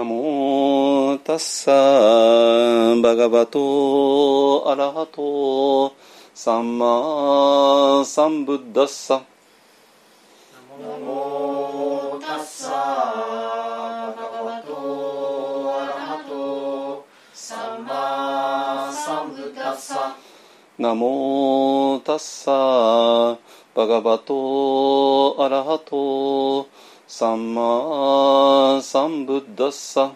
[0.00, 1.70] ナモタッサ
[3.02, 5.94] バガバトアラハト
[6.34, 9.22] サンマサンブッダッサ
[10.80, 20.16] ナモタッサバガバトアラハトサンマサンブッダッサ
[20.78, 23.38] ナモタッサ
[23.74, 26.68] バガバトアラハト
[27.12, 30.12] サンマサンブッダッサ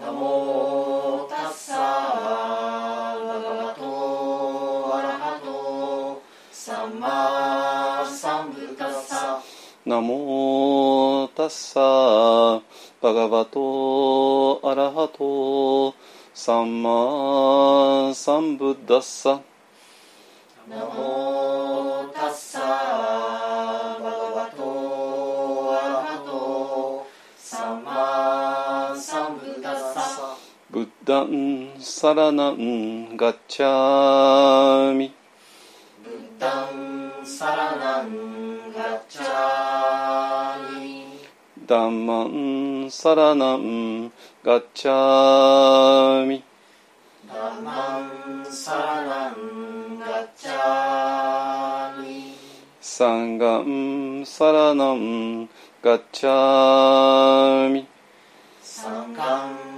[0.00, 9.42] ナモタッサバガバトアラハトサンマサンブッダッサ
[9.84, 12.62] ナモタッサ
[13.02, 15.94] バガバトアラハト
[16.32, 19.42] サンマサンブッダッサ
[20.66, 23.47] ナモタッサ
[31.08, 35.10] ダンサラナンガッチャミ。
[36.04, 41.06] ブッダンサラナンガッチャミ。
[41.66, 44.12] ダンマンサラナン
[44.44, 46.44] ガッチャミ。
[47.26, 48.00] ダンマ
[48.42, 52.34] ンサラナンガッチャミ。
[52.82, 55.48] サンガンサラナン
[55.82, 57.86] ガッチャミ。
[58.60, 59.77] サンガン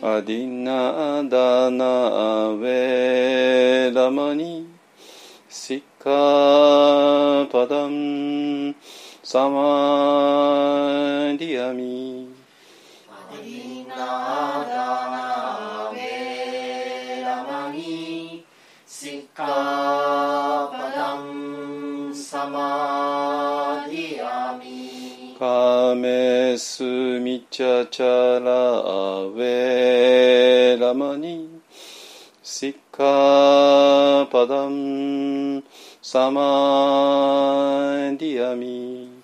[0.00, 4.68] アディナダナウェラマニ。
[5.48, 8.76] シッカパダム。
[9.24, 12.07] サマディアミ。
[26.58, 28.80] スミチャチャラ
[29.22, 31.60] ウェラマニ
[32.42, 35.62] シッカパダン
[36.02, 36.40] サマ
[38.18, 39.22] ディアミ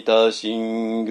[0.00, 1.10] いた信行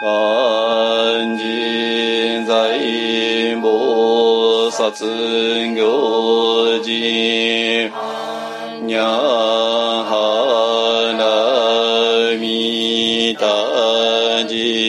[0.00, 7.90] 肝心財菩薩行人
[8.86, 9.02] にゃ
[10.06, 10.14] は
[11.18, 14.88] なみたじ。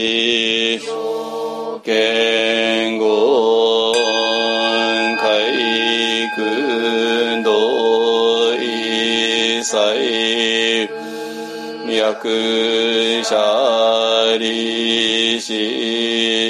[12.12, 15.54] 百舎利子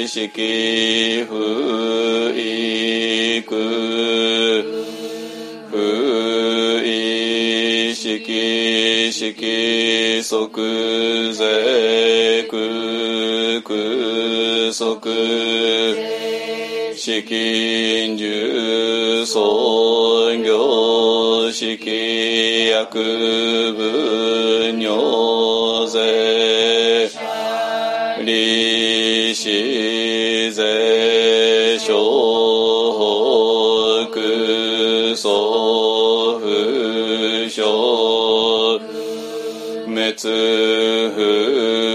[0.08, 3.44] 式不そ
[5.70, 5.76] 不
[6.82, 9.34] 意式式
[10.22, 14.96] 即税空空即
[16.96, 18.16] 資金
[19.20, 22.98] う創業式く
[23.76, 24.29] ぶ。
[29.34, 32.96] しぜしょ
[34.04, 38.80] うくそふしょう
[40.14, 40.28] つ
[41.14, 41.89] ふ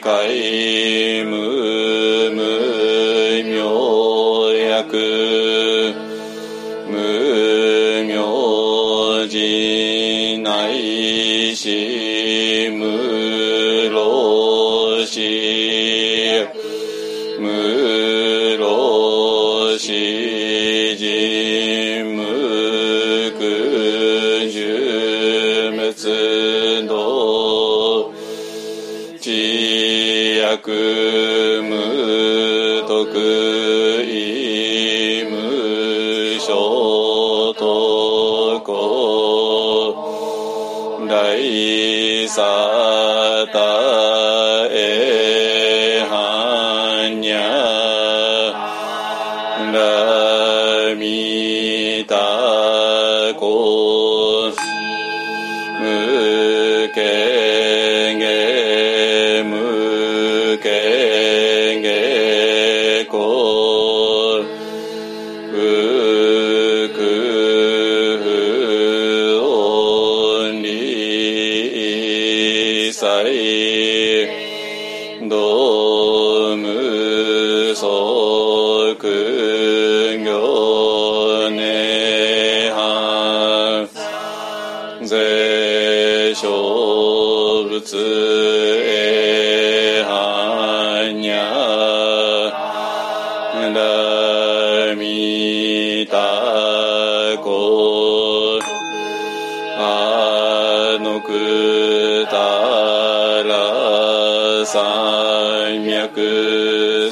[0.00, 1.45] 開無
[42.26, 42.75] Jesus.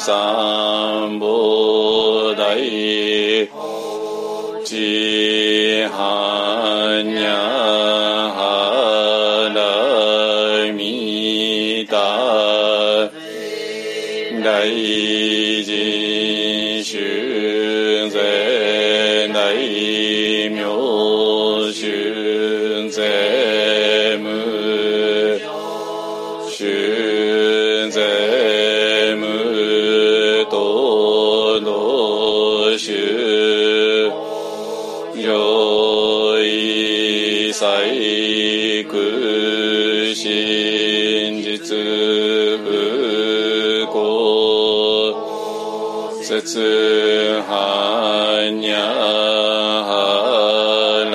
[0.04, 3.49] 三不得，
[4.62, 7.64] 即汉娘。
[14.44, 14.61] 大
[15.64, 16.13] 智。
[40.14, 41.76] 真実
[42.62, 42.64] 不
[43.92, 43.94] 幸
[46.23, 48.78] 節はにゃ
[49.83, 49.92] は
[51.11, 51.14] ら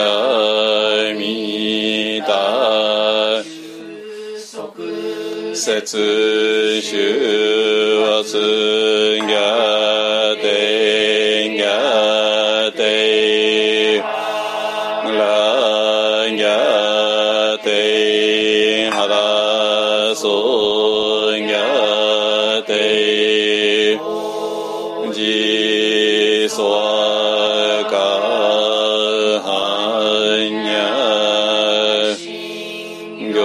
[1.18, 3.42] みた
[5.56, 8.79] 節主はつ
[22.70, 23.98] て
[25.12, 26.64] じそ
[27.90, 27.98] か
[29.44, 32.14] はにゃ
[33.34, 33.38] 行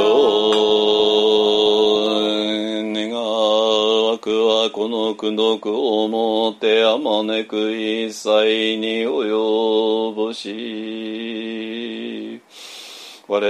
[2.92, 12.42] 願わくはこの苦毒をもってあまねく一切に及ぼし
[13.26, 13.40] 我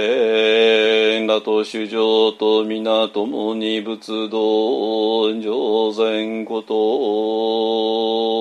[1.27, 8.34] らと主情と皆共に仏道上善こと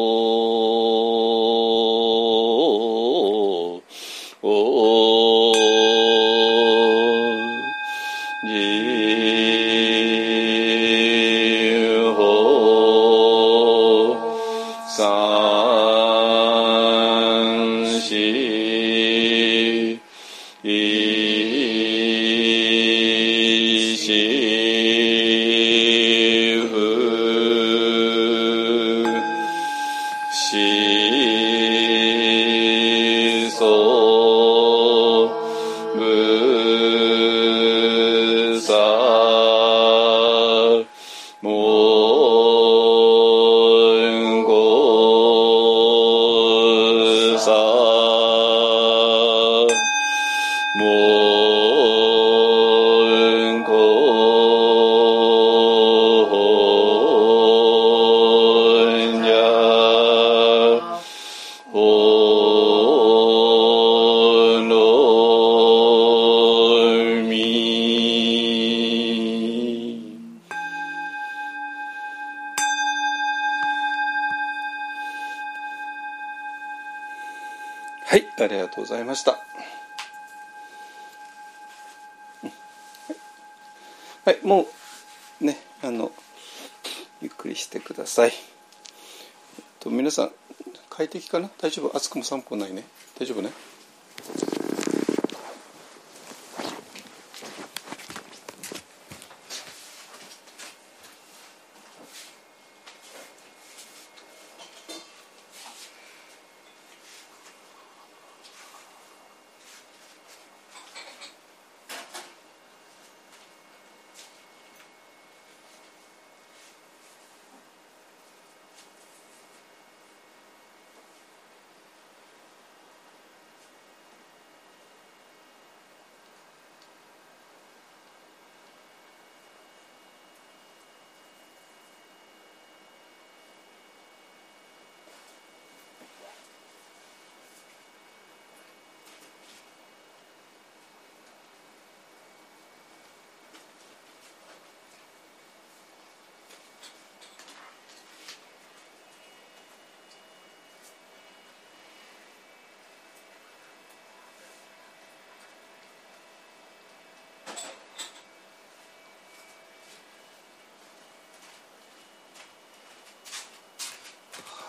[92.35, 92.57] 散歩？
[92.57, 92.75] ない。
[92.75, 92.83] ね？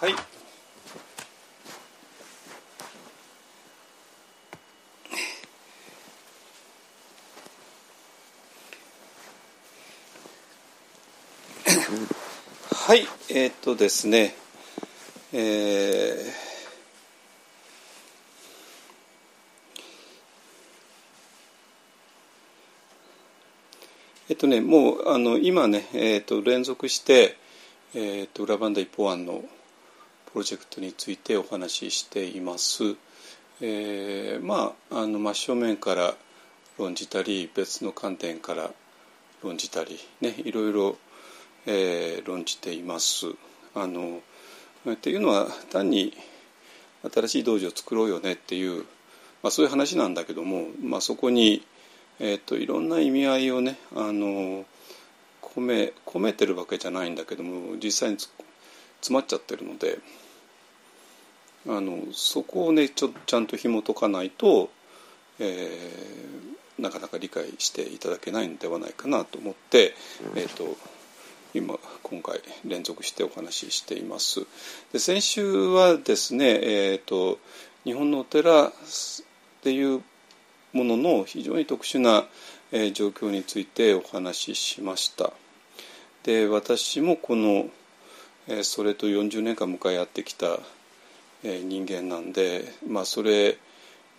[0.05, 0.15] はい。
[12.71, 14.35] はい、えーっとですね、
[15.33, 16.45] えー
[24.29, 27.37] えっとね、もうあの今ね、えーっと連続して、
[27.95, 29.43] えーっと裏番台一方案の
[30.35, 32.97] プロジェクトについてお話ししています。
[33.61, 36.13] えーまああの真正面から
[36.77, 38.69] 論じたり別の観点から
[39.41, 40.97] 論じたりねいろいろ、
[41.65, 43.27] えー論じています。
[43.75, 44.19] あの
[44.91, 46.11] っていうのは単に
[47.13, 48.83] 新しい道場を作ろうよねっていう、
[49.41, 51.65] まあ、そういう話なんだけども、まあ、そこに、
[52.19, 54.65] えー、といろんな意味合いをねあの
[55.41, 59.99] 込め込めてるわけじゃないんだけども実際に詰まっちゃってるので
[61.67, 64.69] あのそこをねちょちゃんと紐解かないと
[65.39, 69.93] えー、なかなか理解していただけないのではないかなと思って、
[70.35, 70.77] えーと、
[71.53, 74.45] 今今回連続してお話ししています。
[74.93, 77.39] で先週はですね、えーと、
[77.83, 78.71] 日本のお寺っ
[79.61, 80.01] ていう
[80.73, 82.25] ものの非常に特殊な、
[82.71, 85.31] えー、状況についてお話ししました。
[86.23, 87.69] で私もこの、
[88.47, 90.61] えー、それと40年間向かい合ってきた、えー、
[91.45, 93.57] 人間なんで、まあ、それ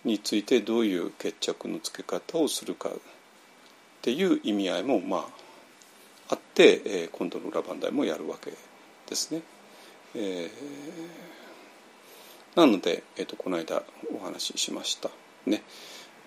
[0.03, 2.93] についてどういう決着のつけ方をするかっ
[4.01, 5.25] ていう意味合いもまあ
[6.29, 9.41] あって、えー、今度の裏番台もやるわけですね。
[10.15, 15.09] えー、なので、えーと、この間お話ししました。
[15.45, 15.63] ね、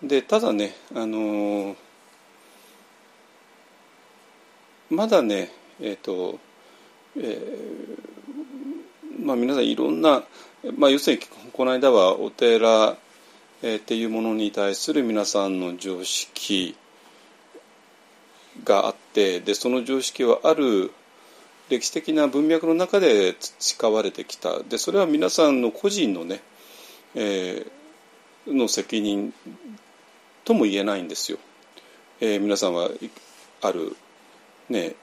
[0.03, 1.77] でただね、あのー、
[4.91, 6.39] まだねえっ、ー、と、
[7.17, 10.23] えー、まあ皆さんいろんな、
[10.77, 12.97] まあ、要するにこの間はお寺、
[13.63, 16.77] っていうものに対する皆さんの常識
[18.65, 20.91] があってでその常識はある
[21.69, 26.41] 歴史的な文脈の中で培われてきたでそれは皆さんの個人のね、
[27.15, 29.35] えー、の責任
[30.47, 31.39] とも言えないんですよ。
[32.23, 32.89] えー、皆さんは
[33.61, 33.95] ある
[34.71, 34.95] ね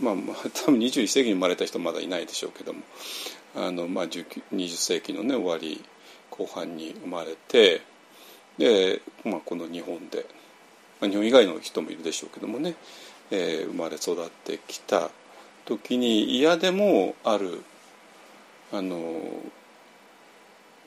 [0.00, 0.14] まあ、
[0.64, 2.80] 多分21世紀に生まれた人まだいないでしょうけども
[3.54, 5.82] あの、まあ、20世紀のね終わり
[6.30, 7.82] 後半に生まれて
[8.58, 10.26] で、まあ、この日本で、
[11.00, 12.74] まあ、日本以外の人もいるでしょうけどもね、
[13.30, 15.10] えー、生まれ育ってきた
[15.64, 17.62] 時に嫌でもある
[18.72, 18.96] あの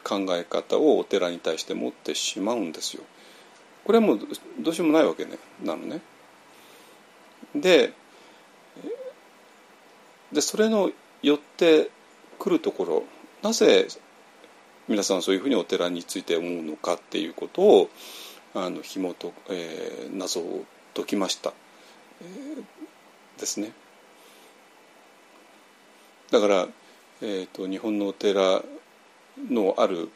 [0.03, 3.03] 考え方をお寺に対して持ってしまうんですよ。
[3.85, 4.19] これはもう
[4.59, 6.01] どうしようもないわけねなのね。
[7.55, 7.93] で
[10.31, 11.89] でそれのよって
[12.43, 13.03] くるところ
[13.41, 13.87] なぜ
[14.89, 17.89] 皆さんそういうふうにお寺について思うのかっていうことを
[18.53, 21.53] あの紐と、えー、謎を解きました、
[22.21, 23.71] えー、ですね。
[26.31, 26.67] だから、
[27.21, 28.61] えーと、日本のお寺
[29.49, 30.09] のある、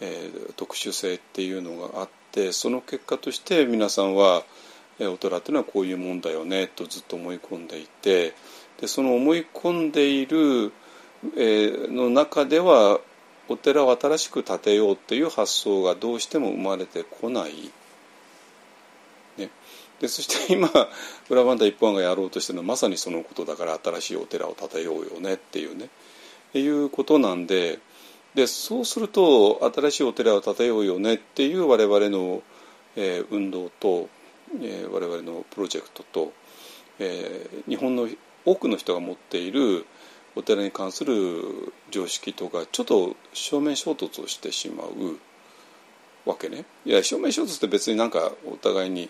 [0.00, 4.42] えー、特殊性っていうのがあってその結果として皆さんは、
[4.98, 8.34] えー、お寺っていうのはこういうもんだよねとずっと思い込んでいて
[8.80, 10.72] でその思い込んでいる、
[11.22, 13.00] の中では
[13.48, 17.70] お寺を新しく建てようっていう発想がどうしても生まれてこない。
[19.36, 19.50] ね、
[20.00, 20.70] でそして今
[21.28, 25.88] 裏番台一本がやろうとしてるのはまさにそのことだから新しいお寺を建てようよねっていうね
[26.54, 27.78] いうことなんで
[28.34, 32.42] でそうすると新しいお寺を建てようよねっていう我々の、
[32.96, 34.08] えー、運動と、
[34.60, 36.32] えー、我々のプロジェクトと、
[36.98, 38.08] えー、日本の
[38.44, 39.86] 多くの人が持っている
[40.36, 45.18] お寺に関する常識とかちょっと正面衝突をしてしまう
[46.24, 46.64] わけね。
[46.84, 49.08] いや正面衝突って別になんかお互いに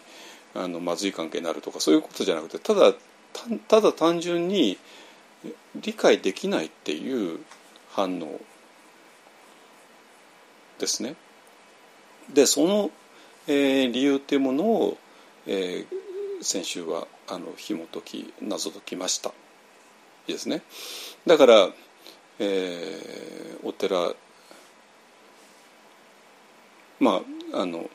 [0.54, 2.94] あのまずい関係になるとかそういうことじゃなくてただ
[3.68, 4.78] ただ単純に
[5.76, 7.40] 理解できないっていう
[7.90, 8.40] 反応
[10.78, 11.14] ですね。
[12.32, 12.90] でその、
[13.46, 14.98] えー、理由っていうものを、
[15.46, 19.32] えー、先週はあの紐解き謎解きました。
[20.26, 20.62] ですね。
[21.26, 21.68] だから、
[22.38, 24.14] えー、お寺
[26.98, 27.88] まああの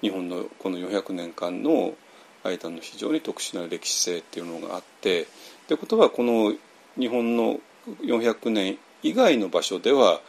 [0.00, 1.94] 日本のこの400年間の
[2.42, 5.26] 間の非常に特殊な歴史性っていうのがあってっ
[5.68, 6.54] てことはこの
[6.98, 7.60] 日本の
[8.02, 10.20] 400年以外の場所では、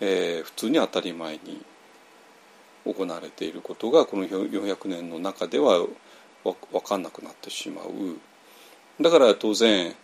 [0.00, 1.64] えー、普通に当たり前に
[2.84, 5.86] 行われていることがこの400年の中では
[6.44, 7.86] 分かんなくなってしまう
[9.00, 9.94] だから当然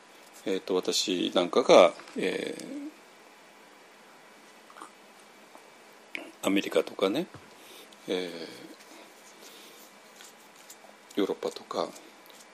[0.46, 7.26] えーと、私なんかが、えー、アメリカとかね、
[8.08, 11.88] えー、ヨーロッパとか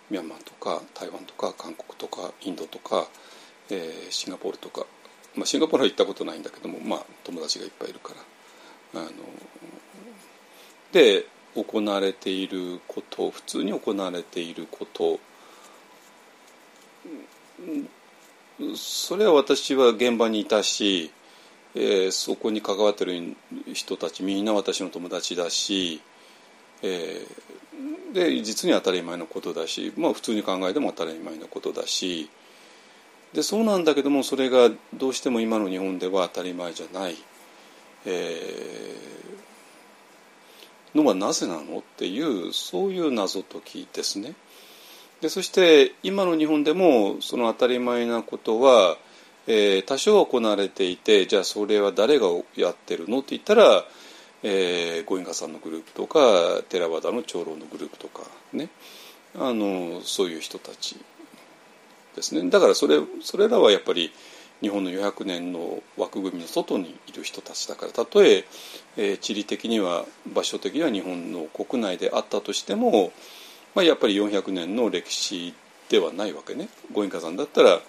[0.09, 3.09] ミャンマーとか台湾とか韓国とかインドとか、
[3.71, 4.87] えー、シンガポールとか、
[5.35, 8.15] まあ、シンガポールは行ったことないんだけども、まあ、友達がいっぱいいるか
[8.95, 9.11] らあの
[10.93, 11.25] で
[11.57, 15.19] 行われていること普通に行われていること
[18.77, 21.11] それは私は現場にいたし、
[21.75, 23.37] えー、そこに関わってる
[23.73, 26.01] 人たちみんな私の友達だし、
[26.83, 32.29] えー、で実に当たり前のことだし、まあ、普通に考えても当たり前のことだし
[33.33, 37.17] でそうなんだけどもそれがどうしても今の日本では当たり前じゃない、
[38.05, 41.79] えー、のはなぜなの？
[41.79, 44.35] っていうそういう謎解きですね。
[45.21, 48.97] でそして今の日本でもその当たり前なことは、
[49.47, 53.85] えー、多少は行われていてじゃあそれは誰がやってるのって言ったら、
[54.43, 58.69] えー、ゴインガさんのグループとかテラワダの長老のグループとかね。
[59.39, 60.97] あのそういう人たち
[62.17, 62.51] ですね。
[62.51, 64.13] だからそれそれらはやっぱり
[64.61, 67.93] 日本の400年の枠組みの外にいる人たちだから。
[67.93, 68.45] たとえ
[68.97, 73.13] えー、地理的には場所的には日本の国内であったとしても、
[73.75, 75.55] まあ、やっぱり400年の歴史
[75.89, 76.69] ではないわけね。
[76.93, 77.81] ゴインカさんだったら、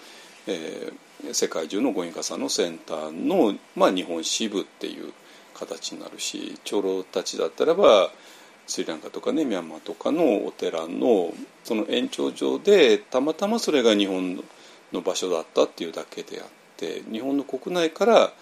[0.47, 5.13] えー、世界中のゴインカさんのセンターの、まあ、日本支部っていう
[5.53, 8.09] 形になるし長老たちだったらば
[8.65, 14.43] スリランカとかねミャンマーとかのお寺のその延長上でたまたまそれが日本
[14.91, 18.33] の場所だったっていうだけであって日本の国内から、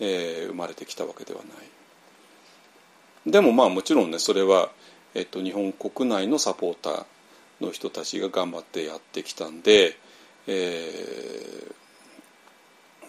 [0.00, 3.30] えー、生まれてきたわけではない。
[3.30, 4.70] でもまあもちろんねそれは、
[5.18, 7.04] えっと、日本国内のサポーター
[7.60, 9.96] の人たちが頑張ってやってきたんで、
[10.46, 11.74] えー、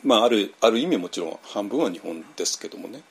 [0.03, 3.01] まああるある意味もちろん半分は日本ですけどもね。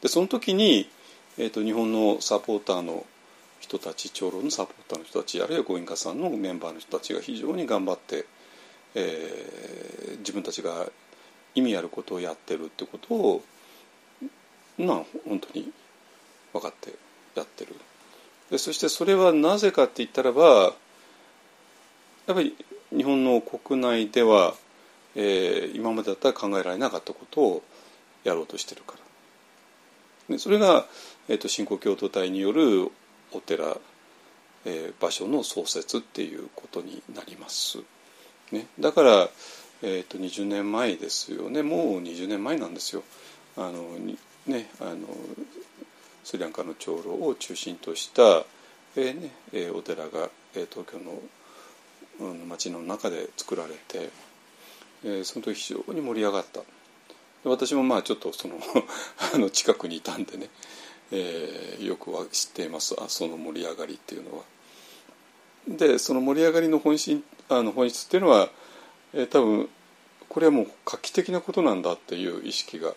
[0.00, 0.88] でその時に、
[1.36, 3.04] えーと、日本のサポーターの
[3.60, 8.24] 人たち長老のサポーターの人たちあるいはご印家さんのメンバーの人たちが非常に頑張って、
[8.94, 10.86] えー、自分たちが
[11.54, 13.42] 意味あることをやってるってことを
[14.78, 15.70] ま本当に
[16.54, 16.94] 分かって
[17.34, 17.74] やってる。
[18.50, 20.74] でそしてそれはなぜかって言ったらば
[22.26, 22.56] やっぱり
[22.96, 24.54] 日本の国内では、
[25.14, 27.62] えー、今までだったら考えられなかったことを
[28.24, 28.94] やろうとしてるか
[30.28, 30.86] らでそれが、
[31.28, 32.90] えーと、新興共同体による
[33.32, 33.76] お寺、
[34.64, 37.78] えー、場所の創設っていうことになります。
[38.52, 39.28] ね、だから、
[39.82, 43.02] えーと、20年前ですよねもう20年前なんですよ。
[43.56, 43.88] あの
[44.46, 45.08] ね、あの
[46.26, 48.44] スリランカの長老を中心とした、
[48.96, 54.10] えーねえー、お寺が、えー、東京の、うん、町の中で作られて、
[55.04, 56.62] えー、その時非常に盛り上がった。
[57.44, 58.58] 私もまあちょっとその
[59.34, 60.50] あの近くにいたんでね、
[61.12, 64.44] えー、よくは知っていますあその盛り上がりっていうのは。
[65.68, 68.50] でその盛り上がりの本心あの本質っていうのは、
[69.14, 69.68] えー、多分
[70.28, 72.94] これはもう画期的なことなんだっていう意識が、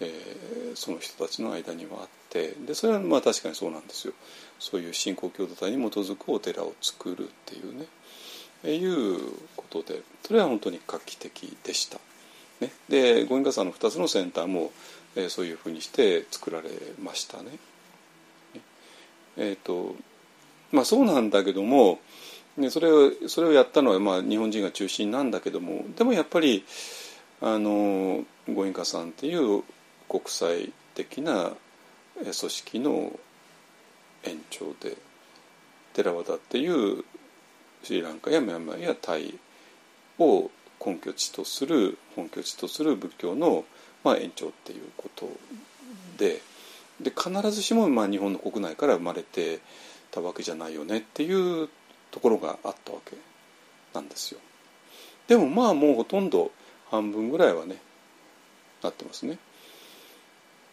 [0.00, 4.14] えー、その人たちの間にはあってでそれはまあ確かにそうなんですよ
[4.58, 7.86] そういう信仰共同体に基づくお寺を作るっていうね、
[8.64, 9.18] えー、いう
[9.56, 11.98] ことでそれは本当に画期的でした。
[12.60, 14.72] ね、で五円傘の2つのセンターも、
[15.14, 16.70] えー、そういうふうにして作られ
[17.02, 17.58] ましたね。
[19.36, 19.94] えーと
[20.72, 22.00] まあ、そうなんだけども、
[22.56, 26.64] ね、それをそれをやったのは、まあ、日本人が中心なんだけどもでもやっぱり
[27.42, 29.62] あの五円さんっていう
[30.08, 31.52] 国際的な
[32.14, 33.12] 組織の
[34.24, 34.96] 延長で
[35.92, 37.04] テラワダっていう
[37.82, 39.38] スリランカやミャンマーやタイ
[40.18, 40.50] を
[40.84, 43.64] 根拠地とする本拠地とする仏教の、
[44.04, 45.28] まあ、延長っていうこと
[46.18, 46.40] で
[47.00, 49.60] で必ずしもまあ日本の国内から生まれて
[50.10, 51.68] たわけじゃないよねっていう
[52.10, 53.16] ところがあったわけ
[53.92, 54.40] なんですよ。
[55.28, 56.50] でもまあもうほとんど
[56.90, 57.76] 半分ぐらいはね
[58.82, 59.38] なってますね。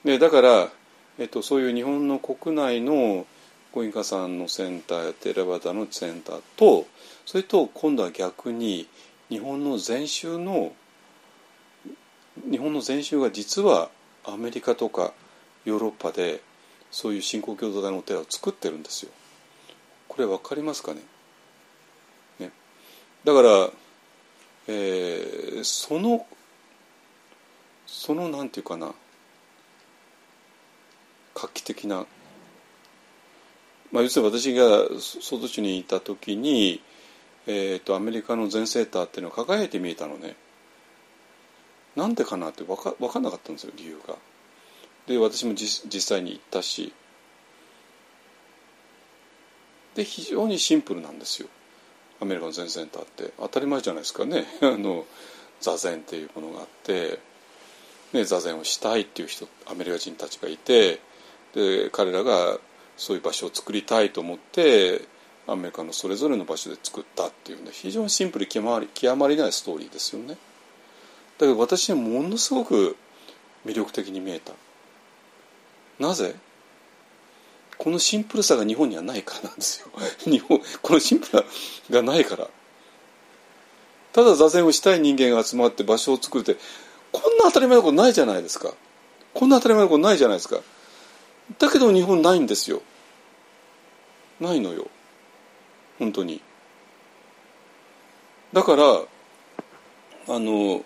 [0.04, 0.70] でだから、
[1.18, 3.26] えっと、そういう日本の国内の
[3.72, 6.86] ごインカさんのセンターやテレバタのセンターと
[7.26, 8.88] それと今度は逆に
[9.30, 10.74] 日本の禅宗の
[12.50, 13.90] 日本の禅宗が実は
[14.26, 15.14] アメリカとか
[15.66, 16.42] ヨーロッパで
[16.92, 19.12] そういう信仰共同体のお寺を作ってるんですよ。
[20.08, 21.02] これ分かりますかね？
[22.40, 22.52] ね
[23.24, 23.70] だから、
[24.68, 26.26] えー、その
[27.88, 28.94] そのなんていうかな
[31.36, 32.06] 画期的な、
[33.92, 36.82] まあ、要するに私が外地にいた時に
[37.46, 40.36] えーと、アメリカの全セーターっていうのは輝いて見えたのね。
[41.96, 44.16] なんでかなって分か分かんなかったんですよ理由が。
[45.08, 46.94] で私も実際に行ったし。
[49.96, 51.50] で非常にシンプルなんですよ。
[52.22, 53.34] アメリカの全センターって。
[53.38, 54.46] 当たり前じゃないですかね。
[54.62, 55.06] あの
[55.60, 57.20] 座禅っていうものがあって、
[58.14, 61.02] ね、座禅をしたいっていう人アメリカ人たちがいて。
[61.54, 62.58] で彼らが
[62.98, 65.02] そういう場所を作りたいと思って
[65.48, 70.30] アメリカのそれぞれの場所で作ったっていうね非常にシンプル極まり極まりないストーリーですよね。
[70.30, 70.38] だ
[71.40, 72.96] けど私はものすごく
[73.66, 74.54] 魅力的に見えた。
[76.00, 76.36] なぜ？
[77.78, 79.88] このシンプルさが日本にはないからなんですよ。
[80.30, 81.44] 日本このシンプル
[81.90, 82.50] がないから。
[84.14, 86.56] ただ座禅をしたい人間が集まって場所を作るって
[87.12, 88.74] こんな当たり前のことないじゃないですか。
[89.34, 90.60] こんな当たり前のことないじゃないですか。
[91.60, 92.82] だけど日本ないんですよ。
[94.40, 94.88] ないのよ。
[96.00, 96.42] 本当に
[98.52, 100.84] だからあの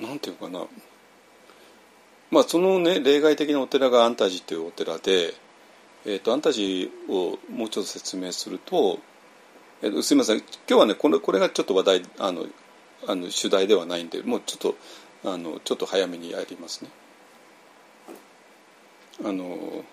[0.00, 0.60] なんていうかな
[2.30, 5.34] まあそのね例外的なお寺が安泰寺というお寺で、
[6.04, 8.98] えーと、安泰寺をもうちょっと説明すると、
[9.82, 12.46] えーと、すみません今日はねこれこれがちょっと話題あの
[13.06, 14.74] あの主題ではないんでもうちょっと
[15.24, 16.90] あのちょっと早めにやりますね。
[19.24, 19.84] あの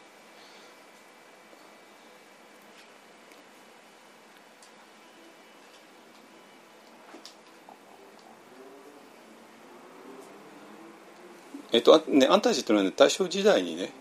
[11.73, 13.91] えっとね、安泰寺というのは、ね、大正時代にね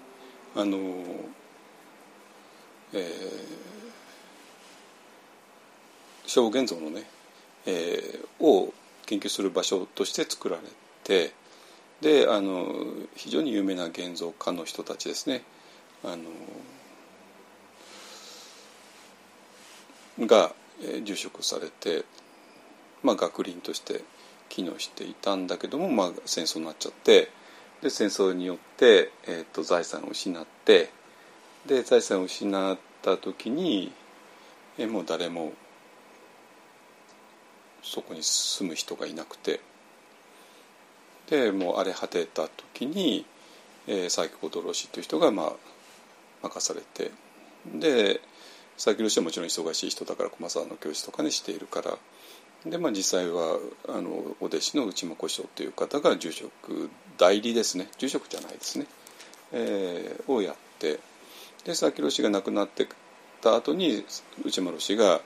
[0.57, 0.79] あの、
[2.93, 3.03] えー、
[6.27, 7.05] 小現像のね、
[7.66, 8.75] えー、を
[9.07, 10.62] 研究する場所として作られ
[11.11, 11.33] て
[12.01, 12.68] であの
[13.16, 15.42] 非常に有名な現像家の人たちですね
[16.05, 16.23] あの
[20.27, 20.53] が、
[21.05, 22.05] 住職されて、
[23.03, 24.03] まあ、学林として
[24.49, 27.31] 機能していたんだけども、まあ、戦争になっちゃって。
[27.83, 30.90] で戦争によって、えーと、財産を失って
[31.66, 33.90] で財産を失った時に、
[34.77, 35.55] え、もう誰も
[37.83, 39.61] そこに住む人がいなくて
[41.31, 43.25] でもう荒れ果てた時に、
[43.87, 45.53] えー、佐伯小郎氏という人が、まあ、
[46.43, 47.12] 任されて
[47.66, 48.21] で
[48.77, 51.99] 佐伯郎氏はもちろん忙しい人だから駒沢の教師とかにしているから
[52.71, 57.88] で、まあ、実際はあのお弟子の内間古生という方が住職代理ですね。
[57.99, 58.87] 住職じゃないですね、
[59.53, 60.99] えー、をやってで
[61.66, 62.87] 佐々木氏が亡くなって
[63.40, 64.05] た後に
[64.45, 65.21] 内間氏が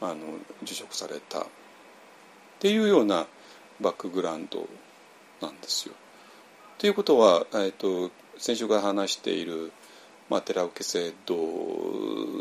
[0.00, 0.14] あの
[0.62, 1.40] 受職された。
[1.40, 1.46] っ
[2.60, 3.26] ていうような
[3.80, 4.66] バックグラウンド
[5.40, 5.94] なんですよ。
[6.78, 9.72] ということは、えーと、先週から話している、
[10.28, 11.36] まあ、寺受制度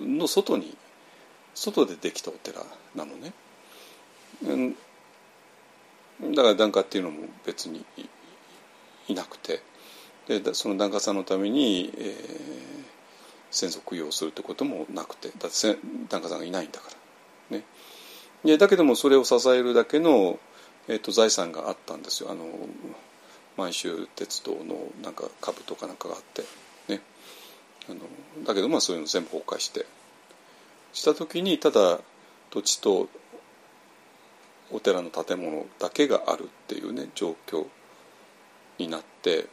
[0.05, 0.75] の外に
[1.53, 2.61] 外でできたお寺
[2.95, 3.33] なのね。
[6.31, 7.85] だから檀家っていうのも別に
[9.07, 9.61] いなくて。
[10.25, 12.15] でその檀家さんのために、えー、
[13.51, 15.29] 先祖供養するってこともなくて。
[15.37, 15.77] だって
[16.09, 16.89] 檀家さんがいないんだか
[17.51, 17.57] ら。
[17.57, 17.65] ね。
[18.45, 20.39] でだけどもそれを支えるだけの、
[20.87, 22.31] えーと、財産があったんですよ。
[22.31, 22.45] あの
[23.55, 26.43] 満州鉄道のなんか株とかなんかがあって
[26.87, 27.01] ね。
[27.89, 27.99] あの
[28.45, 29.85] だけどまあそういうの全部崩壊して
[30.93, 31.99] した時にただ
[32.49, 33.09] 土地と
[34.71, 37.65] お寺の建物だけがあるっていうね状況
[38.77, 39.47] になって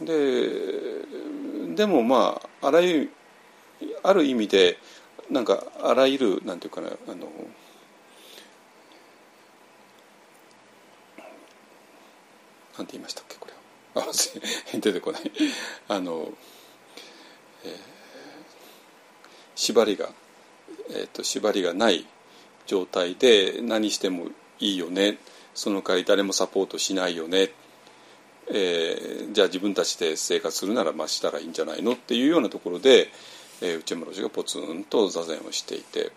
[0.00, 3.10] ででもまああらゆる
[4.02, 4.78] ある意味で
[5.30, 7.28] なんかあらゆるなんていうかなあの
[12.78, 13.52] なんて言いましたっけこれ
[14.00, 14.06] は。
[14.72, 15.30] 出てこない。
[15.88, 16.32] あの、
[17.64, 17.72] えー、
[19.54, 20.10] 縛りが、
[20.90, 22.06] えーと縛りがない
[22.66, 25.18] 状態で何してもいいよね。
[25.54, 27.52] その代わり誰もサポートしないよね、
[28.48, 31.92] えー、じゃあ自分たちで生活するならまあしたらいいんじゃないの？
[31.92, 33.08] っていうようなところで、
[33.60, 36.10] えー、内村氏がポツンと座禅をしていて。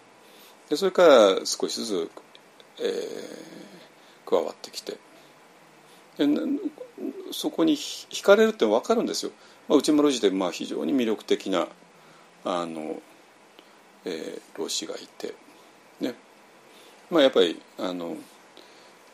[0.70, 2.12] でそれから少しずつ、
[2.80, 4.98] えー、加わってきて。
[7.32, 9.32] そこに惹かれるって分かるんですよ。
[9.68, 11.68] まあ、内村氏でまあ非常に魅力的な
[12.44, 13.02] あの、
[14.06, 15.34] えー、老子がいて。
[16.00, 16.14] ね
[17.10, 18.18] まあ、やっぱりあの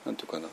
[0.06, 0.48] なんていうかな、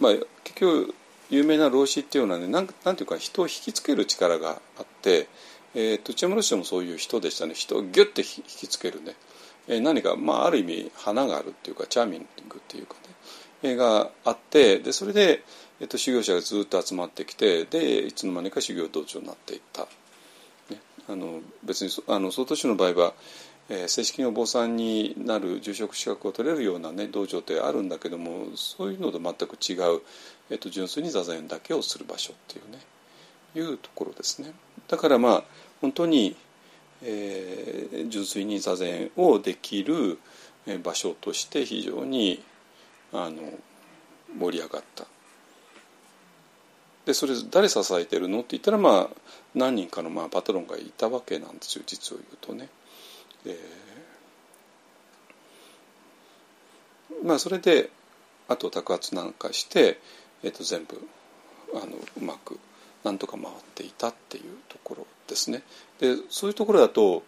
[0.00, 0.12] まあ、
[0.44, 0.94] 結局
[1.28, 5.28] 有名な老子っていうのはねなんなんていうか人を引きつける力があって、
[5.74, 9.14] えー、と内山老師もそういう人でしたね人をギュッて引きつけるね、
[9.68, 13.05] えー、何か、まあ、ある意味花があるっていうかチャーミングっていうかね、
[13.74, 15.42] があってでそれで、
[15.80, 19.82] えー、と修行者がずっと集まってきてでいつの間にか修行道場になっていった。
[20.70, 23.14] ね、あの別にあの曹洞宗の場合は
[23.68, 30.02] えー、正式にお坊さんになる住職資格を取れるような、ね、道場ってあるんだけどもそういうのと全く違う、
[30.50, 32.78] えーと、純粋に座禅だけをする場所っていうね
[33.56, 34.52] いうところですね。
[34.86, 35.44] だからまあ
[35.80, 36.36] 本当に、
[37.02, 40.18] えー、純粋に座禅をできる
[40.84, 42.42] 場所として非常に
[43.24, 43.42] あの
[44.38, 45.04] 盛り上がった。
[47.04, 48.40] でそれ誰支えてるの？
[48.40, 49.16] って言ったらまあ
[49.54, 52.68] 何人かのまあパトロンがいたわけなんですよ実を言うとね。
[53.46, 57.90] えー、まあそれで
[58.48, 60.00] あと托発なんかして、
[60.42, 61.00] えー、と全部
[61.74, 62.58] あのうまく
[63.04, 65.62] なんとか回っていたっていうところですね。
[66.00, 67.22] でそういうところだと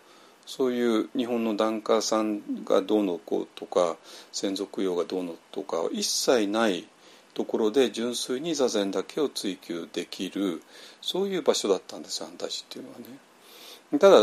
[0.48, 3.96] そういう日本の檀家さんがどうのこうとか
[4.32, 6.88] 先祖供養がどうのとか一切ない
[7.34, 10.62] ところで純粋に座禅だけを追求できる
[11.02, 13.98] そういう場所だったんですよ安泰寺っていうのはね。
[13.98, 14.20] ただ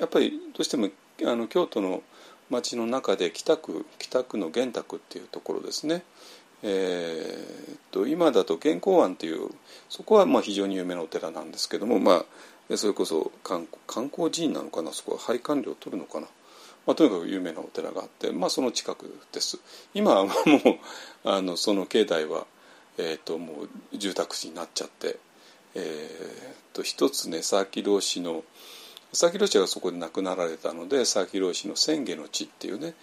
[0.00, 0.88] やっぱりどうしても
[1.26, 2.02] あの京都の
[2.48, 6.02] 町の中で北区北区の玄沢っていうところですね、
[6.62, 9.50] えー、と今だと健康庵という
[9.90, 12.24] そこはまあ非常に有名なお寺なんですけども、まあ、
[12.70, 16.28] でそれこそ観光寺院なのかなそこは拝観料を取るのかな、
[16.86, 19.58] まあ、とにかく有名なお寺があって、まあ、その近くです。
[19.92, 22.46] 今はもうあのその境内は、
[22.96, 25.18] えー、ともう住宅地になっちゃって、
[25.74, 28.44] えー、と一つね佐々木老師の
[29.10, 32.94] 佐々木老師がそこで亡くなられたので佐々木老師の千家の地っていうね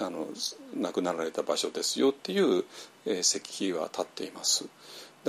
[0.00, 0.28] あの
[0.76, 2.64] 亡くなられた場所ですよっていう、
[3.04, 4.66] えー、石碑は立っています。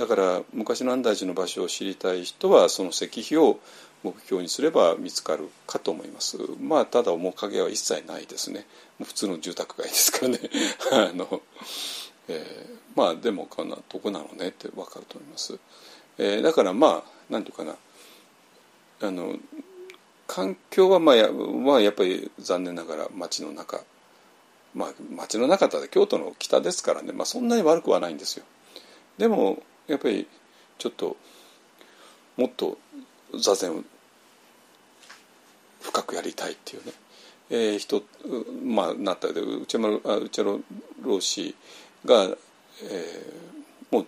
[0.00, 3.60] だから昔の安大寺の場所を知りたい人はその石碑を
[4.02, 6.38] 目標にすれば見つかるかと思います。
[6.58, 8.64] まあただ面影は一切ないですね。
[9.04, 10.40] 普通の住宅街ですからね。
[10.90, 11.42] あの、
[12.28, 15.58] えー、まあでもこんなとこなのねって分かると思います、
[16.16, 17.76] えー、だからまあ何て言うか
[19.02, 19.06] な。
[19.06, 19.38] あの
[20.26, 23.82] 環境はまあや,、まあ、やっぱり残念ながら街の中。
[24.74, 28.46] まあ街の中だ京都の北ですからね、まあ、そんなに悪くはないんですよ。
[29.18, 30.26] でもやっぱり
[30.78, 31.16] ちょっと
[32.36, 32.78] もっと
[33.38, 33.84] 座禅
[35.80, 36.92] 深くやりたいっていうね、
[37.50, 38.02] えー、人
[38.64, 40.60] まあなったで内山内山
[41.02, 41.54] 老師
[42.04, 44.06] が、えー、もう、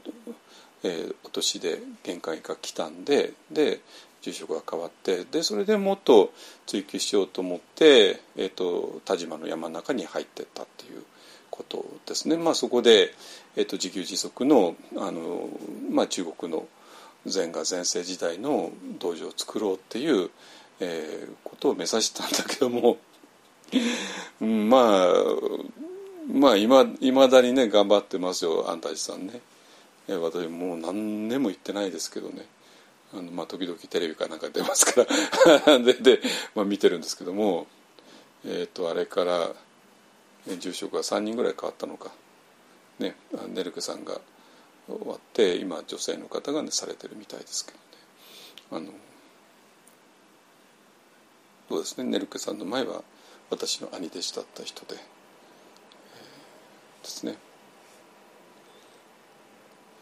[0.84, 3.80] えー、お年で限界が来たんでで
[4.22, 6.32] 住職が変わってでそれでもっと
[6.66, 11.02] 追求しようと思って、えーと、田島の山の中に入ってったっていう
[11.50, 12.36] ことですね。
[12.36, 13.12] まあ、そこで、
[13.56, 15.48] えーと、自給自足のあの、
[15.90, 16.66] まあ、中国の
[17.26, 20.30] 禅が前世時代の道場を作ろうっていう、
[20.80, 22.98] えー、ことを目指したんだけども
[24.40, 25.14] まあ
[26.32, 26.84] まあいま
[27.28, 29.40] だにね頑張ってますよ安泰寺さんね。
[30.08, 32.44] 私もう何年も言ってないですけどね
[33.14, 35.06] あの、まあ、時々テレビかなんか出ますか
[35.66, 36.20] ら でで、
[36.54, 37.66] まあ、見てるんですけども、
[38.44, 39.52] えーと、あれから
[40.58, 42.10] 住職が3人ぐらい変わったのか、
[43.02, 43.14] ね、
[43.48, 44.20] ネルケさんが
[44.88, 47.72] 終わって今女性の方が、ね、されてるみたいですけ
[48.70, 48.84] どね。
[48.86, 48.92] あの
[51.68, 53.02] そうですねネルケさんの前は
[53.50, 57.36] 私の兄弟子だった人で、えー、ですね。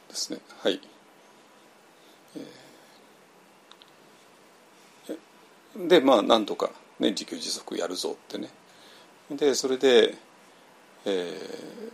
[0.08, 0.40] ですね。
[0.62, 0.80] はい。
[5.76, 8.50] でまあなんとか、ね、自給自足やるぞってね。
[9.30, 10.14] でそれで、
[11.04, 11.92] えー、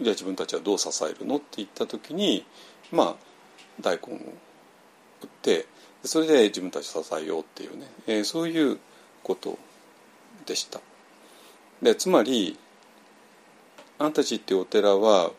[0.00, 2.44] じゃあ自分たちはどう支えるのって言った時に
[2.90, 3.14] まあ
[3.80, 4.20] 大根を売
[5.26, 5.66] って
[6.04, 8.78] それで自分たちを支えようっていうね、えー、そういう
[9.22, 9.58] こと
[10.46, 10.80] でした。
[11.82, 12.58] でつまり
[13.98, 15.30] あんたちっていうお寺は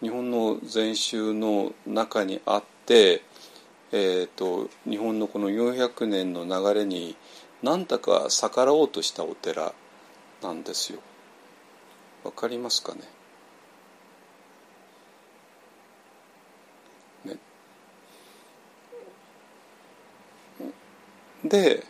[0.00, 3.22] 日本の禅宗の中にあって
[3.96, 7.14] えーと、日本のこの400年の流れに
[7.62, 9.72] 何だか逆らおうとしたお寺
[10.42, 10.98] なんですよ。
[12.24, 13.02] わかりますかね？
[21.44, 21.84] で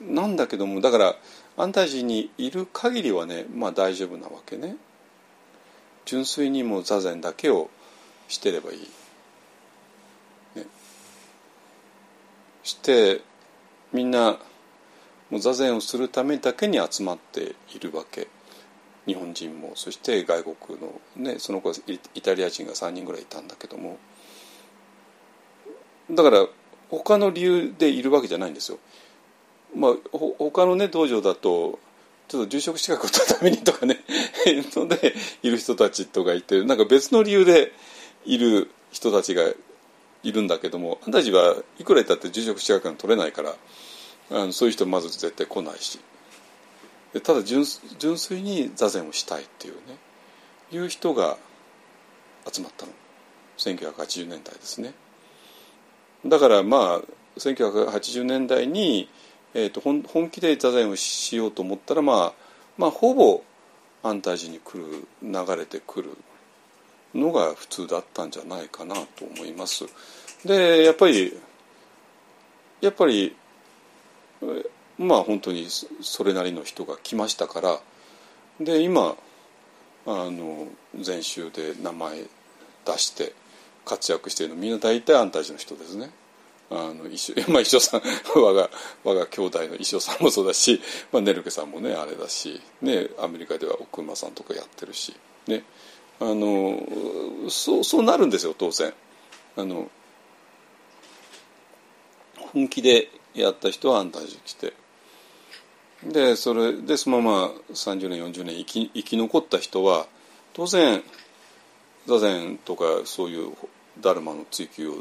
[0.00, 1.16] なんだけどもだから
[1.56, 4.76] 安泰寺にいる限りはねまあ大丈夫なわけね。
[6.04, 7.68] 純粋にもう座禅だけを
[8.28, 8.78] してればいい。
[10.56, 10.66] ね、
[12.62, 13.20] して
[13.92, 14.38] みんな
[15.30, 18.28] もう座禅をするためだけに集まっているわけ
[19.06, 21.72] 日本人もそして外国のねその子
[22.14, 23.98] イタリア人が3人ぐらいいたんだけども
[26.10, 26.46] だから
[26.90, 28.78] 他の理由でいるわけじゃないんですよ。
[29.76, 31.78] まあ、他のね道場だと
[32.28, 33.98] ちょっと住職資格を取るためにとかね。
[34.46, 37.72] のでいる人たちとかいてなんか別の理由で
[38.24, 39.42] いる人たちが
[40.22, 43.54] いるんだけどもあんたたちはいくら言ったって住職資格が取れないから
[44.30, 45.98] あのそういう人まず絶対来ないし。
[47.22, 47.64] ただ純
[47.98, 49.96] 純粋に座禅をしたいっていうね
[50.70, 51.38] いう人が
[52.50, 52.92] 集まったの。
[53.56, 54.92] 1980年代ですね。
[56.28, 57.02] だからまあ
[57.38, 59.08] 1980年代に、
[59.54, 62.32] えーと、本本気で座禅をしようと思ったらまあ
[62.76, 63.42] まあほぼ
[64.02, 66.10] 安泰寺に来る流れてくる
[67.14, 69.84] のが普通だったんじゃないかなと思います。
[70.44, 71.36] でやっぱり
[72.80, 73.34] やっぱり
[74.98, 75.66] まあ本当に
[76.00, 77.80] それなりの人が来ましたから
[78.60, 79.16] で今
[80.06, 80.68] あの
[81.00, 82.24] 禅宗で名前
[82.84, 83.32] 出して
[83.88, 86.10] 活躍しているのみんな大体安泰寺の人ですね。
[86.70, 88.02] あの一緒 まあ、一緒さん
[88.38, 88.70] 我が
[89.02, 90.80] 我が兄弟の一緒さんもそうだし、
[91.10, 95.14] まあ、ネルケさんもねあれだし、ね、アメリカでは奥馬さんとかやってるし、
[95.46, 95.64] ね、
[96.20, 96.78] あの
[97.48, 98.92] そうそうなるんですよ当然。
[99.56, 99.90] あの
[102.52, 104.72] 本気でやった人は安泰寺来て。
[106.02, 110.06] でそれでそのまま30年40年生き生き残った人は
[110.52, 111.02] 当然
[112.06, 113.52] 座禅とかそういう
[114.00, 114.94] ダルマの追求を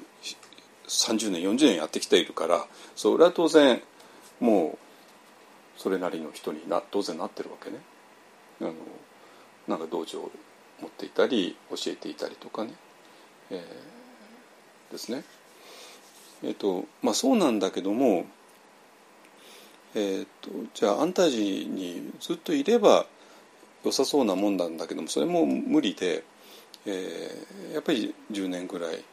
[0.87, 3.81] 30年40年やってきているからそれは当然
[4.39, 7.77] もうそれなりの人にな当然なってるわけね。
[8.61, 8.73] あの
[9.67, 10.31] なんか道場を
[10.81, 12.73] 持っていたり教えていたりとかね、
[13.51, 15.23] えー、ですね。
[16.43, 18.25] えっ、ー、とまあそうなんだけども
[19.95, 23.07] えーと、じゃあ安泰寺にずっといれば
[23.83, 26.23] 良さそうなもんなんだけどもそれも無理で、
[26.87, 29.03] えー、やっぱり10年ぐらい、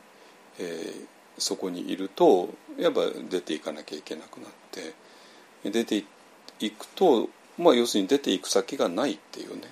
[0.60, 1.06] えー、
[1.38, 2.48] そこにいると
[2.78, 4.94] やっぱ出ていかなきゃいけなくなって
[5.70, 6.04] 出て
[6.60, 9.62] いくと、まあ、要するに出ていく先がないっていうね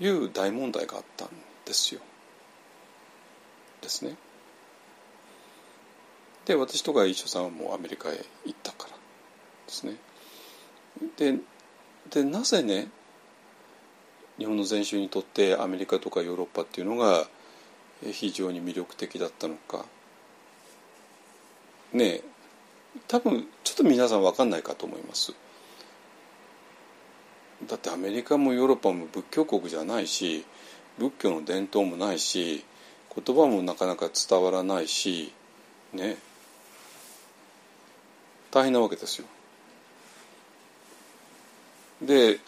[0.00, 1.28] いう大問題があったん
[1.66, 2.00] ですよ。
[3.82, 4.16] ですね。
[6.46, 8.12] で私とか一緒さんはもうアメリカへ
[8.46, 8.98] 行ったからで
[9.68, 9.96] すね。
[11.18, 11.38] で
[12.10, 12.88] でなぜね
[14.40, 17.28] 日本の禅宗にとってアメリカとかヨーロッパっていうのが
[18.10, 19.84] 非常に魅力的だったのか。
[21.92, 22.22] ね
[23.06, 25.34] 多分ちょっと皆さん分かんないかと思います。
[27.68, 30.46] だってアメリカもヨーロッパも仏教国じゃないし
[30.96, 32.64] 仏教の伝統もないし
[33.14, 35.34] 言葉もなかなか伝わらないし
[35.92, 36.16] ね
[38.50, 39.26] 大変なわけですよ。
[42.00, 42.40] で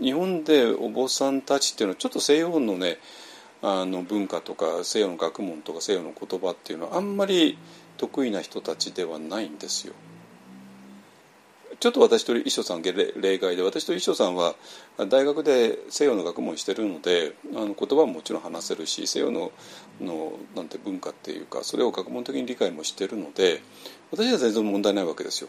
[0.00, 2.98] 日本でお坊さんたちっていうのはちょっと西洋のね
[3.62, 7.56] あの文化とか西洋の学問とか西洋の言葉っていうのはあんまり
[7.96, 9.94] 得意な人たちではないんですよ。
[11.82, 12.92] ちょっと私と衣装さん例
[13.38, 14.54] 外で私と衣装さんは
[15.08, 19.50] 大学で西洋の学問してるのであの言葉ももちろん話せるし西洋の
[20.00, 23.62] のなんて文化っていうかそれを学問的に理解もしてるので
[24.12, 25.48] 私は全然問題ないわけですよ。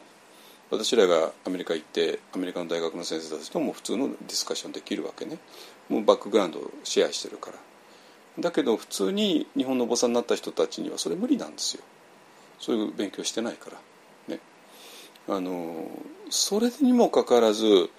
[0.73, 5.37] 私らがアメリカ行ってアメリカの大学の先生たちとも普通のディスカッションできるわけね。
[5.87, 7.57] もうバックグラウンドをシェアしてるから。
[8.39, 11.83] だけど普通に日本のお坊さんになった人たちにはそれ無理なんですよ。
[12.59, 14.35] そういう勉強してないから。
[14.35, 14.39] ね。
[15.29, 15.87] あの
[16.31, 17.91] それにもかかわらず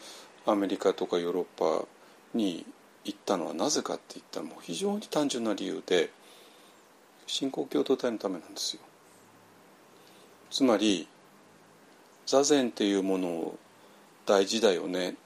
[0.45, 1.45] アメリカとかヨーロッ
[1.81, 1.87] パ
[2.35, 2.66] に
[3.05, 6.11] 行ったのはなぜかって言ったらもう非常に単純な理由で
[7.27, 8.83] 信仰共同体のためなんですよ。
[10.51, 11.07] つまり
[12.27, 13.59] 座禅っていうものを
[14.27, 15.16] 大事だよね。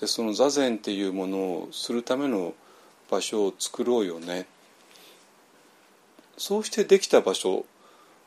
[0.00, 2.54] でその座禅っていうものをするための
[3.10, 4.46] 場所を作ろうよね。
[6.38, 7.64] そうしてできた場所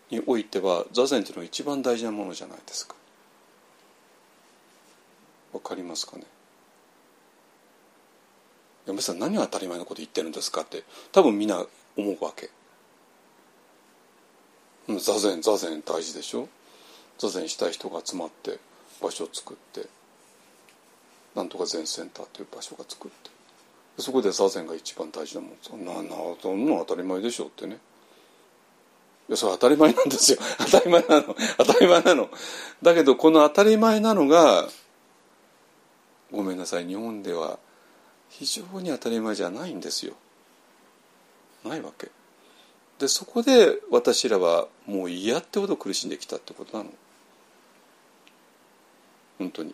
[0.09, 2.95] においては座禅っていうのは一番大事なものじゃないですか。
[5.53, 6.23] わかりますかね？
[8.87, 11.63] 山さん何が当たり前のこと言ってるんですかって多分みんな
[11.95, 12.49] 思うわけ。
[14.87, 16.47] 座禅座禅大事でしょ？
[17.19, 18.59] 座禅したい人が集まって
[19.01, 19.87] 場所を作って
[21.35, 23.29] なんとか禅センターという場所が作って。
[24.01, 25.93] そこで座禅が一番大事なもんそんな
[26.41, 27.77] そんな当たり前でしょってね。
[29.27, 30.39] いやそれ当たり前なんですよ。
[30.57, 31.35] 当たり前なの。
[31.57, 32.29] 当たり前なの。
[32.81, 34.69] だけどこの当たり前なのが
[36.31, 36.87] ごめんなさい。
[36.87, 37.59] 日本では
[38.29, 40.13] 非常に当たり前じゃないんですよ。
[41.65, 42.09] ないわけ。
[42.99, 46.89] でそこで私らはもう嫌ってほど苦しんできたってことなの。
[49.39, 49.73] 本当に。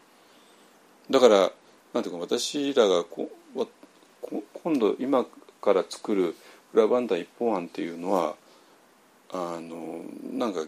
[1.09, 1.51] だから
[1.93, 3.29] なんていうか私らがこ
[4.63, 5.25] 今度今
[5.61, 6.35] から作る
[6.73, 8.35] 裏バンダ一本案っていうのは
[9.31, 10.01] あの
[10.33, 10.61] なんか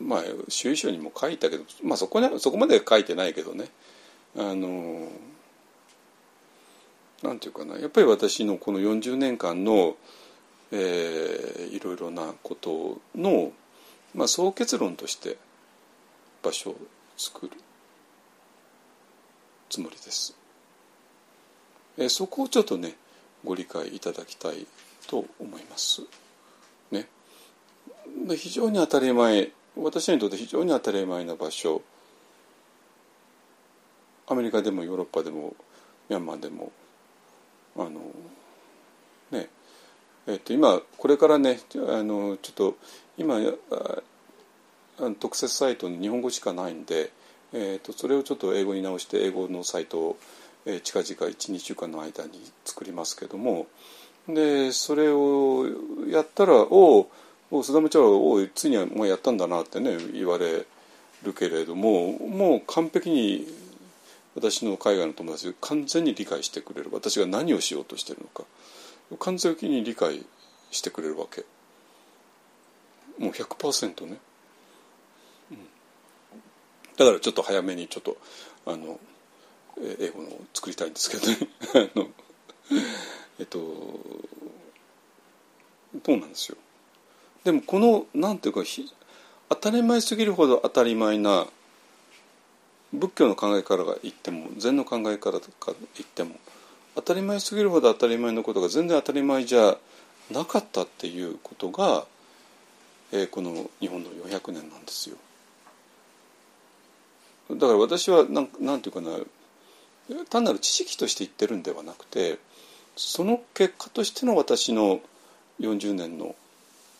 [0.00, 3.66] まあ収衣書にも書いたけど、まあ、そこにそこまで書いてないけどね。
[4.36, 5.08] あの
[7.22, 7.78] なんていうかな。
[7.78, 9.96] やっぱり私のこの40年間の、
[10.72, 13.52] えー、いろいろなことの、
[14.14, 15.38] まあ、総結論として
[16.42, 16.76] 場所を
[17.16, 17.52] 作る。
[19.74, 20.36] つもりです。
[21.98, 22.94] えそこをちょっとね
[23.44, 24.68] ご理解いただきたい
[25.08, 26.02] と思います。
[26.92, 27.08] ね、
[28.36, 31.82] 非常に当たり前私にとって非常に当たり前な場所
[34.28, 35.56] アメリカでもヨーロッパでも
[36.08, 36.70] ミャンマーでも
[37.76, 38.00] あの
[39.32, 39.48] ね
[40.28, 41.58] えっと今これからね
[41.88, 42.76] あのちょっと
[43.18, 43.40] 今
[45.18, 47.10] 特設サイトに日本語しかないんで
[47.56, 50.16] えーと、それをちょっと英語に直して英語のサイトを、
[50.66, 52.30] えー、近々12週間の間に
[52.64, 53.68] 作りますけども
[54.28, 55.66] でそれを
[56.08, 57.08] やったら「お
[57.50, 60.66] お須田部長はおいついにはもうやったんだな」ってね言われ
[61.22, 63.46] るけれどももう完璧に
[64.34, 68.44] 私の海外の友達完全に理解してくれる私が何をしようとしてるのか
[69.20, 70.24] 完全に理解
[70.72, 71.44] してくれるわけ
[73.18, 74.18] もう100%ね。
[76.96, 78.16] だからちょっと早めにちょっと
[78.66, 78.98] あの
[79.98, 81.38] 英語のを作りたいんですけどね
[81.94, 82.08] あの
[83.40, 83.58] えっと
[86.04, 86.56] そうなんですよ
[87.44, 88.62] でもこのなんていうか
[89.48, 91.46] 当たり前すぎるほど当たり前な
[92.92, 96.36] 仏教の考えから言っても禅の考えからとか言っても
[96.94, 99.76] 当たり前すぎるほど当たり前のことが全然当たり前じゃ
[100.30, 102.06] なかったっていうことが、
[103.12, 105.16] えー、この日本の400年なんですよ。
[107.50, 109.18] だから私はなんなんていうかな
[110.30, 112.38] 単なる知識として言ってるんではなくて
[112.96, 115.00] その結果としての私の
[115.60, 116.34] 40年の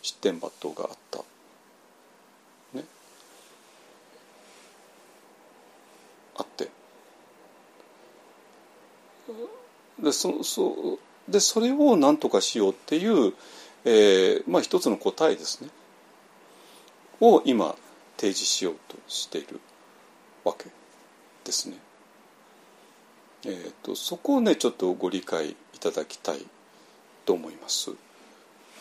[0.03, 1.19] 失点抜刀があった。
[2.79, 2.85] ね。
[6.37, 6.69] あって
[10.03, 13.33] でそそでそれを何とかしようっていう、
[13.85, 15.71] えー、まあ一つの答えですね
[17.21, 17.77] を今
[18.17, 19.61] 提示しようとしている
[20.45, 20.67] わけ
[21.45, 21.77] ですね。
[23.47, 26.47] えーと、そこをねちょっとご理解いただきたい
[27.27, 27.91] と思います。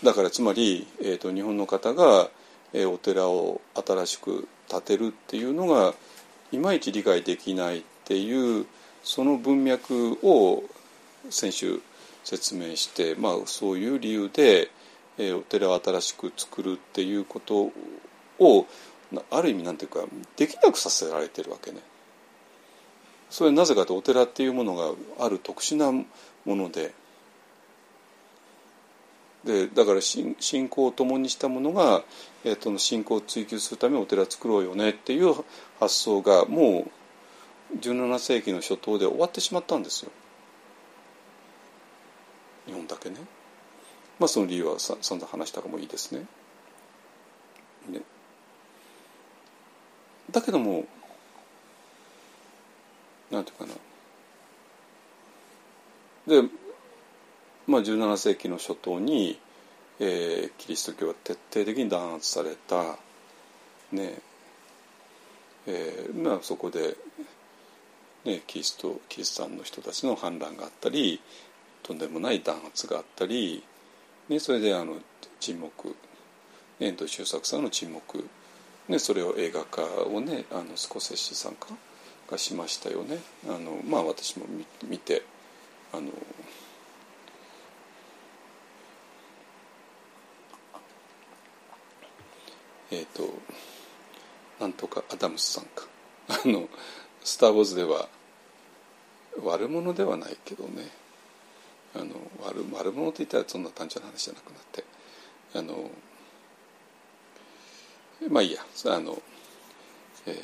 [0.04, 2.30] だからつまり、えーと、日本の方が、
[2.74, 5.94] えー、お寺を新しく建てるっていうのが
[6.52, 8.66] いまいち理解できないっていう
[9.04, 10.64] その文脈を
[11.30, 11.82] 先週
[12.24, 14.70] 説明して、まあ、そういう理由で、
[15.18, 17.72] えー、お寺を新しく作るっていうこと
[18.40, 18.68] を
[19.32, 20.06] ある意味なんていうか
[20.36, 21.80] できなくさせられてるわけね。
[23.30, 26.06] それはなぜかとお寺っていうものがある特殊なも
[26.46, 26.94] ので
[29.44, 30.36] でだから信
[30.70, 32.04] 仰を共にしたものが、
[32.44, 35.34] えー、と信仰を追求するためお寺作ろうよねっていう
[35.80, 36.86] 発想がも
[37.74, 40.12] う17世紀の初頭で終わってしまったんですよ
[42.68, 43.18] 日本だけね。
[44.20, 46.14] まあその理由はさ散々話したかもいいです。
[46.14, 46.26] ね
[50.32, 50.86] だけども
[53.32, 53.74] なんていうかな。
[56.28, 56.48] で、
[57.68, 59.40] まあ、17世紀の初頭に、
[60.00, 62.98] えー、キリスト教は徹底的に弾圧された。
[63.92, 64.20] ね。
[65.66, 66.96] えーまあ、そこで、
[68.26, 71.22] ね、キリストキリストンの人たちの反乱があったり
[71.84, 73.64] とんでもない弾圧があったり、
[74.30, 74.98] ね、それであの
[75.40, 75.96] 沈黙
[76.80, 78.28] 遠藤周作さんの沈黙、
[78.88, 81.68] ね、それを映画化をねあのスコセッシさんか
[82.30, 83.20] がしましたよね。
[83.48, 84.46] あのまあ私も
[84.88, 85.24] 見て
[85.94, 86.10] あの
[92.92, 93.30] えっ、ー、と
[94.60, 95.88] なんとかアダムスさんか。
[96.28, 96.68] あの
[97.24, 98.10] 「スター・ウォーズ」では
[99.42, 100.90] 悪者ではないけどね。
[101.96, 104.84] あの悪悪者といったらそんな単純な話じゃなくなって。
[105.54, 105.90] あの
[108.30, 108.66] まあいいや。
[108.86, 109.22] あの、
[110.26, 110.36] えー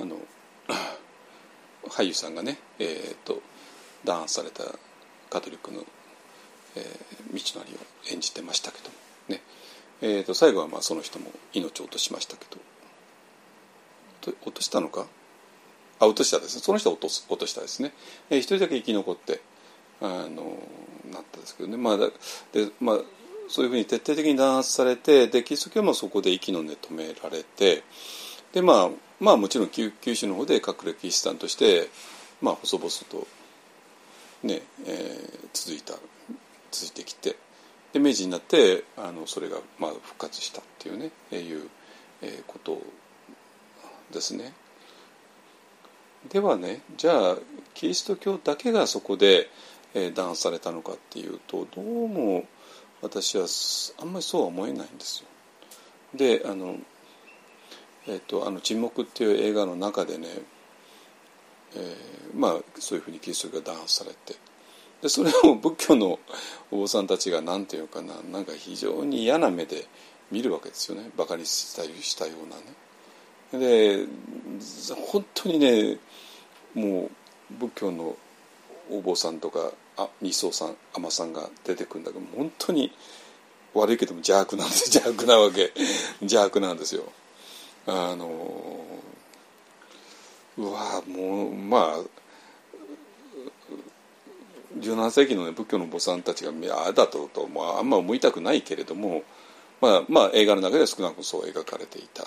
[0.00, 0.16] あの
[1.88, 3.42] 俳優さんがね、えーと、
[4.04, 4.62] 弾圧された
[5.30, 5.84] カトリックの、
[6.76, 7.78] えー、道のりを
[8.12, 8.94] 演じてましたけども
[9.28, 9.42] ね、
[10.00, 12.58] えー、と最後はまあその人も命を落としましたけど。
[14.44, 15.06] 落としたのか？
[16.00, 16.62] あ落としたですね。
[16.62, 17.92] その人は落とす落としたですね、
[18.30, 19.40] えー、一人だけ生き残って
[20.00, 20.58] あの
[21.10, 21.76] なったんですけどね。
[21.76, 22.10] まあで
[22.80, 23.00] まあ
[23.48, 27.82] そういうふうに徹底的に弾圧されてでキリスト教もそこで息の根止められて
[28.52, 28.90] でまあ
[29.20, 31.88] まあもちろん九州の方で隠れキリシタンとして
[32.40, 33.26] まあ細々と
[34.42, 35.94] ね、えー、続いた
[36.70, 37.36] 続いてきて
[37.92, 41.68] で明治になってあのそれがまあ復活したっていうね、えー、いう、
[42.22, 42.80] えー、こと
[44.12, 44.52] ですね。
[46.30, 47.36] ではねじゃあ
[47.74, 49.48] キリスト教だけがそこで、
[49.94, 52.44] えー、弾圧されたのかっていうとどうも
[53.00, 53.46] 私は
[54.00, 55.28] あんまりそうは思えないんですよ。
[56.14, 56.76] であの
[58.08, 60.28] えーと、あの「沈黙」っていう映画の中でね、
[61.74, 64.36] えー、まあそういうふうにキリスト教が弾圧されて
[65.02, 66.18] でそれを 仏教の
[66.70, 69.86] お坊さんたちが何て言うかななんか非常に嫌な目で
[70.30, 72.62] 見るわけですよねバカにしたしたようなね。
[73.52, 74.04] で
[75.12, 75.96] 本当にね
[76.74, 77.10] も
[77.50, 78.16] う仏教の
[78.90, 82.92] お坊さんとかあ二層さん尼さんが出てくるんだけど本当に
[83.74, 85.72] 悪いけども邪悪なんです 邪悪なわけ
[86.20, 87.04] 邪悪なんですよ。
[87.86, 88.84] あの
[90.58, 92.18] うわもうまあ
[94.78, 99.22] 17世紀の、ね、仏教の坊さんたちがああだとと、まあ、あんま思いたくないけれども、
[99.80, 102.24] まあ、まあ映画の中では少なくともそう描かれていた。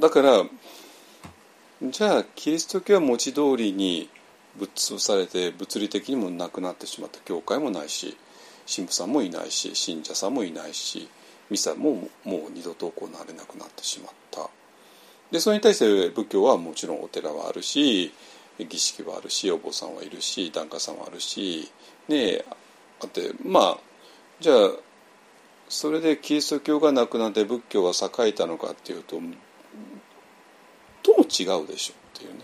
[0.00, 0.44] だから
[1.82, 4.08] じゃあキリスト教は文字通りに
[4.58, 7.20] ぶっ潰されて物理的にもなくなってしまった。
[7.20, 8.16] 教会もないし
[8.74, 11.06] 神父さんもいないし信者さんもいないし
[11.50, 14.48] ミサももう二度と行われなくなってしまった。
[15.30, 18.12] でそれに対して仏教はもちろんお寺はあるし
[18.58, 21.70] 儀式はあるしお坊さんはいるし檀家さんはあるし
[22.08, 22.42] ね
[23.02, 23.78] あってまあ
[24.40, 24.56] じゃあ
[25.68, 29.20] それでキリスト教がなくなって仏教が栄えたのかっていうと
[31.30, 32.40] 違うでしょっていうね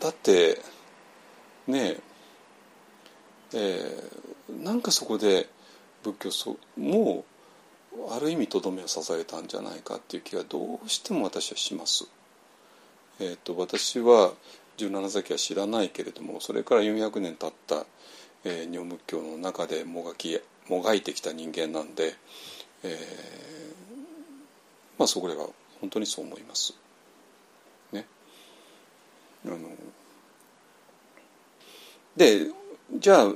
[0.00, 0.58] だって
[1.66, 1.96] ね
[3.54, 5.48] えー、なんかそこで
[6.02, 7.24] 仏教も
[7.94, 12.08] うある意味とどめを支えたんじゃないかっていう気がどうしても私はします。
[13.20, 14.32] えーと、私は
[14.78, 17.84] 十七崎は知らないけれどもそれから400年経った、
[18.44, 22.14] えー、日本仏教の中でもがきもがいてきた人間なんで、
[22.82, 23.81] えー、
[25.02, 25.48] まあそこでは
[25.80, 26.76] 本当にそう思います。
[27.90, 28.06] ね。
[29.44, 29.58] あの
[32.16, 32.46] で
[32.94, 33.34] じゃあ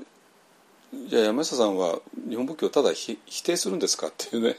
[1.08, 1.98] じゃあ山下さんは
[2.28, 4.56] 日本仏教をただ否定するんですかっていうね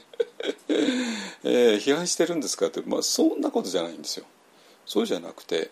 [1.44, 4.26] えー、批判してるんですかって、まあ、そんなことじゃないんですよ。
[4.84, 5.70] そうじゃなくて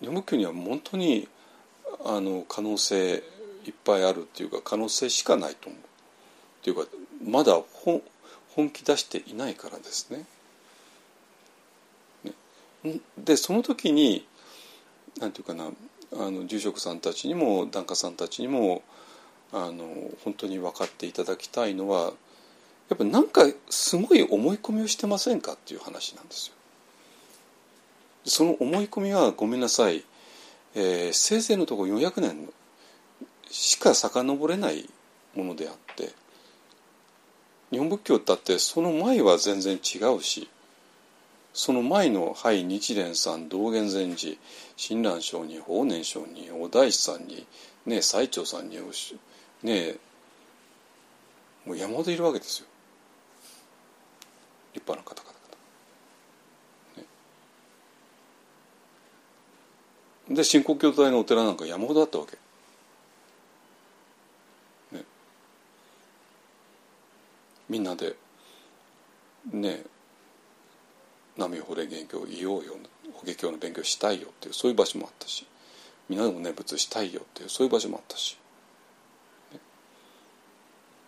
[0.00, 1.28] 日本仏教には本当に
[2.04, 3.24] あの可能性
[3.64, 5.80] いっぱいあるっていうか可能性しかないと思う。
[5.80, 6.86] っていうか
[7.24, 8.02] まだ本
[8.54, 10.24] 本気出していないからですね。
[12.82, 14.26] ねでその時に
[15.18, 15.70] なんていうかな
[16.12, 18.82] あの住職さんたちにも檀家さんたちにも
[19.52, 22.12] あの本当に分かっていただきたいのは
[22.88, 26.54] やっぱなんかすごい思い込みをしてませんかっていう話なんですよ。
[28.24, 30.04] その思い込みはごめんなさい、
[30.74, 32.48] えー、せいぜいのところ400年
[33.50, 34.88] しか遡れない
[35.34, 36.10] ものであって
[37.70, 40.48] 日本仏教だってその前は全然違うし
[41.52, 44.38] その前のはい日蓮さん道元禅師
[44.76, 47.46] 親鸞上人法然上人お大師さんに
[47.86, 48.78] ね最澄さんに
[49.62, 49.96] ね
[51.66, 52.66] もう山ほどいるわけですよ
[54.72, 55.40] 立派な方々。
[60.30, 62.38] ね、で新国教大のお寺なんか山ほどあったわけ。
[67.70, 68.16] みんなで
[69.52, 69.84] ね
[71.38, 72.74] 波法蓮元教言おうよ
[73.14, 75.46] 法華経の勉強したいよっていうそういう場所もあったし
[76.08, 78.36] みんなでも念仏したいよっていうそういう場所もあったし、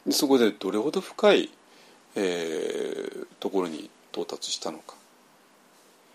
[0.06, 1.50] ね、そこでどれほど深い、
[2.14, 4.94] えー、ところに到達したのか、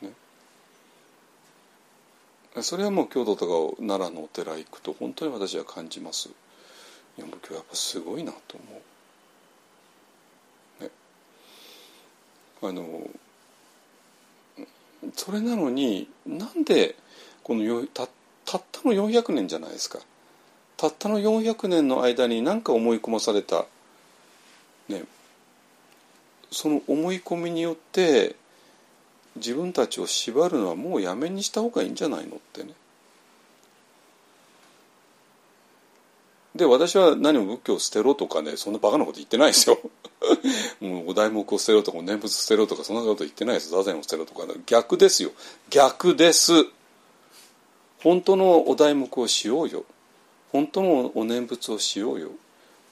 [0.01, 0.13] ね、
[2.61, 6.29] それはもう京都とか奈良のお寺行くと本当に私は感じます。
[7.17, 8.81] 日本仏教やっぱすごいなと思う。
[12.61, 13.09] あの
[15.15, 16.95] それなのになんで
[17.43, 18.07] このた
[18.45, 19.99] たったの400年じゃないですか。
[20.77, 23.65] たったの400年の間に何か思い込まされた、
[24.87, 25.03] ね、
[26.51, 28.35] その思い込みによって
[29.35, 32.73] 自分たちを縛るのはもうやめにした方がいいんじゃないのってね。
[36.57, 39.79] で私は何も仏教を捨てろとかねそんなバカなこと言ってないですよ。
[40.81, 43.69] もうお題目を捨てろとか念仏捨てろとかそんなこと言ってないです。
[43.69, 45.31] 座禅を捨てろとか、逆ですよ。
[45.69, 46.51] 逆です。
[48.03, 49.85] 本当のお題目をしようよ。
[50.51, 52.31] 本当のお念仏をしようよ。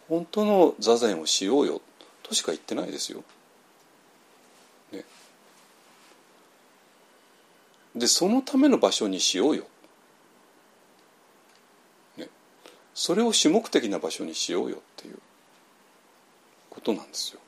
[0.07, 1.81] 本当の座禅をしようよ。
[2.27, 3.23] としか言ってないですよ、
[4.91, 5.03] ね、
[7.95, 9.65] でそのための場所にしようよ。
[12.95, 15.19] それを主目的な場所にしようよっていう
[16.69, 17.39] ことなんですよ。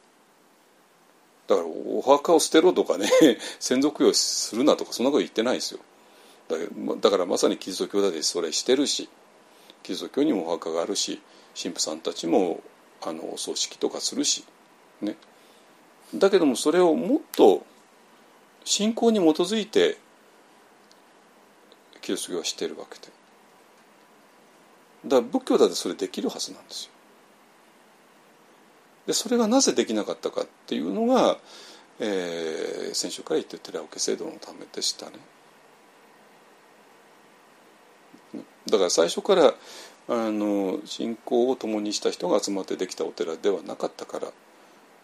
[1.48, 3.10] だからお墓を捨てろとかね
[3.60, 5.80] 先祖供養するなとかそんなこと言ってないですよ。
[7.02, 9.10] だからまさにキリスト教だってそれしてるし
[9.84, 11.22] キリスト教にもお墓があるし
[11.62, 12.62] 神父さんたちも
[13.02, 14.46] あのお葬式とかするし
[15.02, 15.18] ね
[16.14, 17.66] だけどもそれをもっと
[18.64, 19.98] 信仰に基づいて
[22.02, 23.12] キリスト教はしてるわけで
[25.08, 26.92] だから仏教だってそれできるはずなんですよ。
[29.08, 31.38] でそれがなぜできなかったかっていうのが、
[32.00, 35.14] えー、先週から言ってる寺桶制度のためでしたね。
[38.70, 39.54] だから最初から
[40.10, 44.28] あの信仰を共にした人が集まってできたお寺ではなかったから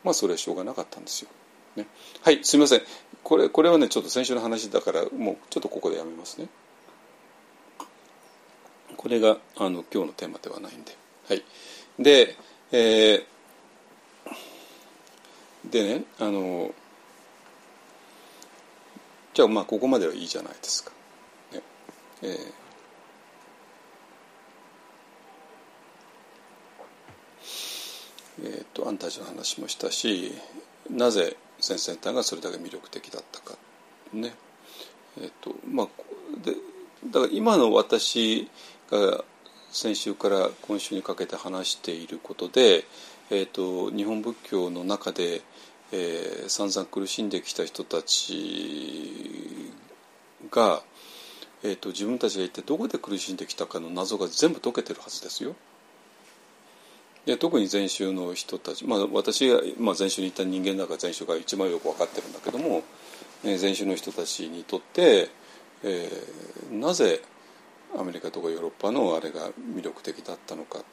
[0.04, 1.30] まあそれはしょうがなかったんですよ。
[1.76, 1.88] ね、
[2.22, 2.82] はいすみません
[3.24, 6.48] これこれはねちょっと先週の話だからもうちょっとここでやめますね。
[9.04, 10.96] これがあの今日のテーマではないんで。
[11.28, 11.44] はい、
[12.00, 12.38] で、
[12.72, 16.72] えー、でねあの
[19.34, 20.92] じゃあまあここまではいいじゃないですか。
[21.52, 21.62] ね
[22.22, 22.64] えー
[28.46, 30.34] えー、とアンタージの話もしたし
[30.90, 33.58] なぜ先々端がそれだけ魅力的だったか
[34.14, 34.34] ね
[35.22, 35.88] えっ、とまあ
[36.44, 36.56] で
[37.12, 38.50] だから今の私
[39.72, 42.86] 先週から今週にかけて話していることで、
[43.32, 45.42] えー、と日本仏教の中で、
[45.92, 49.72] えー、散々苦しんできた人たち
[50.52, 50.84] が、
[51.64, 55.56] えー、と自分たちが一体どこで苦しんできたかの謎が全部解けてるはずですよ。
[57.26, 62.84] で特に禅宗の人たち、まあ、私が、まあ、禅宗に行った人間だから禅宗が一番よく分かってるんだけども、
[63.46, 65.30] え禅宗の人たちにとって、
[65.84, 67.22] えー、なぜ
[67.98, 70.84] アメリカとかヨーロッパのあれが魅力的だったのかっ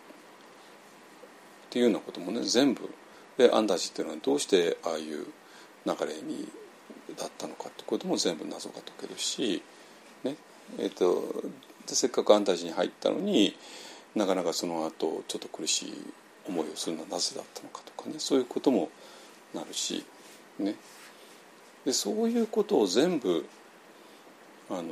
[1.71, 2.89] ていうようなこともね全部
[3.39, 5.27] でアンダージっていうのはどうしてああいう
[5.87, 6.47] 流れに
[7.17, 9.63] だったのかってことも全部謎が解けるし、
[10.25, 10.37] ね
[10.79, 11.43] えーと、
[11.87, 13.57] でせっかくアンダージに入ったのに
[14.15, 15.95] なかなかその後ちょっと苦しい
[16.47, 18.91] 思いをするのはなぜだったのかとかねそういうことも
[19.55, 20.05] なるし、
[20.59, 20.75] ね、
[21.85, 23.47] でそういうことを全部
[24.69, 24.83] あの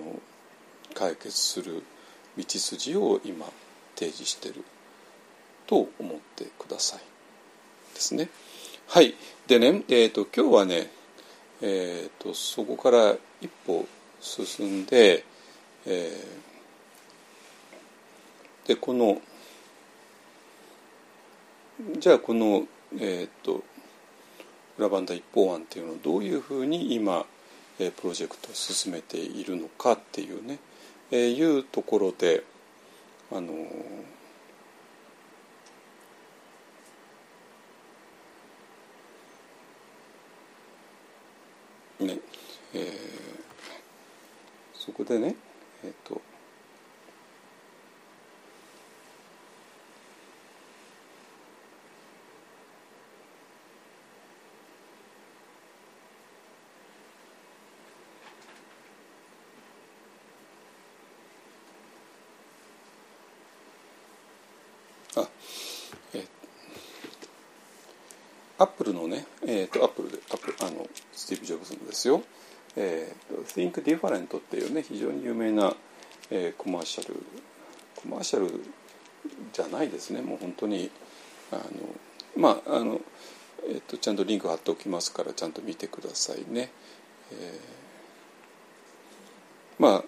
[0.95, 1.83] 解決する
[2.39, 3.47] 道筋を今
[3.97, 4.64] 提示してる
[5.66, 7.01] と思ってください
[7.95, 8.28] ですね。
[8.86, 9.14] はい
[9.47, 10.91] でね、えーと、今日はね、
[11.61, 13.86] えーと、そこから一歩
[14.20, 15.24] 進んで、
[15.86, 19.20] えー、でこの
[21.99, 22.66] じゃあこの、
[22.99, 23.62] えーと、
[24.78, 27.24] ラバンダ一方案っていうのをどういうふうに今、
[27.78, 30.59] えー、プロジェクトを進めているのかっていうね、
[31.11, 32.45] えー、いうところで
[33.31, 33.53] あの
[42.01, 42.19] ね
[42.75, 42.91] えー、
[44.73, 45.35] そこでね
[45.83, 46.21] えっ、ー、と
[68.61, 72.23] アップルのね、えーと、アップルでアップあのスティーブ・ジョブズのですよ、
[72.77, 75.75] えー、Think Different っていうね非常に有名な、
[76.31, 77.15] えー、コマーシャル
[77.97, 78.49] コマーシャル
[79.53, 80.91] じゃないですねもう本当に
[81.51, 81.63] あの
[82.37, 83.01] まああの、
[83.69, 86.71] えーと、ちゃんとリンク貼っておきますからちゃんと見てくださいね。
[87.33, 90.05] えー、まあ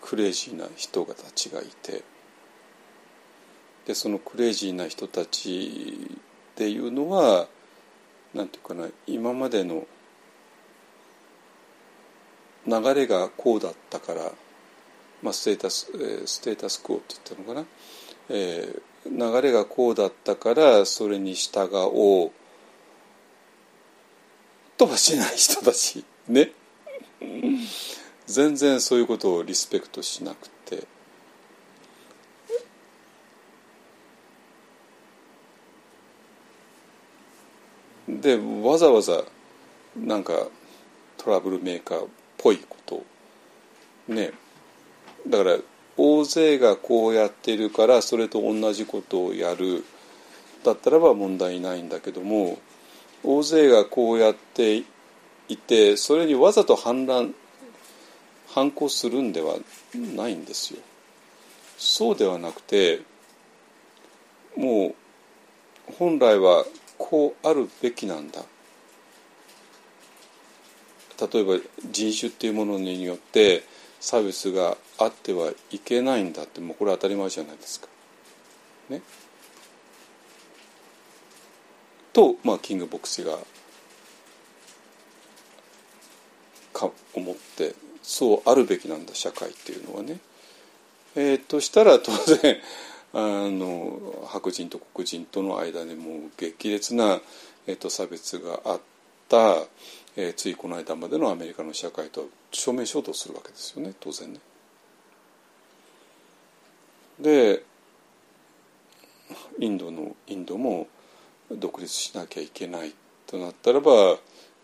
[0.00, 2.04] クレイジーな人たちがいて。
[3.86, 7.48] でそのクレイジーな人たちっていうのは
[8.34, 9.86] 何て言うかな今までの
[12.66, 14.32] 流れがこうだったから、
[15.22, 15.86] まあ、ステータス
[16.26, 17.66] ステータスクオって言ったのかな、
[18.28, 22.32] えー、流れがこうだったからそれに従おう。
[24.76, 26.52] とはしない人たちね。
[28.26, 30.57] 全然そういうことをリスペクトしなくて。
[38.20, 39.24] でわざわざ
[39.96, 40.32] なんか
[41.16, 43.04] トラブルメーカーっぽいこと
[44.08, 44.32] ね
[45.26, 45.58] だから
[45.96, 49.84] 大勢がこうやってるからそれと同じことをやる
[50.64, 52.58] だったらば問題ないんだけども
[53.24, 54.82] 大勢がこうやって
[55.48, 57.34] いてそれにわざと反乱
[58.48, 59.56] 反抗するんでは
[60.16, 60.80] ないんですよ。
[61.76, 63.00] そうではなくて
[64.56, 66.64] もう本来は
[66.98, 68.42] こうあるべきなんだ
[71.32, 71.58] 例えば
[71.90, 73.64] 人種っていうものによって
[74.00, 77.88] 差別があってはいけないんだってもうこれ当たり前じゃないですか。
[78.88, 79.02] ね。
[82.12, 83.38] と、まあ、キング牧師が
[86.72, 90.18] か思ってそうあるべきなんだ社会っていうのはね。
[91.16, 92.58] えー、としたら当然
[93.14, 97.20] あの白人と黒人との間にもう激烈な、
[97.66, 98.80] えー、と差別があっ
[99.28, 99.56] た、
[100.16, 104.40] えー、ついこの間までのアメリカの社会と正面衝突するわけですよね当然ね。
[107.20, 107.64] で
[109.58, 110.86] インドのインドも
[111.50, 112.94] 独立しなきゃいけない
[113.26, 114.18] となったらば、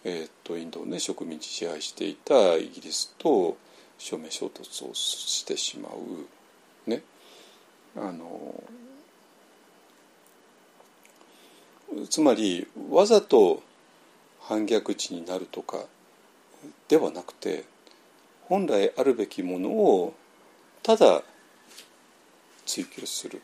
[0.05, 3.57] えー、とインドをね植民地支配していたイギリスと
[3.99, 7.03] 正面衝突をしてしまうね。
[7.97, 8.63] あの
[12.11, 13.63] つまりわざと
[14.41, 15.79] 反逆地になるとか
[16.89, 17.65] ではなくて
[18.43, 20.15] 本来あるべきものを
[20.83, 21.23] ただ
[22.67, 23.41] 追求する。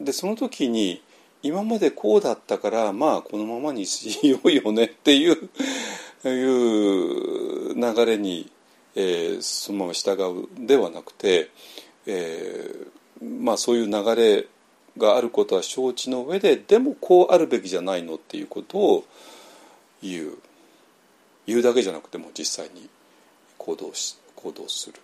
[0.00, 1.02] でその時に
[1.42, 5.50] 今までこうだったからまあこのままにしようよねっていう
[6.28, 8.50] いう流れに、
[8.96, 11.50] えー、そのまま従うではなくて、
[12.06, 14.46] えー、まあそういう流れ
[14.96, 19.04] があることは承知の上ででもこうあるべきじゃないのっていうことを
[20.02, 20.38] 言う。
[21.46, 22.88] 言うだけじゃなくても実際に
[23.56, 24.94] 行動し行動する、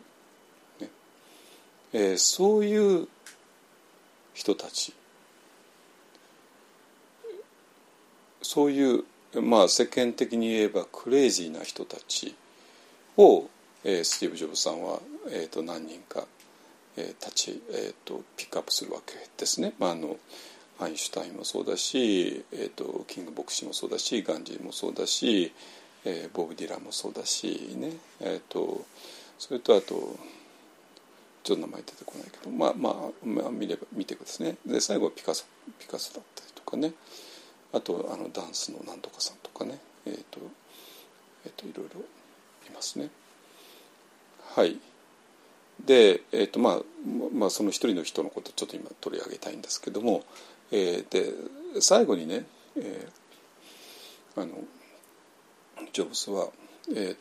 [0.81, 0.91] ね。
[1.93, 3.09] えー、そういう
[4.35, 4.93] 人たち。
[8.43, 9.05] そういう
[9.41, 12.35] まあ世間的に言えばクレイジーな人たち
[13.17, 13.47] を、
[13.85, 16.27] えー、スティーブ・ジョブズさんは、えー、と何人か、
[16.97, 19.75] えー、立ち、えー、とピックアップするわけですね。
[19.79, 20.17] まあ、あの
[20.81, 25.53] アインシュタインもそうだし、えーと、キング牧師もそうだしガンジーもそうだし、
[26.05, 28.85] えー、ボブ・ディランもそうだしね、えーと、
[29.39, 30.17] それとあと
[31.45, 35.45] ちょっと名前出てこないけどまあまあ、まあ、見れば見てくださいねで最後はピカソ
[35.79, 36.93] ピカソだったりとかね
[37.73, 40.41] あとあのダンスのなんとかさんとかねえっ、ー、と
[41.45, 43.09] えっ、ー、といろいろいますね。
[44.55, 44.79] はい。
[45.85, 46.81] で、えーとまあ
[47.35, 50.25] まあ、その一人の人のことをちょっと今取り上げたいんですけども、
[50.71, 51.33] えー、で
[51.81, 52.45] 最後にね、
[52.77, 54.53] えー、あの
[55.93, 56.49] ジョブズは、
[56.91, 57.17] えー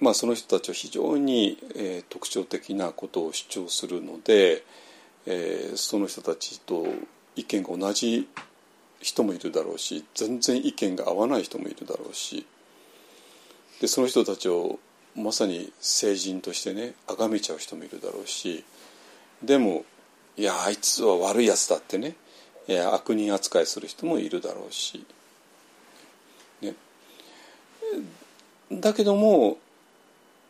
[0.00, 4.64] まあ、その人たちは非常に、えー、特徴的なことを主張するので、
[5.26, 6.86] えー、その人たちと
[7.36, 8.28] 意見が同じ
[9.00, 12.44] 人もいるだろうし全然意見が合わない人もいるだろうし
[13.82, 14.78] でその人たちを
[15.16, 18.64] まさに聖人としてね崇めちゃう人もいるだろうし
[19.42, 19.84] でも
[20.36, 22.14] いやあいつは悪いやつだってね
[22.92, 25.04] 悪人扱いする人もいるだろうし、
[26.60, 26.74] ね、
[28.70, 29.58] だけども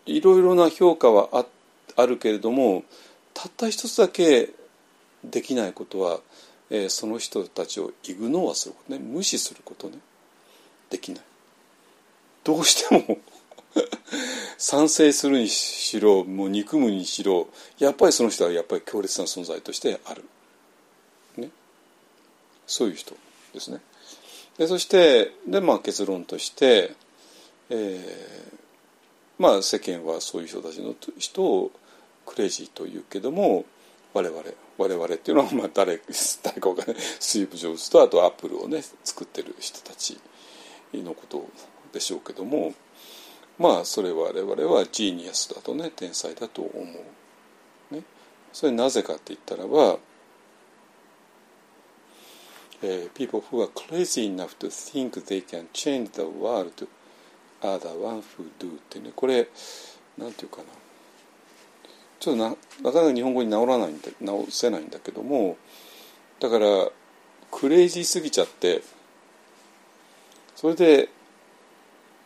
[0.05, 1.47] いろいろな評価はあ
[1.97, 2.85] あるけれども
[3.33, 4.51] たった一つだけ
[5.24, 6.20] できないことは、
[6.68, 9.97] えー、その人たちをイグノーアすることね無視することね
[10.91, 11.32] できない。
[12.45, 13.18] どうしても
[14.59, 20.24] 賛成するにしろもう憎むにしろやっぱりその人はやっぱり強烈な存在としてある、
[21.36, 21.51] ね、
[22.66, 23.16] そういう人
[23.55, 23.80] ですね。
[24.59, 26.95] でそしてで、まあ、結論として、
[27.70, 28.59] えー、
[29.38, 31.70] まあ世間はそういう人たちの人を
[32.26, 33.64] クレイジーというけども
[34.12, 34.43] 我々
[34.78, 36.01] 我々っていうのは まあ誰
[36.43, 36.97] 誰かわかんない。
[37.18, 40.18] スイープ・ジョブズとあとアップルをね作ってる人たち
[40.93, 41.51] のことを
[41.93, 42.74] でしょうけども
[43.59, 46.82] まあそれは我々はジーニアスだとね天才だと思
[47.90, 47.95] う。
[47.95, 48.03] ね、
[48.53, 49.99] それなぜかって言ったらば、
[52.82, 56.88] えー、people who are crazy enough to think they can change the world
[57.61, 59.12] are the ones who do ってね。
[59.14, 59.49] これ
[60.18, 60.64] なんていうかな。
[62.18, 62.49] ちょっとな
[62.82, 65.57] なかなか日本語に直らないんだ直せないんだけども
[66.38, 66.88] だから
[67.51, 68.80] クレイジーすぎちゃって
[70.55, 71.09] それで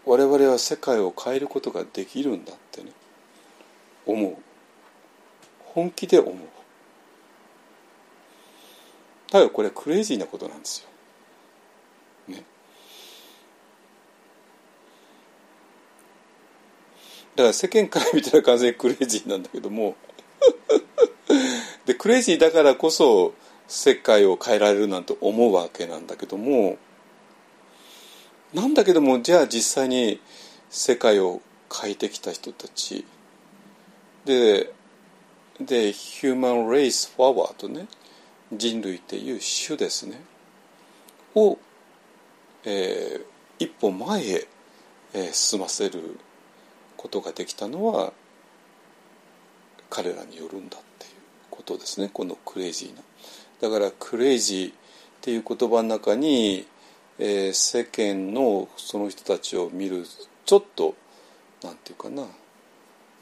[0.06, 2.92] 我々は世界を変えることができるんだってね。
[4.06, 4.36] 思う。
[5.64, 6.34] 本気で思う。
[9.32, 10.86] だからこれクレイジーなことなんです
[12.28, 12.34] よ。
[12.34, 12.44] ね。
[17.34, 19.96] だから世間から見たら完全にクレイジーなんだけども。
[21.84, 23.34] でクレイジーだからこそ
[23.66, 26.78] 世界を変えられるなんて思うわけなんだけども。
[28.56, 30.18] なんだけどもじゃあ実際に
[30.70, 33.04] 世界を変えてきた人たち。
[34.24, 34.72] で
[35.60, 37.86] でヒューマン・レイス・フォワードね。
[38.50, 40.22] 人類っていう種ですね。
[41.34, 41.58] を、
[42.64, 43.24] えー、
[43.58, 44.48] 一歩前へ、
[45.12, 46.18] えー、進ませる
[46.96, 48.14] ことができたのは
[49.90, 51.12] 彼らによるんだっていう
[51.50, 52.08] ことですね。
[52.10, 53.02] このクレイジーな。
[53.60, 54.74] だからクレイジーっ
[55.20, 56.66] ていう言葉の中に、
[57.18, 60.04] えー、世間のその人たちを見る
[60.44, 60.94] ちょっと
[61.62, 62.30] なんていうかな、まあ、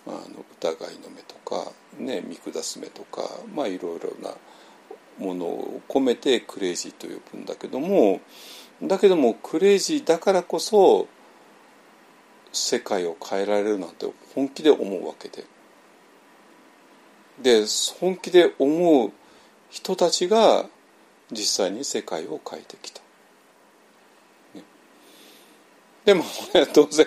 [0.09, 3.22] あの疑いの目とか、ね、見下す目とか
[3.55, 4.34] まあいろいろな
[5.18, 8.20] ものを込めてクレイジーと呼ぶんだけども
[8.82, 11.07] だけどもクレイジーだからこそ
[12.53, 15.45] 世界を変えられるなんて本気で思うわけで。
[17.42, 17.64] で
[17.99, 19.12] 本気で思う
[19.70, 20.66] 人たちが
[21.32, 23.01] 実際に世界を変えてきた、
[24.55, 24.62] ね、
[26.05, 26.24] でも
[26.74, 27.07] 当然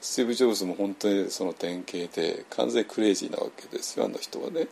[0.00, 4.66] スティーブ・ジョブズも本当にその典型で完全クレイジーなわけですよあの人はね。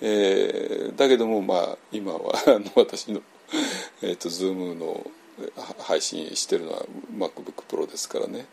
[0.00, 3.22] えー、だけどもまあ今はあの私の、
[4.02, 5.10] えーと、Zoom の
[5.78, 6.84] 配信してるのは
[7.16, 8.46] MacBookPro ですからね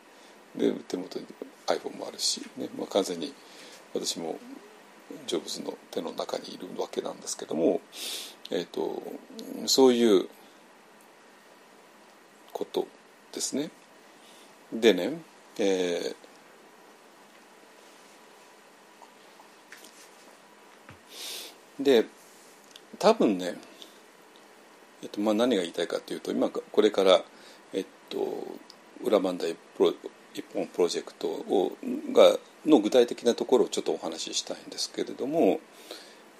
[0.55, 1.25] で手元に
[1.67, 3.33] iPhone もあるし、ねまあ、完全に
[3.93, 4.39] 私も
[5.27, 7.81] ジョブズの手の中にいるわけなんですけども、
[8.49, 9.01] えーと、
[9.65, 10.29] そういう
[12.53, 12.87] こと
[13.31, 13.69] ですね。
[14.73, 15.13] でね、
[15.59, 22.05] えー、で
[22.99, 23.55] 多分ね、
[25.01, 27.21] えっとまあ、何が言いたいかというと今これから、
[27.73, 28.45] えっと、
[29.03, 29.93] 裏磐梯プロ
[30.33, 31.75] 一本プロジェクトを
[32.13, 35.59] がの具体的なところをちょっとお話ししたいんですけれども、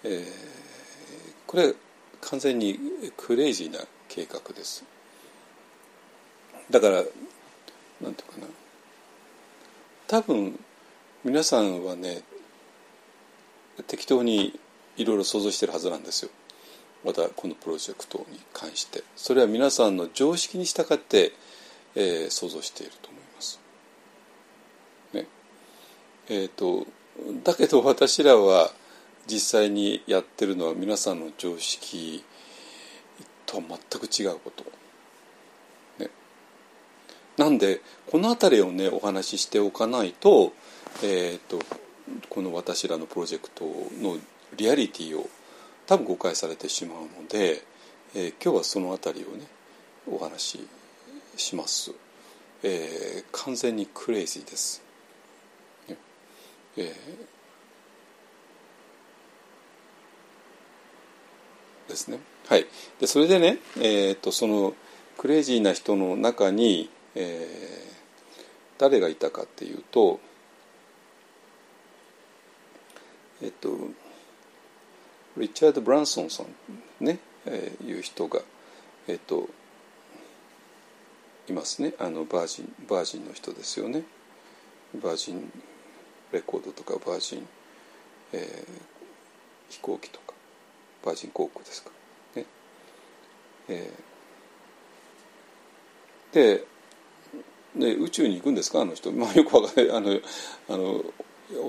[0.04, 0.24] えー、
[1.48, 1.74] これ
[2.22, 2.80] 完全に
[3.18, 4.86] クレイジーな計画です。
[6.72, 6.96] だから
[8.02, 8.48] なんていうかな
[10.08, 10.58] 多分
[11.24, 12.24] 皆さんはね
[13.88, 14.60] 適当に
[14.98, 16.32] いろいろ想像してるはずなんですよ
[17.04, 21.34] またこのプロジェクトに関してそれは皆さんの常識に従って、
[21.96, 23.60] えー、想像していると思います。
[25.14, 25.28] ね
[26.30, 26.86] えーと、
[27.44, 28.72] だけど私らは
[29.28, 32.24] 実際にやってるのは皆さんの常識
[33.46, 34.81] とは全く違うこと。
[37.42, 37.82] なんで
[38.12, 40.54] この辺りをねお話ししておかないと,、
[41.02, 41.60] えーと、
[42.30, 43.66] この私らのプロジェクト
[44.00, 44.20] の
[44.56, 45.28] リアリティを
[45.88, 47.64] 多分誤解されてしまうので、
[48.14, 49.48] えー、今日はその辺りをね
[50.08, 50.60] お話
[51.36, 51.92] しします。
[52.62, 54.84] えー、完全にクレイジーです。
[56.78, 56.94] えー、
[61.90, 62.20] ですね。
[62.48, 62.68] はい。
[63.00, 64.76] でそれでね、えーと、その
[65.18, 70.20] クレイジーな人の中に、えー、誰がいたかっていうと、
[73.42, 73.70] えっ、と
[75.38, 76.46] リチャード・ブランソンさん
[77.04, 78.42] ね、えー、いう人が
[79.08, 79.50] えっ、と
[81.50, 81.94] いますね。
[82.00, 84.04] あのバージンバージンの人ですよね。
[85.02, 85.52] バージン
[86.32, 87.48] レコードとかバージン、
[88.34, 88.68] えー、
[89.70, 90.34] 飛行機とか
[91.04, 91.92] バージン航空ですか
[92.36, 92.46] ね。
[93.70, 96.66] えー、で
[97.76, 98.82] で宇宙に行くんですか？
[98.82, 99.92] あの人、まあ、よくわかんない。
[99.92, 100.20] あの
[100.70, 101.04] あの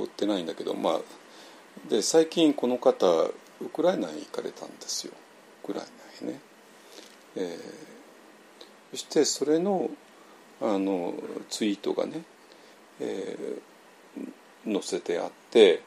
[0.00, 0.74] 追ってないんだけど。
[0.74, 1.00] まあ
[1.88, 3.32] で最近この方ウ
[3.72, 5.12] クライナに行かれたんですよ。
[5.64, 5.84] ウクライ
[6.22, 6.40] ナへね。
[7.36, 7.92] えー
[8.92, 9.88] そしてそれの
[10.60, 11.14] あの
[11.48, 12.24] ツイートがね、
[13.00, 15.82] えー、載せてあって、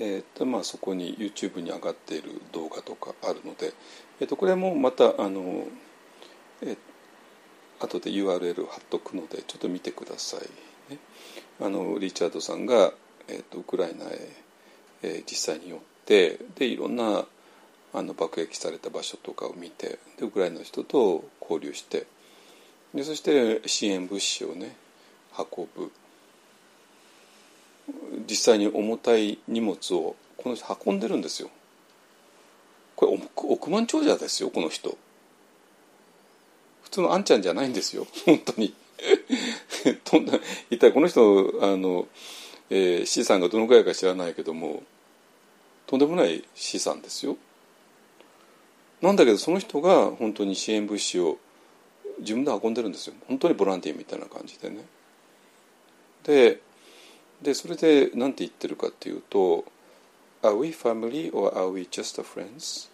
[0.00, 3.74] えーとまあ、そこに YouTube に上がっている動画とかあるので、
[4.20, 5.66] えー、とこれもまたあの、
[7.84, 10.98] 後で URL 貼っとくのでちょっと見てください、ね、
[11.60, 12.92] あのリチャードさんが、
[13.28, 14.18] えーと、ウクライナへ、
[15.02, 17.24] えー、実際に寄ってでいろんな
[17.92, 22.06] あの爆撃された場所とかを見てでウクライナの人と交流して
[22.92, 24.76] でそして支援物資をね
[25.36, 25.90] 運ぶ。
[28.26, 31.50] 実際に重たい荷物をこの人運んでるんですよ。
[32.96, 34.96] これ億万長者ですよこの人。
[36.94, 38.06] 通のあんちゃんじゃないんですよ。
[38.24, 38.74] 本当に。
[40.70, 42.08] 一体この人あの、
[42.70, 44.82] えー、資産がどのくらいか知らないけども
[45.86, 47.36] とんでもない資産ですよ。
[49.02, 51.38] なんだけどその人が本当に支援物資を
[52.20, 53.14] 自分で運んでるんですよ。
[53.28, 54.84] 本当にボランティアみたいな感じでね。
[56.22, 56.60] で
[57.42, 59.66] でそれで何て言ってるかっていうと
[60.40, 62.88] 「Are we family or are we just friends?」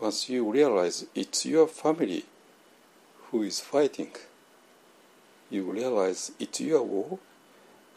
[0.00, 2.24] Once you realize it's your family
[3.30, 4.10] who is fighting,
[5.50, 7.18] you realize it's your war,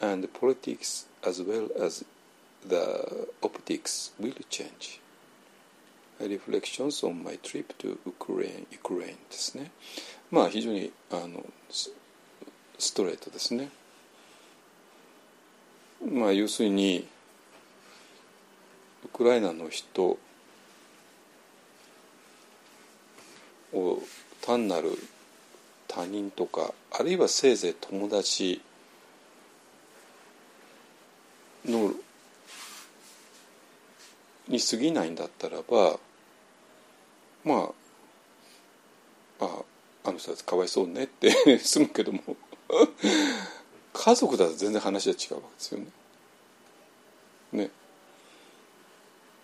[0.00, 2.04] and politics as well as
[2.66, 5.00] the optics will change.
[6.20, 9.70] Reflections on my trip to Ukraine, Ukraine ですね。
[10.30, 13.68] まあ非常にあのストレートですね。
[16.04, 17.06] まあ要するに
[19.04, 20.18] ウクライナの人
[23.73, 24.01] を
[24.41, 24.91] 単なる
[25.87, 28.61] 他人とかあるいはせいぜい友達
[31.65, 31.93] の
[34.47, 35.99] に過ぎないんだったらば
[37.43, 37.71] ま
[39.39, 39.61] ああ
[40.05, 42.21] あの人たちかわいそうねって 済むけども
[43.93, 45.87] 家族だと全然話は違うわけですよね。
[47.53, 47.69] ね。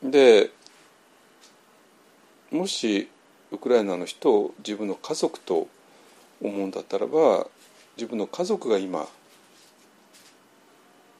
[0.04, 0.52] で
[2.52, 3.10] もし
[3.52, 5.68] ウクライナの人を自分の家族と
[6.42, 7.48] 思うんだったらば
[7.98, 9.08] 自分の家族が今、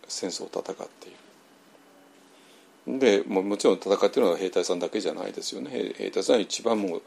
[0.08, 3.00] 戦争を戦っている。
[3.00, 7.02] でももちろん戦っているのは兵隊さんだけじゃないですよね兵隊さんは一番も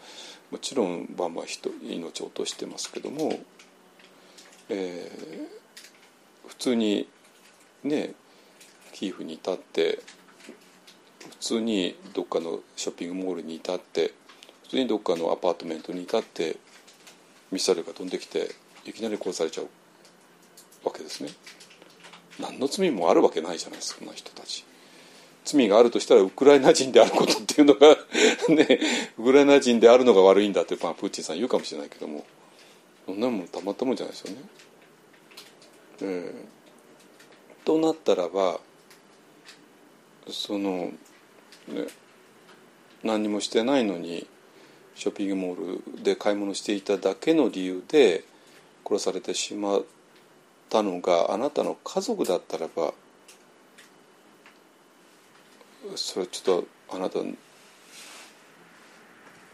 [0.50, 3.40] もちろんバンバン人命を落としてますけども、
[4.68, 7.08] えー、普通に
[7.82, 8.12] ね
[8.92, 9.98] キーフに至って
[11.30, 14.12] 普通にどっかのショッピングモールに至って
[14.72, 16.56] 通にどっかのアパートメントに至って
[17.50, 18.52] ミサイルが飛んできて
[18.86, 19.68] いきなり殺されちゃう
[20.82, 21.28] わけですね。
[22.40, 24.64] 何の罪もあるわけないじゃないですかそんな人たち。
[25.44, 27.98] 罪があるとしたらウクライナ人であることっていうのが
[28.48, 28.80] ね
[29.18, 32.24] ウクライナ人であるのが悪いんだって、まあ、プーチンさん言うかもしれないけども
[33.04, 34.42] そんなもんたまったもんじゃないですよね。
[36.00, 38.60] えー、となったらば
[40.30, 40.92] その、
[41.68, 41.88] ね、
[43.02, 44.26] 何もしてないのに
[44.94, 48.24] ショッピングモールで買い物していただけの理由で
[48.86, 49.84] 殺されてしまっ
[50.68, 52.94] たのがあなたの家族だったらば
[55.96, 57.18] それはちょっとあなた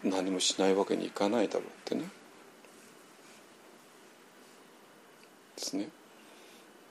[0.05, 2.03] 何もしないわけにいかないだろうってね。
[5.57, 5.89] ですね。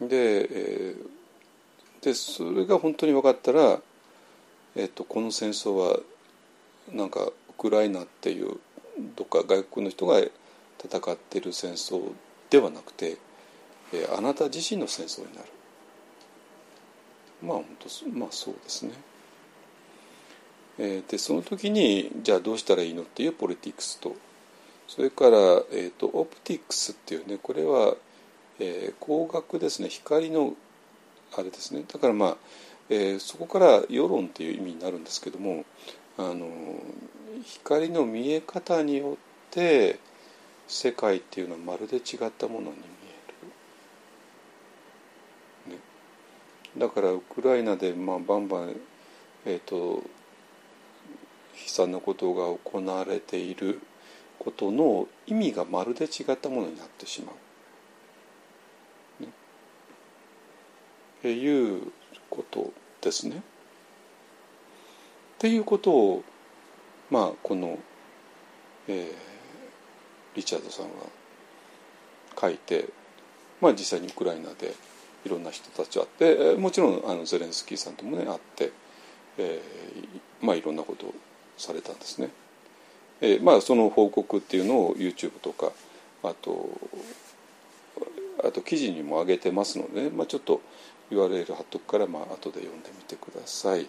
[0.01, 3.79] で,、えー、でそれが本当に分かったら、
[4.75, 5.99] えーと、この戦争は
[6.91, 8.57] なんかクライナっていう
[9.15, 10.31] どっか外国の人が戦
[11.11, 12.11] ってる戦争
[12.49, 13.17] ではなくて、
[13.93, 15.47] えー、あなた自身の戦争になる。
[17.41, 18.93] まあ本当まあそうですね。
[20.79, 24.15] えー、でその時にじゃあどうしたらいいのっていうポリティクスと
[24.87, 25.37] それから、
[25.71, 27.95] えーと、オプティクスっていうねこれは、
[28.59, 30.53] えー、光学ですね光の
[31.35, 32.37] あれですねだからまあ、
[32.89, 35.65] えー、そこから世論っていう意味になるんですけども
[36.17, 36.49] あの
[37.43, 39.15] 光の見え方によっ
[39.51, 39.99] て
[40.67, 42.81] 世界っていうのはまるで違ったものに見
[45.67, 45.79] える、ね、
[46.77, 48.75] だからウクライナで、まあ、バンバン、
[49.45, 50.03] えーと
[51.57, 53.81] 悲惨なことが行われている
[54.37, 57.33] ことの意味がまるで違ったものになってしま
[59.19, 59.23] う。
[59.23, 61.91] ね、っていう
[62.29, 63.41] ことですね。
[65.37, 66.23] っていうことを
[67.11, 67.77] まあこの、
[68.87, 69.05] えー、
[70.35, 70.91] リチャードさんは
[72.39, 72.89] 書いて、
[73.61, 74.73] まあ、実際にウクライナで
[75.25, 78.71] いろんな人たちと会ってもちろんあのゼレンスキーさんともね会って、
[79.37, 81.13] えー、まあいろんなことを
[81.55, 82.29] されたんですね。
[83.21, 85.71] えー、まあその報告っていうのを YouTube とか
[86.23, 86.69] あと
[88.43, 90.61] あと記事にも上げてますので、ね、まあ、ちょっと
[91.09, 93.87] URL 貼っとくからまあ後で読んでみてください。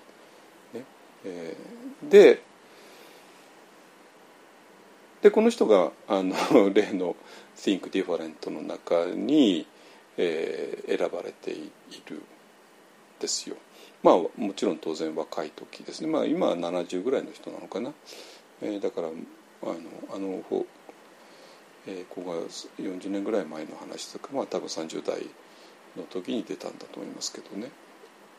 [1.25, 1.57] え、
[2.03, 2.43] で
[5.23, 6.35] でこの人があの
[6.73, 7.16] 例の
[7.57, 9.66] 「Think Different」の中に、
[10.16, 11.70] えー、選ばれてい
[12.07, 12.23] る
[13.19, 13.57] ですよ。
[14.03, 17.93] まあもちろん当然若い時ですね、まあ、今は70ぐらいの人なのかな、
[18.62, 19.74] えー、だからあの
[20.15, 20.45] あの、
[21.86, 22.39] えー、ここが
[22.78, 25.27] 40年ぐらい前の話とかまあ多分30代
[25.97, 27.70] の時に出たんだと思いますけどね。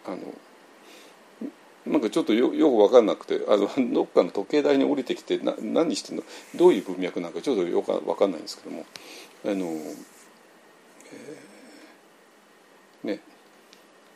[0.06, 0.18] あの
[1.86, 6.24] なんかちょっとよよく分かんなくてあの どっかの時計台に降りてきてな何してんの？
[6.56, 8.86] どういう文脈なんかちょっとよく分かんないんですけども。
[9.46, 9.68] あの、
[11.12, 13.22] えー、ね。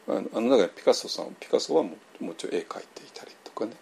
[0.07, 3.73] あのあの中にピカソさんピカソはももうちろん絵描いていたりとかね。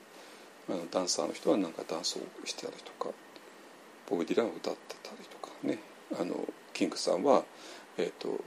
[0.70, 3.14] あのダンサーの人はなんかダンスをしてたりとか
[4.08, 5.80] ボブ・ディランを歌ってたりとかね。
[6.20, 6.36] あの
[6.74, 7.44] キングさんは
[7.98, 8.44] えっ、ー、と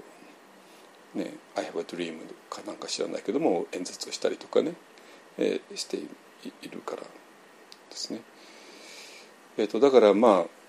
[1.15, 2.19] ね「I have a dream」
[2.51, 4.75] かなんか知らないけども演説をしたりとかね、
[5.39, 6.09] えー、してい
[6.71, 7.09] るからで
[7.91, 8.21] すね。
[9.57, 10.65] えーと、とだからまあ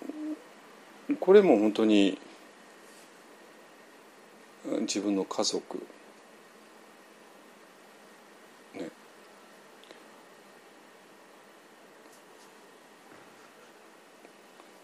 [1.20, 2.18] これも本当に
[4.82, 5.78] 自分の家族
[8.74, 8.90] ね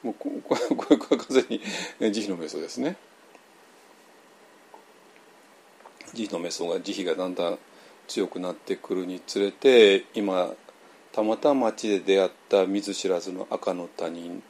[0.04, 0.56] もうこ こ
[0.90, 1.62] れこれ完全に
[2.12, 2.98] 慈悲の瞑想ですね
[6.14, 7.60] 慈悲の瞑想が慈悲がだんだん
[8.12, 10.50] 強くなってくるにつれて今
[11.14, 14.44] たまたま街で出会った見ず知らずの赤の他人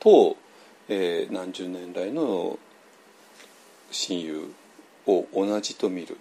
[0.00, 0.36] と、
[0.88, 2.58] えー、何十年来の
[3.90, 4.52] 親友
[5.06, 6.18] を同じと見る。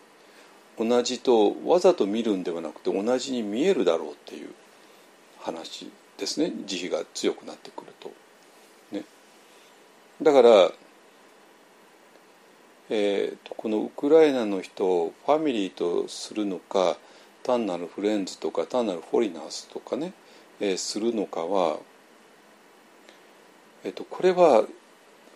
[0.79, 4.49] 同じとわざと見るんではなくて同じに見えるだろうっていう
[5.39, 6.51] 話ですね。
[6.65, 8.11] 慈悲が強くなってくると。
[10.21, 10.71] だから、
[12.95, 16.95] えー、このウクライナの人をファミリーとするのか
[17.41, 20.13] 単なるフレンズとか単なるフォリナースとかね、
[20.59, 21.79] えー、するのかは、
[23.83, 24.67] えーと、これはフ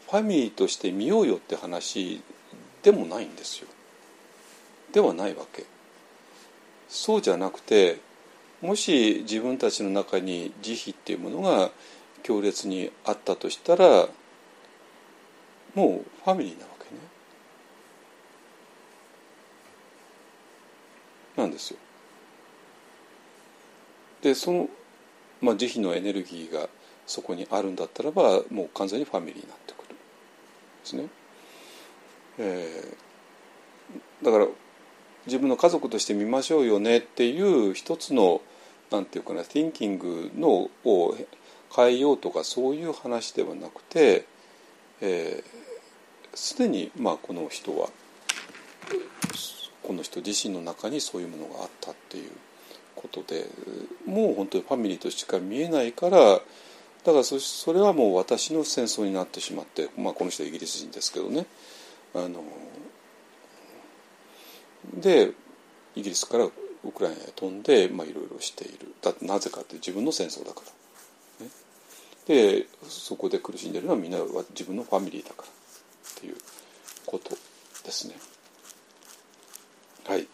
[0.07, 2.21] ァミリーとして見ようよって話
[2.84, 3.67] でもないんですよ。
[4.93, 5.65] ではないわけ
[6.88, 7.99] そうじゃなくて
[8.61, 11.71] もし自分たちの中に慈悲っていうものが
[12.21, 14.07] 強烈にあったとしたら
[15.73, 17.01] もうファミリーなわけね
[21.38, 21.77] なんですよ。
[24.22, 24.69] でその、
[25.41, 26.68] まあ、慈悲のエネルギーが
[27.05, 29.95] そこにあるんだったらばもう完全にファミリーになってくるで
[30.84, 31.07] すね、
[32.39, 34.47] えー、だから
[35.26, 38.41] 自分の家族として見ましょうよねっていう一つの
[38.91, 41.15] なんていうかな thinking のを
[41.76, 44.26] 変えようとかそういう話ではなくて
[46.34, 47.89] すで、えー、にまあこの人は
[49.88, 52.31] この人自身の中にそういうものがあったっていう
[52.93, 53.45] ことで
[54.05, 61.45] もう本当にファミリーとしか見えないからだからそそれはもう私の戦争になってしまって、まあ、この人はイギリス人ですけどね。
[62.14, 62.43] あの
[64.93, 65.31] で
[65.95, 66.51] イギリスからウ
[66.93, 68.93] クライナへ飛んで、まあ、いろいろしている。
[69.01, 70.64] だってなぜかって自分の戦争だか
[71.39, 71.51] ら、ね、
[72.26, 74.18] でそこで苦しんでるのはみんな
[74.49, 76.35] 自分のファミリーだからっていう
[77.05, 77.30] こと
[77.85, 78.15] ですね。
[80.07, 80.25] はい、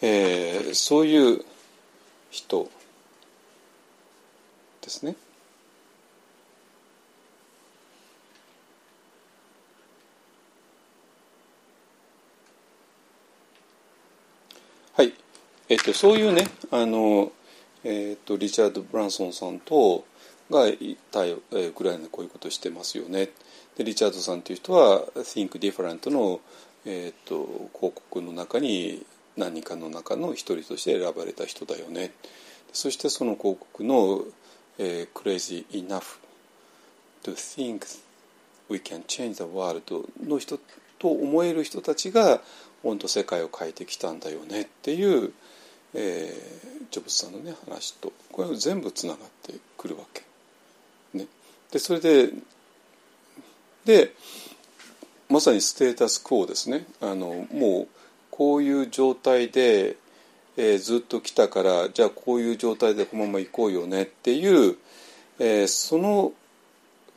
[0.00, 1.44] えー、そういう
[2.30, 2.70] 人
[4.80, 5.14] ですね。
[14.94, 15.12] はい。
[15.68, 17.30] えっとそういうねあの、
[17.84, 20.06] えっとリチャード・ブランソンさんと
[20.50, 21.42] が言ったウ
[21.72, 23.28] クライナでこういうことしてますよね。
[23.76, 26.40] でリチャードさんという人は「Think Different の」
[26.84, 29.04] えっと広告の中に
[29.36, 32.12] 何かの中の一人として選ばれた人だよね
[32.72, 34.24] そしてその広告の
[34.78, 36.18] 「えー、Crazy Enough
[37.22, 37.86] to think
[38.68, 40.58] we can change the world」の人
[40.98, 42.42] と思える人たちが
[42.82, 45.32] 本当世界を変えてきたんだよねっていう、
[45.94, 50.22] えー、ジョブズさんのね話とこれ全部つながってくるわけ。
[51.12, 51.26] ね、
[51.70, 52.30] でそれで
[53.84, 54.14] で
[55.30, 56.84] まさにステータスクオですね。
[57.00, 57.88] あのもう
[58.32, 59.96] こういう状態で、
[60.56, 64.02] えー、ずっと来たからじゃあこういう状態でこのまま行こうよね。
[64.02, 64.76] っていう、
[65.38, 66.32] えー、その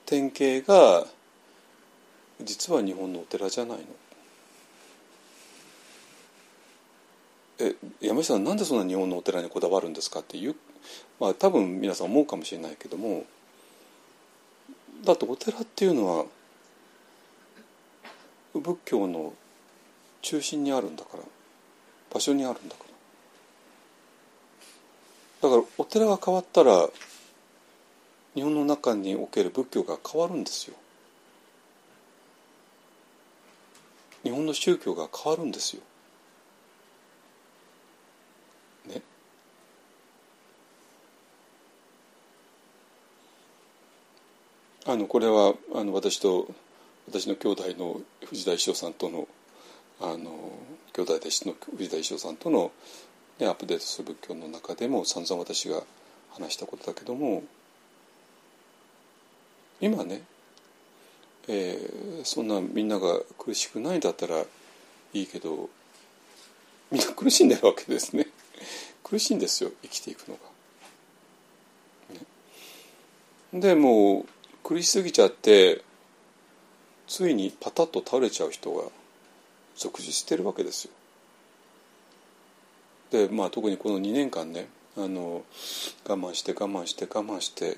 [0.05, 1.07] 典型が
[2.41, 3.83] 実は日本のお寺じゃないの。
[7.59, 10.19] え山下さんなんでそんな日本のお寺にこだわるんですか？
[10.19, 10.55] っていう
[11.19, 13.25] まあ多分皆さん思うかもしれないけども
[15.03, 16.25] だってお寺っていうのは
[18.53, 19.33] 仏教の
[20.21, 21.23] 中心にあるんだから
[22.13, 22.83] 場所にあるんだか
[25.41, 25.49] ら。
[25.49, 26.89] だからお寺が変わったら
[28.35, 30.75] 日本の中における仏教が変わるんですよ。
[34.23, 35.81] 日本の宗教が変わるんですよ。
[38.85, 39.01] ね？
[44.85, 46.47] あのこれはあの私と
[47.07, 49.27] 私の兄弟の藤田一生さんとの
[50.01, 50.51] あの
[50.93, 52.71] 兄弟弟子の藤田一生さんとの、
[53.39, 55.81] ね、アップデートする仏教の中でも散々私が
[56.31, 57.43] 話したことだけども
[59.79, 60.21] 今ね、
[61.47, 64.43] えー、そんなみんなが苦しくないんだったら
[65.13, 65.69] いいけど
[66.91, 68.27] みんな苦しんでるわけですね
[69.03, 70.41] 苦しいんですよ生きていくのが。
[73.57, 74.25] ね、でもう
[74.63, 75.83] 苦しすぎちゃって
[77.13, 78.85] ついにパタッと倒れちゃう人が
[79.75, 80.91] 即時してるわけですよ。
[83.11, 84.67] でまあ特にこの2年間ね
[84.97, 85.43] あの
[86.07, 87.77] 我慢して我慢して我慢して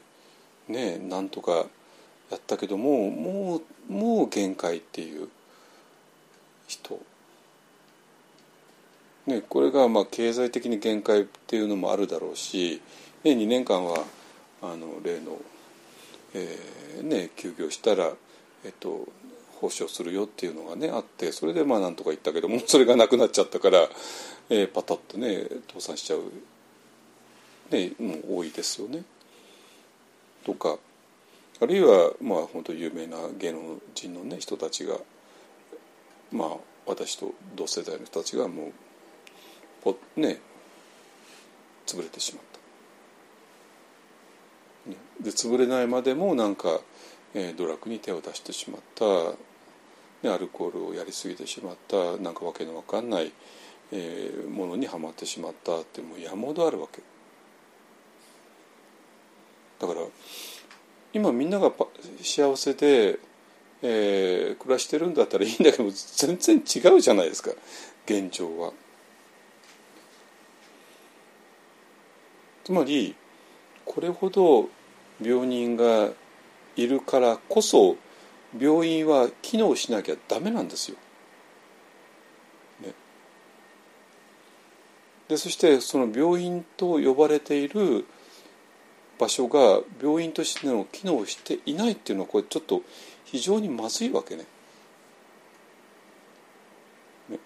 [0.70, 5.28] ねなんとかやったけどももうもう限界っていう
[6.68, 7.02] 人。
[9.26, 12.82] ね、これがまあ経済的に限界っていうのもあるだろうし、
[13.26, 14.06] ね、2年間は
[14.62, 15.38] あの例の、
[16.34, 18.14] えーね、休業したら、
[18.64, 19.10] えっと、
[19.66, 23.88] 保証するよっていうのがねあってそれでまあなんとか言ったけどもそれがなくなっちゃったから、
[24.50, 26.22] えー、パタッとね倒産しちゃう、
[27.72, 29.04] ね、もう多いですよね。
[30.46, 30.78] とか
[31.62, 34.98] あるいはまあ本当有名な芸能人の、ね、人たちが
[36.32, 36.50] まあ
[36.86, 38.72] 私と同世代の人たちがもう
[39.84, 40.40] ぽね
[41.88, 42.56] 潰れてしまった。
[45.24, 46.80] で潰れないまでもなんか
[47.38, 49.04] えー、ドラッグに手を出してしまった、
[50.26, 53.32] でアルコールをやりすぎてしまったなんかわけのわかんない、
[53.92, 57.02] えー、ものにはまってしまったってもう山ほどあるわけ
[59.80, 60.02] だから
[61.14, 61.72] 今みんなが
[62.22, 63.20] 幸せで、
[63.84, 67.52] えー、暮らしてるんだったらいいんだけど全然違うじゃないですか
[68.06, 68.74] 現状は。
[72.64, 73.16] つまり
[73.86, 74.70] これほど
[75.22, 76.10] 病人が
[76.76, 77.96] いるからこそ
[78.60, 80.98] 病院は機能しなきゃダメなんですよ。
[82.82, 82.94] ね、
[85.28, 88.06] でそしてその病院と呼ばれている
[89.18, 92.82] 場所が病院としての機能していないっていうのはこれちょっと
[93.24, 94.46] 非常にまずいわけね。
[97.30, 97.40] ね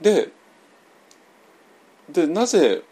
[0.00, 0.28] で
[2.10, 2.82] でなぜ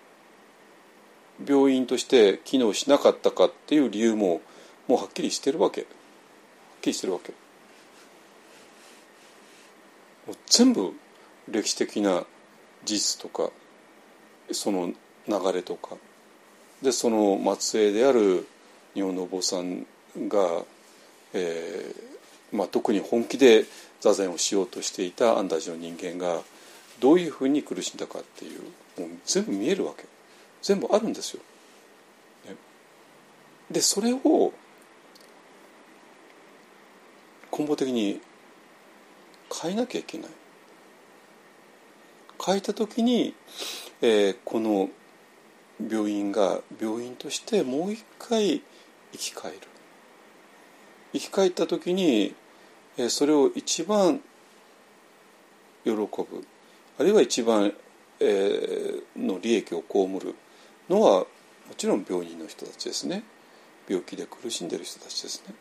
[1.46, 4.40] 病院として機能しなかったかっていう理由も
[4.90, 5.82] もうはっきりしてるわけ。
[5.82, 5.90] はっ
[6.82, 7.30] きりしてるわけ。
[10.26, 10.92] もう全部
[11.48, 12.24] 歴史的な
[12.84, 13.52] 事実とか
[14.50, 14.88] その
[15.28, 15.96] 流れとか。
[16.82, 18.48] でその末裔である
[18.94, 19.86] 日本のお坊さん
[20.16, 20.64] が、
[21.34, 23.66] えーまあ、特に本気で
[24.00, 26.42] 座禅をしようとしていた安泰寺の人間が
[26.98, 28.60] どういうふうに苦しんだかっていう
[29.00, 30.04] もう全部見えるわけ。
[30.62, 31.42] 全部あるんですよ。
[32.48, 32.56] ね、
[33.70, 34.52] でそれを
[37.56, 38.20] 根本的に
[39.62, 40.30] 変えなきゃいけない。
[42.44, 43.34] 変えた時に、
[44.00, 44.88] えー、この
[45.90, 48.62] 病院が病院としてもう一回
[49.12, 49.58] 生き返る。
[51.12, 52.34] 生き返った時に、
[52.96, 54.20] えー、それを一番
[55.84, 56.06] 喜ぶ。
[56.98, 57.72] あるいは一番、
[58.20, 60.34] えー、の利益を被る
[60.88, 61.26] のはも
[61.76, 63.22] ちろん病人の人たちですね。
[63.88, 65.54] 病気で苦しんでる人たちですね。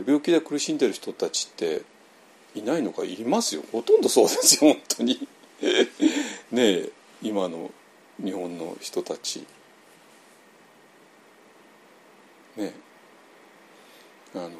[0.00, 1.82] で病気で苦しんでる人たちって
[2.54, 3.04] いないのか？
[3.04, 3.62] いますよ。
[3.72, 5.28] ほとんどそうですよ本当に。
[6.52, 6.90] ねえ
[7.22, 7.70] 今の
[8.22, 9.40] 日本の人たち。
[12.56, 12.72] ねえ。
[14.34, 14.50] あの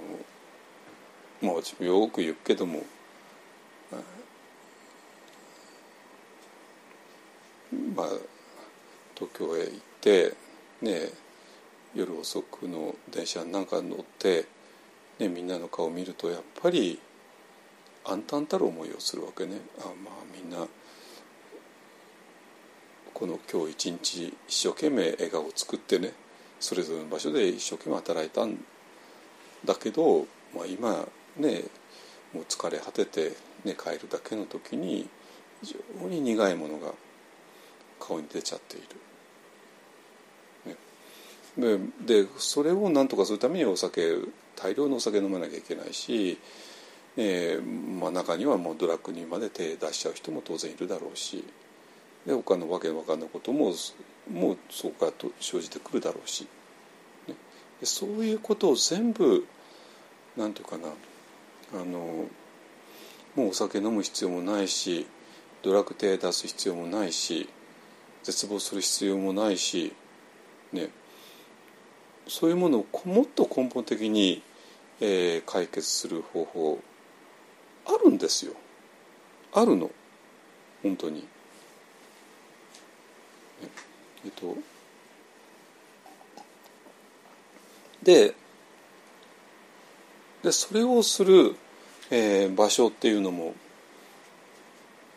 [1.43, 2.85] まあ私もよく言うけども
[7.95, 8.09] まあ
[9.15, 10.35] 東京へ行って
[10.81, 11.13] ねえ
[11.95, 14.47] 夜遅くの電車なんか乗って、
[15.19, 16.99] ね、みんなの顔を見るとやっぱり
[18.05, 20.67] 暗淡たる思いをするわけねあまあみんな
[23.15, 26.13] この今日一日一生懸命笑顔を作ってね
[26.59, 28.59] それぞれの場所で一生懸命働いたん
[29.65, 31.63] だけど、まあ、今ね
[32.33, 33.31] もう疲れ果てて、
[33.65, 35.09] ね、帰るだけの時に
[35.63, 36.93] 非常に苦いものが
[38.01, 38.81] 顔に出ちゃってい
[40.67, 40.77] る。
[41.67, 44.17] ね、ででそれを何とかするためにお酒
[44.57, 46.39] 大量のお酒飲まなきゃいけないし
[47.17, 51.45] えーまあ、中にはもうドラッグにまで手出しちゃう人も当然いるだろうし
[52.27, 53.73] で他のわけわかんないことも
[54.33, 56.47] もうそこからと生じてくるだろうし、
[57.29, 57.35] ね、
[57.85, 59.47] そういうことを全部
[60.37, 60.89] なんていうかな
[61.81, 62.27] あの
[63.37, 65.07] もうお酒飲む必要もないし
[65.63, 67.49] ドラッグ手出す必要もないし
[68.25, 69.93] 絶望する必要もないし、
[70.73, 70.89] ね、
[72.27, 74.43] そういうものをもっと根本的に、
[75.01, 76.81] えー、解決する方法
[77.87, 78.55] あるんですよ。
[79.53, 79.91] あるの。
[80.83, 81.27] 本当に。
[84.25, 84.57] えっと。
[88.03, 88.35] で
[90.43, 91.57] でそれをする、
[92.11, 93.55] えー、場所っていうのも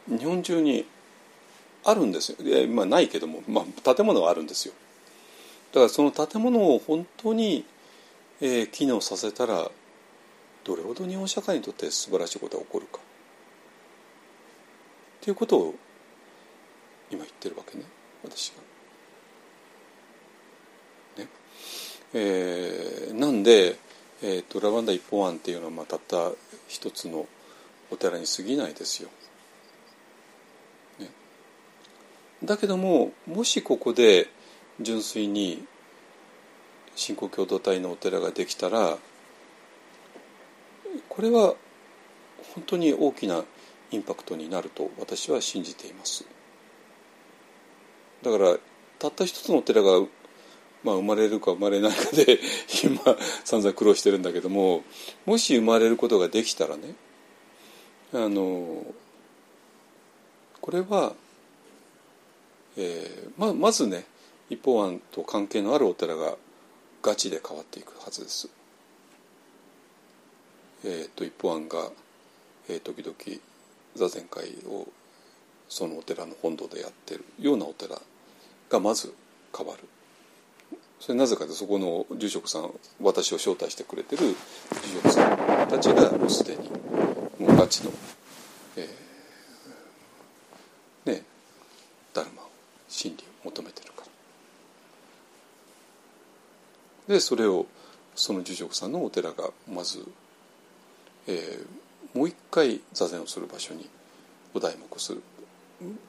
[0.07, 0.85] 日本中に
[1.83, 4.73] あるんですよ、えまあ、ないけども、まあ、建物はあるんですよ。
[5.77, 7.65] からその建物を本当に、
[8.41, 9.69] えー、機能させたら
[10.63, 13.01] どれほど日本社会にとって素晴らしいことが起こるかっ
[15.21, 15.75] ていうことを
[17.09, 17.83] 今言ってるわけね
[18.23, 18.61] 私が。
[21.23, 21.29] ね
[22.13, 23.77] えー、なんで、
[24.21, 26.31] えーと、ラバンダ一本案っていうのはまあたった
[26.67, 27.27] 一つの
[27.89, 29.09] お寺に過ぎないですよ。
[30.99, 31.09] ね、
[32.43, 34.27] だけどももしここで
[34.79, 35.65] 純粋に
[36.95, 38.97] 信仰共同体のお寺ができたら
[41.09, 41.55] これは
[42.53, 43.43] 本当に大きな
[43.91, 46.25] インパクトになると私は信じています。
[48.23, 48.57] だから
[48.99, 49.99] たった一つのお寺が、
[50.83, 52.39] まあ、生まれるか生まれないかで
[52.83, 54.83] 今散々苦労してるんだけども
[55.25, 56.95] もし生まれることができたらね
[58.13, 58.85] あの
[60.61, 61.13] これは、
[62.75, 64.05] えー、まあまずね
[64.49, 66.35] 一方案と関係のあるお寺が
[67.01, 68.49] ガチで変わっていくはずです。
[70.85, 71.91] えーと、一方案が、
[72.69, 73.15] えー、時々
[73.95, 74.87] 座禅会を
[75.67, 77.99] そのお寺の本堂でやってるようなお寺
[78.69, 79.13] がまず
[79.55, 79.79] 変わる
[80.99, 82.71] それなぜかでそこの住職さん
[83.01, 84.35] 私を招待してくれてる住
[85.03, 85.33] 職さ
[85.65, 86.69] んたちがもうすでに
[87.39, 87.91] もうガチの、
[88.77, 91.23] えー、ね
[92.13, 92.43] ダルマ
[92.87, 94.07] 真理を求めてるから
[97.07, 97.65] でそれを
[98.15, 100.05] その住職さんのお寺がまず、
[101.27, 103.89] えー、もう一回座禅をする場所に
[104.53, 105.21] お題目をする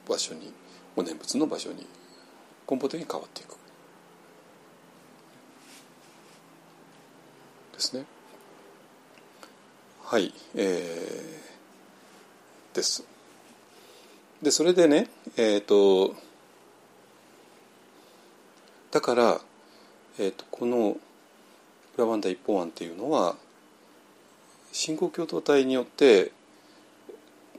[0.07, 0.51] 場所に
[0.95, 1.85] お念仏の場所に
[2.69, 3.49] 根本的に変わっていく。
[7.73, 8.05] ですね。
[10.03, 13.05] はいえー、です。
[14.41, 15.07] でそれでね
[15.37, 16.15] えっ、ー、と
[18.91, 19.39] だから、
[20.19, 20.97] えーと、この
[21.97, 23.35] 「裏ワンダ一本案」っていうのは
[24.71, 26.31] 信仰共同体によって、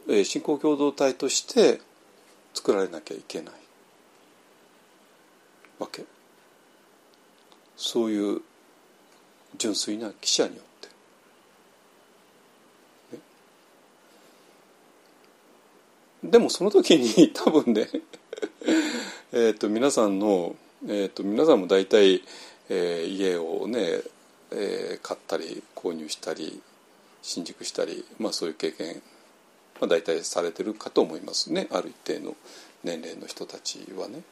[0.09, 1.81] えー、信仰共同体として
[2.55, 3.55] 作られなきゃいけない。
[5.78, 6.05] わけ。
[7.77, 8.43] そういう
[9.57, 10.65] 純粋な記者によっ
[13.11, 13.16] て、
[16.27, 17.89] ね、でもその時に 多分ね
[19.32, 20.57] えと皆さんの、
[20.87, 22.23] えーと、皆さんも大体、
[22.72, 24.01] えー、家をね、
[24.52, 26.62] えー、買ったり購入したり
[27.20, 29.02] 新築したり、まあ、そういう経験、
[29.80, 32.36] まあ、大体されてるかと思いますねある一定の
[32.84, 34.22] 年齢の人たちはね。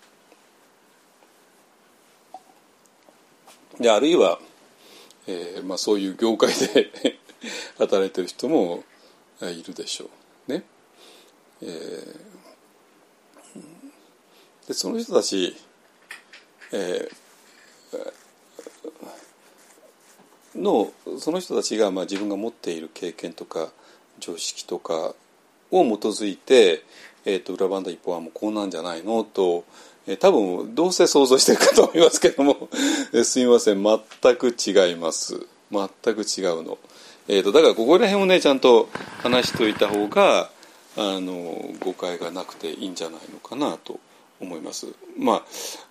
[3.79, 4.39] であるいは、
[5.27, 6.91] えーまあ、そういう業界で
[7.79, 8.85] 働いてる人も
[9.43, 10.09] いるでしょ
[10.49, 10.65] うね。
[11.61, 12.19] えー、
[14.69, 15.55] でその人たち、
[16.73, 18.13] えー、
[20.55, 23.69] のその人たちが、まあ、自分が持っている経験とか
[24.19, 25.15] 常識とか
[25.71, 26.83] を基づいて、
[27.25, 29.25] えーと、裏番台一方はもうこうなんじゃないの？
[29.25, 29.65] と
[30.07, 32.69] え多分どうせ想像してるかと思いますけども
[33.25, 33.83] すみません。
[33.83, 35.47] 全く違います。
[35.71, 36.79] 全く違うの、
[37.29, 38.89] えーと、だからここら辺をねちゃんと
[39.19, 40.51] 話しておいた方が
[40.97, 44.01] あの誤解がなくていいんじゃないのかなと
[44.41, 44.87] 思います。
[45.19, 45.45] ま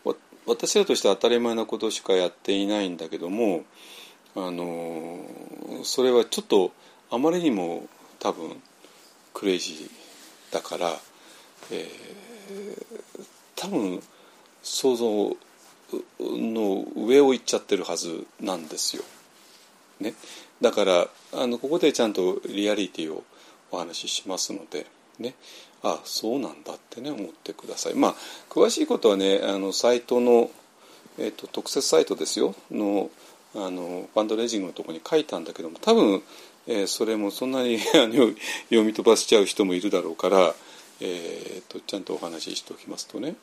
[0.06, 0.14] あ
[0.48, 3.66] 私らとしては当たり前なことしかやっていないんだけども
[4.38, 5.18] あの
[5.84, 6.72] それはちょっと
[7.10, 7.88] あまりにも
[8.20, 8.62] 多分
[9.34, 10.92] クレイジーだから、
[11.72, 12.88] えー、
[13.56, 14.00] 多分
[14.62, 15.36] 想像
[16.20, 19.04] の上を行っちゃってるはずなんですよ。
[20.00, 20.14] ね、
[20.62, 23.24] だからあのここでちゃんとリアリティを
[23.72, 24.86] お話ししますので、
[25.18, 25.34] ね、
[25.82, 27.96] あそうなんだってね思ってください。
[27.96, 28.16] まあ
[28.52, 30.52] 詳しいことはねあのサイトの、
[31.18, 33.10] えーと、特設サイトですよの
[33.58, 36.22] あのファンドレイジングのとこに書いたんだけども多分、
[36.68, 38.36] えー、それもそんなに 読
[38.84, 40.56] み飛ばしちゃう人もいるだろうから、
[41.02, 43.36] えーと、ちゃんとお話ししておきますとね。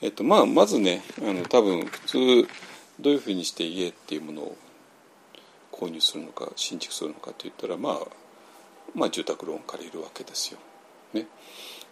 [0.00, 2.48] えっとまあ、まずねあの多分普通
[2.98, 4.56] どういうふうにして家っていうものを
[5.70, 8.06] 購入するのか新築するのかといったら、まあ、
[8.94, 10.58] まあ住宅ローン借りるわけですよ。
[11.12, 11.26] ね。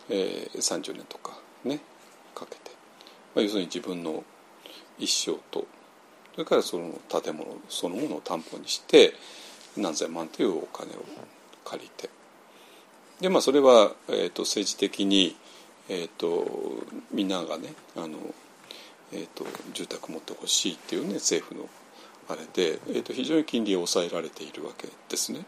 [0.09, 1.81] えー、30年とかね
[2.35, 2.71] かけて、
[3.35, 4.23] まあ、要するに自分の
[4.99, 5.67] 一生と
[6.35, 9.15] それからその建物そのものを担保にして
[9.77, 11.05] 何千万というお金を
[11.65, 12.11] 借りて
[13.21, 15.37] でまあそれは、えーと政治的に
[15.89, 16.47] えーと、
[17.13, 18.19] みんながねあの、
[19.13, 19.45] えーと、
[19.75, 21.69] 住宅持ってほしいっていうね政府の
[22.29, 25.45] あれで、えーと、非常に金利を抑えられているわけですね。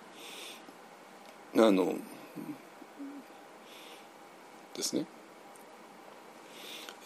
[1.56, 1.94] あの
[4.74, 5.06] ですね。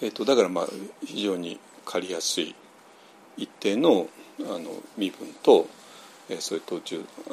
[0.02, 0.66] えー、とだからまあ
[1.04, 2.56] 非常に借りやすい
[3.40, 4.08] 一定の
[4.40, 5.66] あの身分と、
[6.30, 6.76] え、それと、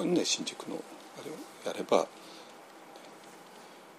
[0.04, 1.36] ね、新宿のあれを
[1.66, 2.08] やれば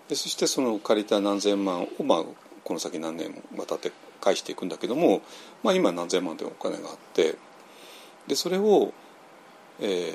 [0.08, 2.24] でそしてその借りた何千万を、まあ、
[2.64, 5.22] この先何年も渡って返していくんだけども、
[5.62, 7.36] まあ、今何千万というお金があって
[8.26, 8.92] でそれを、
[9.80, 10.10] えー、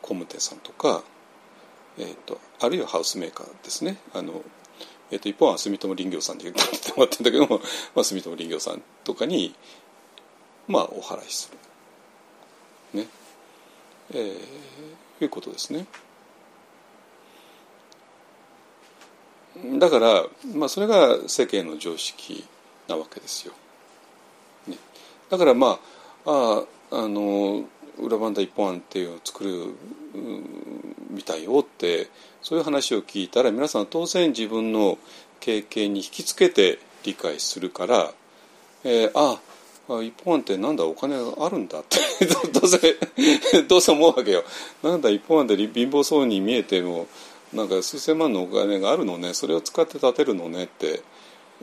[0.00, 1.02] 工務店さんとか、
[1.98, 3.96] えーと、あるいはハウスメーカーですね。
[4.14, 4.42] あの、
[5.10, 7.60] えーと、一方は住友林業さんで言ってもらってんだけども、
[7.94, 9.54] まあ、住友林業さんとかに、
[10.68, 11.50] まあ、お払いす
[12.92, 13.00] る。
[13.00, 13.06] ね
[14.12, 15.86] えー、いうことですね。
[19.78, 20.24] だから、
[20.54, 22.44] まあ、それが世間の常識
[22.88, 23.52] なわけですよ。
[24.66, 24.76] ね、
[25.30, 25.78] だからま
[26.24, 27.64] あああの
[27.98, 29.74] 裏バンダ一本案っていうのを作る
[31.10, 32.08] みたいよって
[32.40, 34.98] そういう話を聞いたら皆さん当然自分の
[35.40, 38.12] 経験に引きつけて理解するから、
[38.84, 39.40] えー、あ
[39.88, 41.98] あ一本案ってなんだお金があるんだって。
[42.52, 42.96] どうせ
[43.62, 44.44] どうせ思うわけよ。
[44.82, 47.08] なんだ一本案で貧乏そうに見えても
[47.52, 49.34] なんか数千万のお金があるのね。
[49.34, 51.02] それを使って建てるのねって。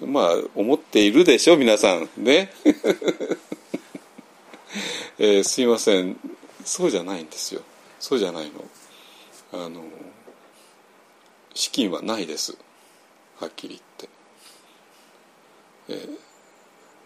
[0.05, 2.09] まあ思っているでしょ皆さん。
[2.17, 2.53] ね、
[5.19, 6.17] えー、すいません。
[6.63, 7.61] そうじゃないんですよ。
[7.99, 9.63] そうじゃないの。
[9.65, 9.83] あの
[11.53, 12.57] 資金はないです。
[13.39, 13.81] はっきり
[15.87, 16.28] 言って、え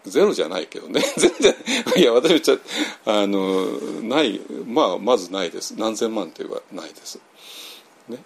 [0.04, 1.00] ゼロじゃないけどね。
[1.16, 2.02] ゼロじゃい。
[2.02, 2.58] や私はちゃ
[3.06, 3.66] あの
[4.02, 5.74] ないまあまずないです。
[5.76, 7.18] 何千万というはないです。
[8.08, 8.22] ね。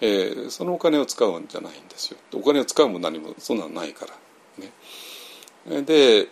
[0.00, 2.18] えー、そのお金を使うんじゃないんですよ。
[2.32, 4.14] お金を使うも何もそんなのないから。
[4.64, 5.82] ね。
[5.82, 6.28] で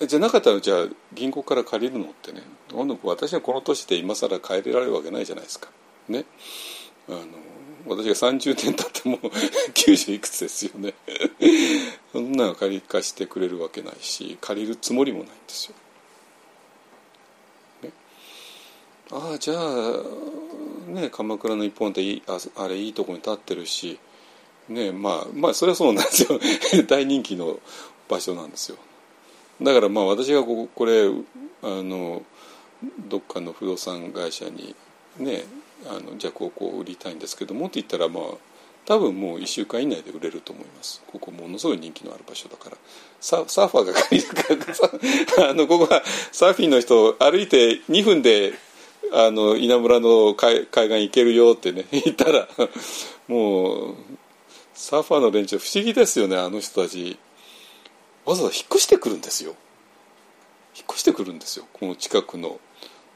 [0.00, 2.42] じゃなかったらじゃあ銀行から借りるのってね。
[2.68, 5.68] どんどん私はこの年で今更借りられるわけないじゃないですか。
[6.08, 6.24] ね。
[7.08, 7.26] あの
[7.86, 10.94] 私が30年経っても90 いくつですよね
[12.12, 15.74] そんなの借り貸してくれるわけないし借りるつもりもないんですよ。
[17.82, 17.92] ね、
[19.10, 20.02] ああじゃあ
[20.88, 23.98] ね鎌倉の一本っていいああれいいとこに立ってるし
[24.68, 26.40] ねまあまあそれはそうなんですよ
[26.88, 27.60] 大人気の
[28.08, 28.78] 場所なんですよ。
[29.60, 31.10] だからまあ私がここれ
[31.62, 32.22] あの
[33.08, 34.74] どっかの不動産会社に
[35.18, 35.44] ね
[35.86, 38.24] あのじゃあここ売りたいんですけどもって言ったらまあ
[38.86, 41.02] 多分もう1週間以内で売れると思います。
[41.06, 42.76] ここものすごい人気のある場所だから。
[43.20, 46.02] ササーファーが借りるから あのここは
[46.32, 48.52] サーフィンの人歩いて2分で
[49.12, 52.46] あの稲村の海海岸行けるよってね言ったら
[53.26, 53.94] もう
[54.74, 57.16] サーファーの連中不思議ですよねあの人たち。
[58.26, 59.54] わざわざ引っ越してくるんですよ。
[60.76, 62.60] 引っ越してくるんですよこの近くの。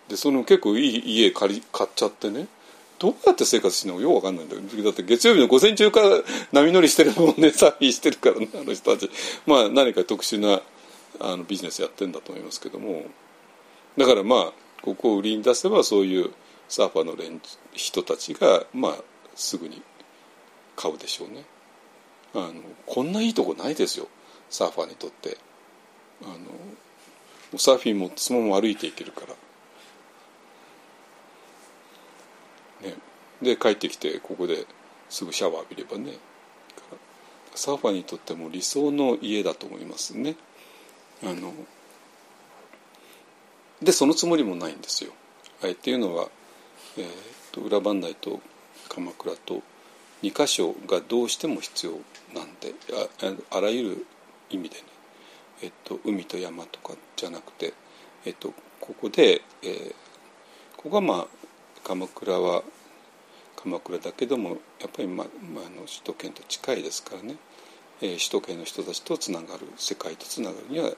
[0.09, 2.47] でその結構いい家借り買っちゃってね。
[2.99, 6.09] どうやって生活してるのかよくわかんないんだけどだって月曜日の午前中から
[6.53, 9.11] 波乗りしてるもんね サーフィンしてるからねあの人たち。
[9.47, 10.63] まあ何か特殊な
[11.21, 13.05] あのビジネスやってんだと思いますけども。
[13.97, 14.53] だからまあ
[14.83, 16.33] ここを売りに出せばそういう
[16.69, 17.41] サーファーの連
[17.75, 18.97] 人たちがまあ
[19.35, 19.83] すぐに
[20.77, 21.45] 買うでしょうね。
[22.35, 22.55] あの
[22.87, 24.09] こんないいとこないですよ。
[24.51, 25.39] サーファーにとって。
[26.23, 26.27] あ
[27.53, 29.35] のサーフィンもそのまま歩いていけるから。
[33.43, 34.67] で帰ってきてここで
[35.09, 36.19] すぐシャワー浴びればね
[37.55, 40.37] サーファーにとっても理想の家だと思いますね。
[41.25, 41.53] あの
[43.83, 45.13] でそのつもりもないんですよ。
[45.63, 46.29] あえっていうのは、
[46.97, 47.07] えー
[47.51, 48.41] と、裏磐梯と
[48.89, 49.63] 鎌倉と
[50.23, 51.93] 2箇所がどうしても必要
[52.35, 52.75] なんで
[53.51, 54.07] あらゆる
[54.51, 54.83] 意味でね、
[55.63, 57.75] えっと、海と山とかじゃなくて、
[58.25, 59.95] えっと、ここで、えー、
[60.77, 61.27] ここはまあ
[61.85, 62.63] 鎌倉は
[63.63, 67.37] 鎌倉だけどもやっぱり、ままあ、の首都圏と近いですからね、
[68.01, 70.91] えー、首都圏の人たちとつながる世界とつながるには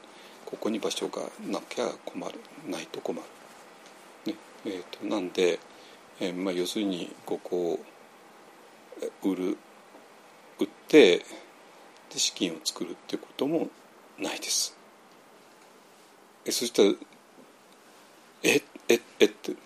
[0.44, 2.38] ここに場所がなきゃ困る
[2.68, 3.18] ないと困
[4.26, 4.32] る。
[4.32, 5.58] ねえーと、なんで、
[6.20, 7.80] えーまあ、要するにここを
[9.22, 9.56] 売る
[10.58, 13.68] 売ってで資金を作るっていうことも
[14.18, 14.76] ないです。
[16.44, 16.90] えそしたら
[18.42, 19.56] 「えええっ?」て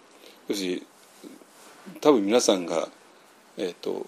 [0.49, 0.87] 要するに
[2.01, 2.89] 多分皆さんが、
[3.59, 4.07] えーと、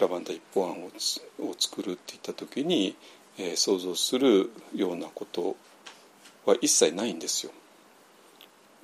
[0.00, 0.86] ラバンダ一本案を
[1.40, 2.96] を作るって言った時に、
[3.36, 5.56] えー、想像するようなこと
[6.46, 7.52] は一切ないんですよ。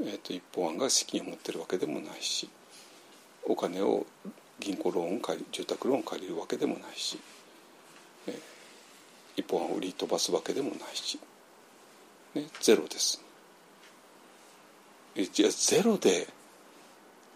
[0.01, 2.51] えーと、一本案が資金を持ってるわけでもないし
[3.45, 4.07] お金を
[4.59, 7.19] 銀行ローン借り住宅ローン借りるわけでもないし、
[8.27, 8.35] えー、
[9.37, 11.19] 一本案を売り飛ばすわけでもないし、
[12.35, 13.23] ね、ゼロです。
[15.17, 16.27] えじゃあゼロで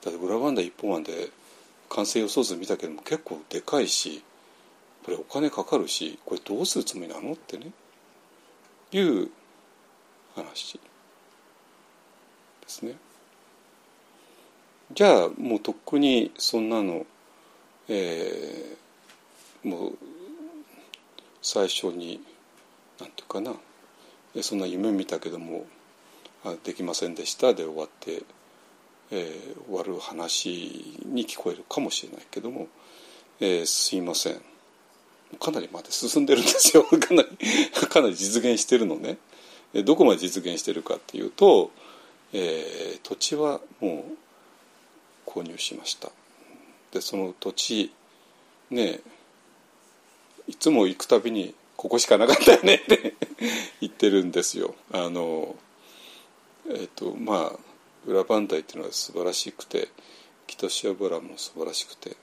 [0.05, 1.31] だって裏バンダ一本案で
[1.89, 4.23] 完成予想図見たけども結構でかいし
[5.05, 7.71] これお金かかるしこれどうするつもりなのってね。
[8.93, 9.29] いう
[10.35, 10.81] 話で
[12.67, 12.97] すね。
[14.93, 17.05] じゃあもうとっくにそんなの、
[17.89, 19.99] えー、もう
[21.43, 22.21] 最初に
[22.99, 23.55] なんていうかな。
[24.43, 25.67] そんな夢見たけども
[26.45, 27.55] あできませんでした。
[27.55, 28.23] で終わって。
[29.11, 32.69] えー、終わる話に聞こえるかもしれないけども、
[33.41, 34.41] えー、すいません。
[35.39, 36.85] かなりまで進んでるんですよ。
[36.89, 37.29] かなり
[37.89, 39.19] かなり実現してるのね。
[39.85, 41.71] どこまで実現してるかっていうと、
[42.33, 44.07] えー、土地はも
[45.27, 46.11] う購入しました。
[46.93, 47.93] でその土地
[48.71, 49.01] ね
[50.47, 53.15] いつも行くたびにここしかなかったよねって
[53.81, 54.75] 言ってるんですよ。
[54.91, 55.55] あの
[56.69, 57.68] えっ、ー、とまあ
[58.09, 59.89] 裏磐梯っていうのは素晴らしくて
[60.47, 62.17] 北塩原も素晴らしくて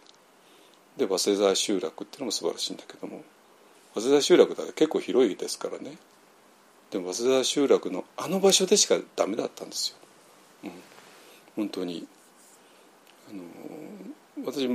[0.98, 3.24] で早稲沢集落っていうのも素晴らしいんだけども
[3.94, 5.98] 早稲沢集落だって結構広いですからね。
[6.91, 9.98] でも早稲沢集落のあの場所でしかダメだったんですよ、
[10.66, 10.72] うん、
[11.56, 12.07] 本当に。
[13.30, 14.68] あの私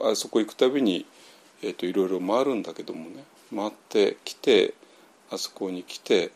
[0.00, 1.06] あそこ行くたびに、
[1.62, 3.24] えーと、いろいろ回るんだけどもね。
[3.54, 4.74] 回ってきて
[5.30, 6.30] あそこに来て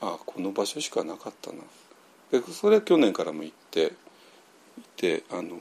[0.00, 1.58] ああこの場所しかなかったな。
[2.30, 3.92] でそれは去年からも行って行っ
[4.96, 5.56] てあの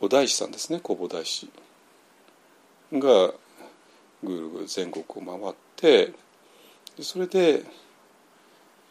[0.00, 1.48] お大師さんですね弘法大師
[2.92, 3.32] が
[4.22, 6.12] ぐるぐる全国を回って
[7.00, 7.62] それで、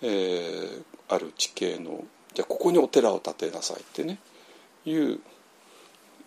[0.02, 2.04] えー、ある地形の
[2.34, 4.20] じゃあここにお寺を建てなさいってね
[4.86, 5.20] いう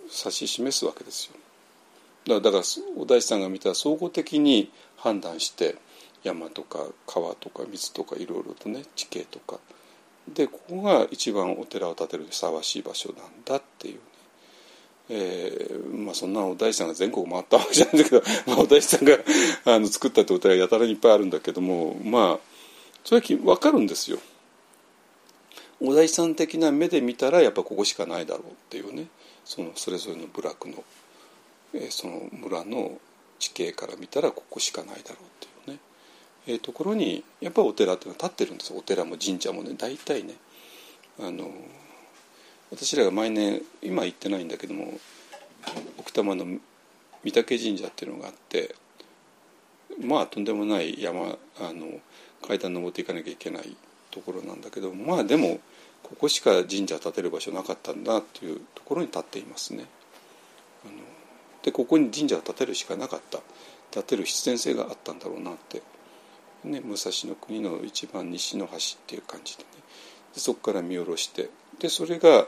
[0.02, 2.40] 指し示すわけですよ。
[2.40, 2.62] だから
[2.96, 5.76] お大師さんが見たら総合的に判断して
[6.22, 9.58] 山とか川とか水とかいろいろとね地形とか
[10.28, 14.00] でここが一番お寺を建てるふさわしい場所なんだっていうね、
[15.10, 19.18] えー、まあそんなお大師さんが全国回ったわけじゃないんだけど、 まあ、お大師さんが
[19.64, 22.52] あの作ったってお寺やたらにいっぱいあるんだけどもまあ
[23.04, 24.18] それは分かるんですよ。
[25.80, 29.08] お大師さん的な目で見たらやっぱここしかないだろうっていうね。
[29.44, 30.84] そのそれぞれの部落の、
[31.74, 32.98] えー、その村の
[33.38, 35.51] 地形から見たらここしかないだろうっていう、
[36.46, 40.34] えー、ところにやっぱりお寺っていうのは立ってるんですお寺も神社もね大体ね。
[41.20, 41.50] あの
[42.70, 44.98] 私らが毎年今行ってないんだけども
[45.98, 48.74] 奥多摩の御嶽神社っていうのがあって
[50.00, 52.00] まあとんでもない山あの
[52.46, 53.76] 階段登っていかなきゃいけない
[54.10, 55.60] ところなんだけどまあでも
[56.02, 59.84] ここしか神社建てる場所なかったんだというところに立っていますね。
[60.84, 60.94] あの
[61.62, 63.38] でここに神社を建てるしかなかった。
[63.92, 65.82] 建てる必然性があったんだろうなって、
[66.64, 69.68] ね、武蔵の国の一番西の端っていう感じでね
[70.34, 72.46] でそこから見下ろしてでそれが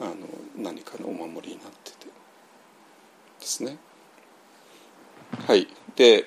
[0.00, 0.16] あの
[0.56, 2.06] 何かのお守りになってて
[3.40, 3.78] ですね。
[5.46, 5.66] はい
[5.96, 6.26] で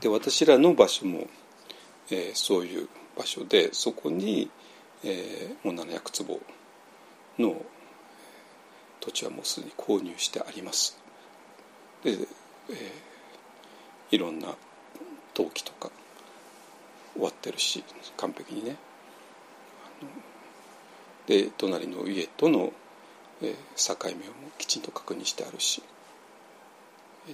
[0.00, 1.26] で私らの場所も、
[2.10, 4.48] えー、そういう場所でそこに、
[5.04, 6.40] えー、もう700坪
[7.38, 7.60] の
[9.00, 10.98] 土地はもうすでに購入してあります。
[12.04, 12.26] で、えー、
[14.10, 14.48] いろんな
[15.36, 15.90] 登記とか
[17.14, 17.82] 終わってるし
[18.16, 18.76] 完璧にね。
[21.26, 22.72] で隣の家との、
[23.42, 25.82] えー、境目をきちんと確認してあるし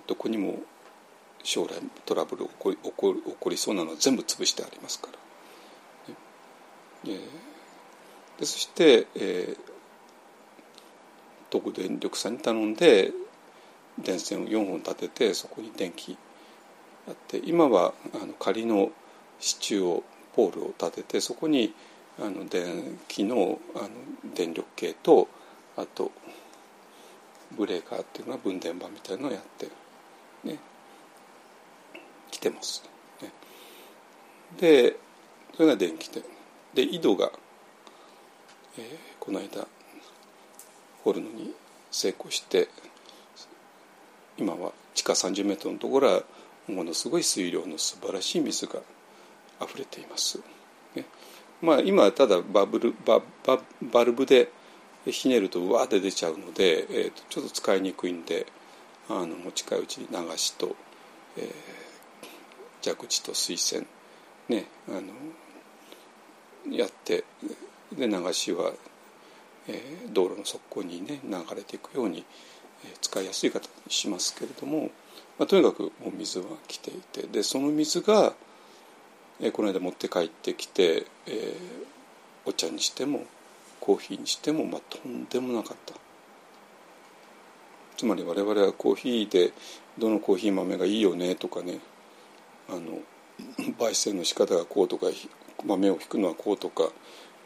[0.08, 0.58] どこにも
[1.44, 1.74] 将来
[2.04, 5.10] トラブル起こり起こり起こりそうなのは全部潰してありますか
[7.06, 7.18] ら、ね、
[8.40, 9.56] でそして、えー、
[11.56, 13.12] 東電力さんに頼んで
[13.98, 16.16] 電線を4本立ててそこに電気
[17.08, 18.90] あって今はあの仮の
[19.38, 20.04] 支柱を
[20.34, 21.74] ポールを立ててそこに
[22.18, 23.88] あの電気のあの
[24.34, 25.28] 電力系と
[25.76, 26.12] あと
[27.56, 29.68] ブレーカーっていうのは分電盤みたいなのをやって
[30.44, 30.58] ね。
[32.34, 32.82] 来てます。
[33.22, 33.30] ね、
[34.58, 34.96] で
[35.54, 36.22] それが電気で
[36.74, 37.30] で井戸が、
[38.76, 38.84] えー、
[39.20, 39.68] この間
[41.04, 41.54] 掘るのに
[41.92, 42.68] 成功して
[44.38, 46.22] 今は地下30メートルのところは
[46.68, 48.80] ものすごい水量の素晴らしい水が
[49.62, 50.40] 溢れています。
[50.94, 51.04] ね、
[51.60, 54.50] まあ今ただバブルバババルブで
[55.06, 58.46] ひねるとわーって出ちゃうので、えー、とちょっと使いにくいんで
[59.08, 60.74] あのもう近いうちに流しと、
[61.36, 61.44] えー、
[62.82, 63.86] 蛇口と水栓
[64.48, 65.12] ねあの
[66.74, 67.24] やって
[67.92, 68.72] で流しは、
[69.68, 72.24] えー、道路の側溝にね流れていくように、
[73.00, 74.90] 使いやすい形にしますけれども、
[75.38, 78.34] まあ、とにかくもう水は来ていてでその水が、
[79.40, 81.56] えー、この間持って帰ってきて、え、
[82.44, 83.24] お茶にしても
[83.80, 85.94] コーヒーにしても、まあ、とんでもなかった。
[87.96, 89.52] つまり我々はコーヒーで
[89.98, 91.78] どのコーヒー豆がいいよねとかね
[92.68, 92.98] あの
[93.78, 95.06] 焙煎の仕方がこうとか
[95.64, 96.90] 豆をひくのはこうとか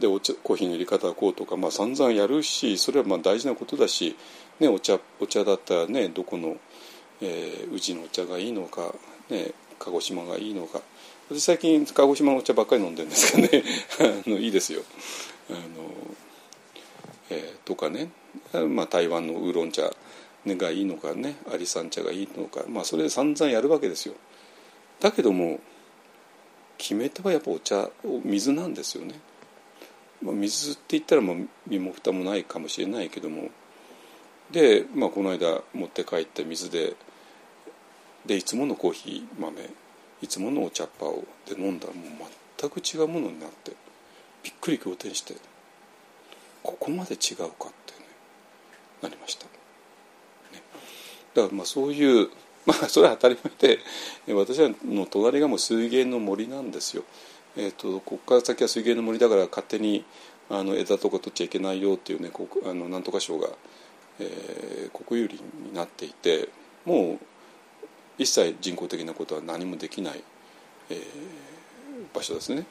[0.01, 4.17] でお茶コーヒーの入れ方はこうとか、まあ、散々やるしそれはまあ大事なことだし、
[4.61, 6.57] ね、お茶お茶だったらねどこの、
[7.21, 8.95] えー、宇治のお茶がいいのか、
[9.29, 10.81] ね、鹿児島がいいのか
[11.31, 13.65] 私最近鹿児島のお茶ばっかり飲んでるんですけどね
[14.27, 14.83] あのいいですよ。
[15.51, 15.59] あの
[17.31, 18.11] えー、とかね、
[18.71, 19.91] まあ、台湾のウーロン茶
[20.47, 24.15] がいいのかねアリサン茶がいいのか、まあ、それで散々やるわけですよ。
[25.01, 25.61] だけども
[26.79, 27.91] 決め手はやっぱお茶
[28.25, 29.21] 水なんですよね。
[30.23, 33.51] まあ、水って言ったらもう身も蓋もないかもしれないけども
[34.51, 36.95] で、まあ、この間持って帰った水で
[38.27, 39.55] でいつものコーヒー豆
[40.21, 42.29] いつものお茶っ葉をで飲んだらもう
[42.59, 43.73] 全く違うものになって
[44.43, 45.35] びっくり仰天して
[46.63, 47.49] ここまで違うかっ
[47.87, 48.07] てね
[49.03, 49.45] なりました。
[49.45, 49.51] ね、
[51.35, 52.29] だからまあそういう
[52.67, 53.77] まあそれは当たり前
[54.27, 57.05] で私はの隣がもう水源の森なんですよ。
[57.61, 60.05] えーと、ここから先は水源の森だから勝手に
[60.49, 62.31] あの枝とか取っちゃいけないよっていうね
[62.65, 63.49] あのなんとか省が、
[64.21, 66.49] えー、国有林になっていて
[66.85, 67.19] もう
[68.17, 70.23] 一切人工的なことは何もできない、
[70.91, 70.99] えー、
[72.15, 72.65] 場所ですね。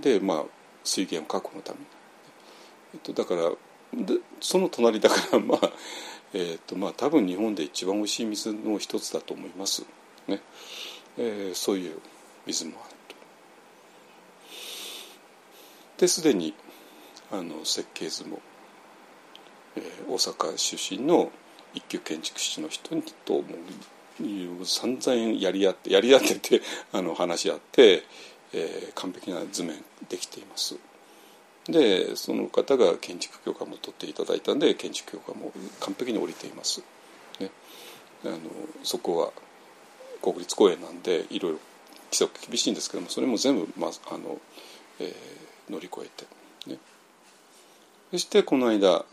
[0.00, 0.44] でまあ
[0.82, 1.86] 水源を確保のために、
[2.94, 3.50] えっと、だから
[3.94, 5.70] でその隣だから まあ
[6.34, 9.86] えーとまあ、多分日本で一番おいしい水の一つだと思います。
[10.26, 10.42] ね、
[11.16, 11.98] えー、そういう
[12.44, 13.16] 水もあると。
[15.98, 16.54] ですでに
[17.30, 18.40] あの設計図も、
[19.76, 21.30] えー、大阪出身の
[21.74, 22.90] 一級建築士の人
[23.24, 23.42] とも
[24.60, 26.62] う散々やり合ってやり合ってて
[26.92, 28.04] あの話し合って、
[28.52, 30.76] えー、完璧な図面できています。
[31.66, 36.82] でその方が建築許可も取っていただいたんで建築許可も完璧に下りています。
[37.40, 37.50] ね、
[38.24, 38.38] あの
[38.82, 39.32] そこは
[40.22, 41.58] 国立公園なんでいろいろ
[42.10, 44.40] 規則厳しいんですけどもそれも全部、まああの
[44.98, 45.12] えー、
[45.70, 46.78] 乗り越えて、ね、
[48.10, 49.04] そしてこの間、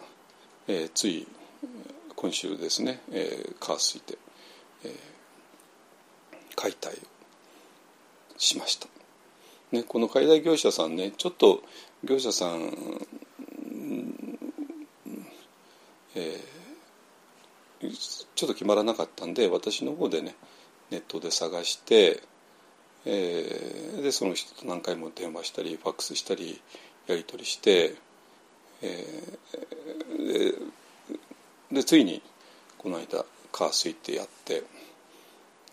[0.68, 1.27] えー、つい
[2.15, 4.18] 今週ですね、えー、火水で、
[4.84, 4.94] えー、
[6.56, 6.95] 解体を
[8.38, 8.88] しました。
[9.72, 11.64] ね、この解体業者さんねちょっと
[12.03, 12.72] 業者さん、
[16.15, 17.91] えー、
[18.36, 20.36] ちょっと決まらなかったんで私の方でね
[20.91, 22.22] ネットで探して、
[23.06, 26.61] えー、でその人と何回も電話したりファックスしたり
[27.07, 27.95] やり取りして、
[28.82, 30.56] えー、
[31.72, 32.22] でついに
[32.77, 34.64] この間カースイってやって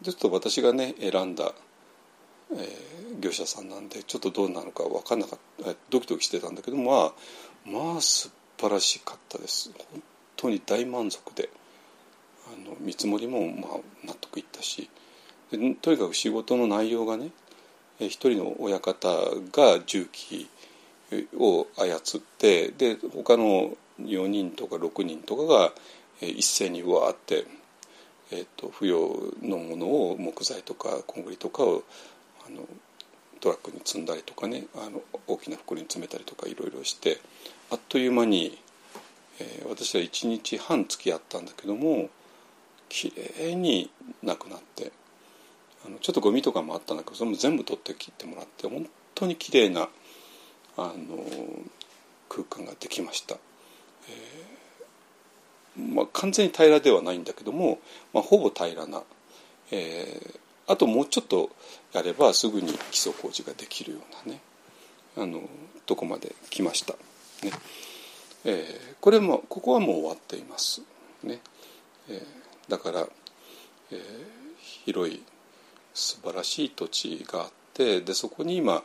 [0.02, 1.52] ちょっと私がね選んだ、
[2.52, 7.12] えー、業者さんなんでちょっとどうなのか分かんなかったドキドキしてたんだけどまあ
[7.64, 9.70] まあ素晴らしかったです。
[9.90, 10.02] 本
[10.36, 11.48] 当に大満足で
[12.46, 14.90] あの見積もりもまあ納得いったし
[15.80, 17.30] とにかく仕事の内容がね
[17.98, 19.08] 一人の親方
[19.52, 20.48] が重機
[21.36, 25.72] を操ってで他の4人とか6人とかが
[26.20, 27.44] 一斉にわーって、
[28.30, 31.82] えーと、不要のものを木材とかコンクリとかを
[32.46, 32.62] あの
[33.40, 37.18] トラックに積んだりとかねあの大きな袋に詰めたりとかいろいろして
[37.70, 38.58] あっという間に、
[39.40, 42.08] えー、私は1日半付き合ったんだけども
[42.88, 43.90] きれいに
[44.22, 44.92] なくなって。
[45.86, 49.88] あのちょっとゴミとかもあったんだけどそれも全部取って切ってもらって本当にきれいな
[50.76, 51.24] あの
[52.28, 53.36] 空間ができました。
[54.08, 54.52] えー
[55.76, 57.78] まあ、完全に平らではないんだけども、
[58.12, 59.02] まあ、ほぼ平らな、
[59.70, 61.50] えー、あともうちょっと
[61.92, 64.40] やればすぐに基礎工事ができるようなね
[65.16, 65.42] あの
[65.86, 66.94] とこまで来ました。
[67.42, 67.52] ね
[68.44, 70.82] えー、これもここはもう終わっています。
[71.22, 71.40] ね
[72.08, 72.20] え、
[72.68, 73.06] だから、
[73.92, 73.98] えー、
[74.84, 75.22] 広い
[75.94, 78.82] 素晴らしい土地があってでそこに今、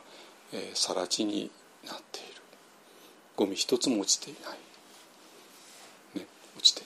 [0.52, 1.50] えー、更地に
[1.86, 2.28] なっている。
[3.36, 6.26] ゴミ一つも落ちていない、ね、
[6.56, 6.84] 落ちてい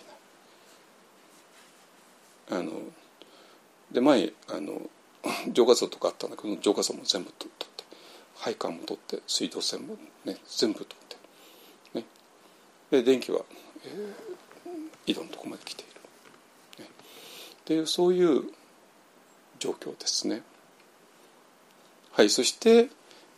[2.51, 2.61] ない。
[2.61, 2.73] あの
[3.91, 4.91] で前あの
[5.53, 7.63] 浄化槽とかあったんだけど浄化槽も全部取って
[8.43, 11.17] 配管も取って水道線も、ね、全部取って
[11.99, 12.05] ね。
[12.91, 13.45] で電気は、
[13.85, 15.87] えー、井戸のとこまで来てい
[16.79, 18.53] る、ね、っていうそういう
[19.63, 20.43] 状況ですね。
[22.11, 22.89] はい、そして、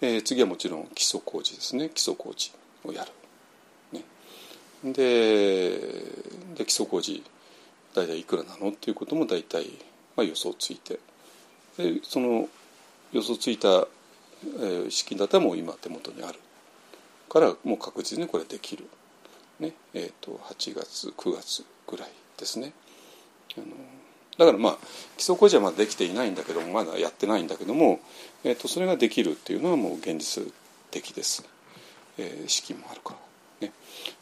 [0.01, 2.51] えー、次はもちろん基礎工事ですね基礎工事
[2.85, 3.13] をやる。
[3.93, 4.03] ね、
[4.93, 5.79] で
[6.57, 7.23] で基礎工事
[7.95, 9.67] 大体いくらなのっていうことも大体、
[10.17, 10.99] まあ、予想ついて
[11.77, 12.49] でその
[13.13, 16.39] 予想ついた、えー、資金だったらもう今手元にある
[17.29, 18.89] からもう確実にこれできる、
[19.61, 22.73] ねえーと、と8月9月ぐらいですね。
[23.59, 23.67] あの
[24.39, 24.79] だからまあ
[25.17, 28.01] 基礎工事はまだできていないんだけどもまだやってないんだけども、
[28.43, 30.45] えー、とそれができるっていうのはもう現実
[30.91, 31.45] 的です、
[32.19, 33.15] えー、資金もあるか
[33.61, 33.69] ら。
[33.69, 33.73] ね、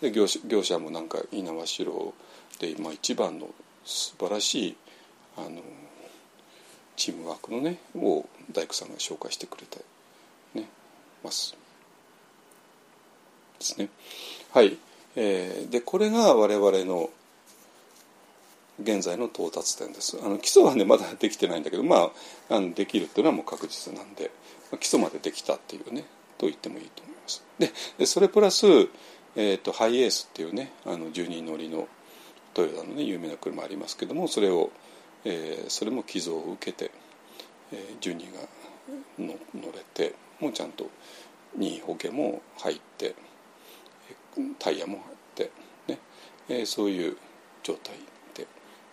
[0.00, 2.12] で業者業者もなんか猪苗
[2.58, 3.48] 代で今一番の
[3.84, 4.76] 素晴らしい
[5.36, 5.62] あの
[6.96, 9.78] チームワークのねを大工さんが紹介してくれて、
[10.54, 10.68] ね、
[11.24, 11.56] ます。
[13.58, 13.88] ですね。
[14.52, 14.76] はい。
[15.16, 17.10] えー、でこれが我々の
[18.80, 20.18] 現在の到達点です。
[20.22, 22.10] あの基礎はねまだできてないんだけどま
[22.48, 24.30] ああのできるっていうのはもう確実なんで
[24.80, 26.04] 基礎までできたっていうね
[26.38, 27.44] と言ってもいいと思います。
[27.98, 28.66] でそれプラス、
[29.36, 31.86] えーと、ハイエースっていうねあの10人乗りの
[32.54, 34.70] トヨタのね有名な車ありますけどもそれを、
[35.24, 36.90] えー、それも寄贈を受けて、
[37.72, 38.40] えー、10人が
[39.18, 40.90] の乗れてもうちゃんと
[41.56, 43.14] 任意保険も入って
[44.58, 45.50] タイヤも入って
[45.88, 45.98] ね、
[46.48, 47.16] えー、そういう
[47.62, 47.94] 状態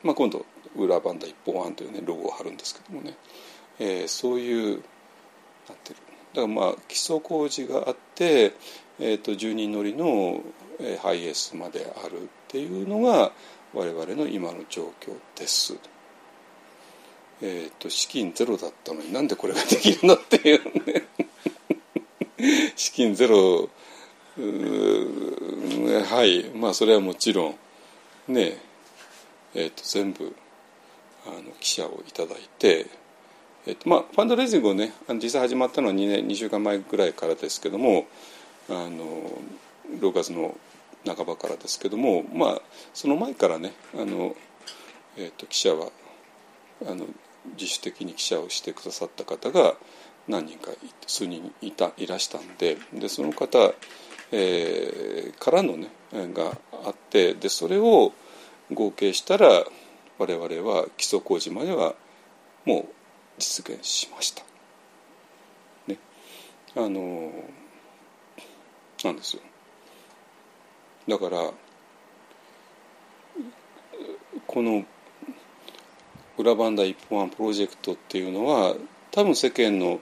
[0.04, 0.46] まあ、今度
[0.76, 3.16] 裏バンダ一本案というねロゴを貼るんですけどもね、
[3.80, 4.82] えー、そういう
[5.68, 5.96] なってる
[6.34, 8.54] だからまあ基礎工事があって、
[9.00, 10.42] えー、と10人乗りの
[11.02, 13.32] ハイエースまであるっていうのが
[13.74, 15.78] 我々の今の状況です。
[17.42, 21.06] えっ、ー、と資金ゼロだったのになんでこれができるのっていうね。
[22.76, 23.70] 資金ゼロ
[24.38, 26.44] はい。
[26.56, 28.69] まあそれはもちろんね
[29.56, 30.36] えー、と全部
[31.26, 32.88] あの記者をいただいて、
[33.68, 38.08] えーとまあ、ファンドレイジングをね実際始まったのは 2, 年2週間前ぐらいからですけども
[38.70, 39.32] あの
[40.00, 40.56] 6月の
[41.06, 42.62] 半ばからですけども、まあ、
[42.94, 44.36] その前からねあの、
[45.18, 45.90] えー、と記者は
[46.88, 47.06] あの
[47.58, 49.76] 自主的に記者をしてくださった方が
[50.28, 50.72] 何人か
[51.08, 53.74] 数人いたいらしたんででその方、
[54.32, 58.14] えー、からのねがあってでそれを
[58.74, 59.66] 合計したら
[60.18, 61.96] 我々は基礎工事までは
[62.66, 62.86] もう
[63.38, 64.44] 実現しました。
[65.88, 65.98] ね、
[66.76, 67.32] あの
[69.04, 69.42] なんですよ。
[71.08, 71.52] だから
[74.46, 74.86] この
[76.38, 78.76] 裏バンダ一本案プロジェクトっていうのは
[79.12, 80.00] 多分世間の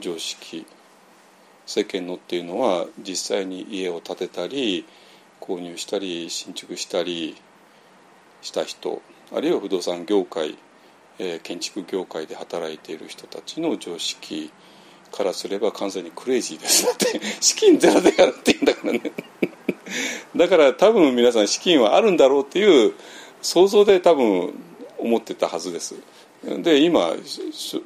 [0.00, 0.66] 常識
[1.66, 4.84] 世間のっていうのは実際に家を建てたり
[5.40, 7.36] 購入したり新築したり
[8.44, 9.02] した人
[9.34, 10.56] あるいは不動産業界、
[11.18, 14.52] えー、建築業界で働いている人たちの常識
[15.10, 16.84] からすれば完全にクレイジーです。
[16.84, 19.12] だって資金ゼロでやるって言うんだからね。
[20.36, 22.94] だから多分皆さん資金はあるんだろうっていう
[23.40, 24.52] 想像で多分
[24.98, 25.94] 思ってたはずです。
[26.44, 27.14] で今あ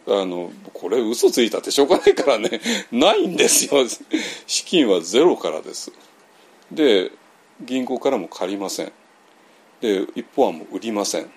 [0.09, 2.61] のこれ嘘ついたってしょうがないからね。
[2.91, 3.85] ないんですよ。
[4.47, 5.93] 資金はゼロからです。
[6.73, 7.13] で
[7.61, 8.93] 銀行からも借りません。
[9.81, 11.23] で一方はもう売りません。
[11.23, 11.33] だか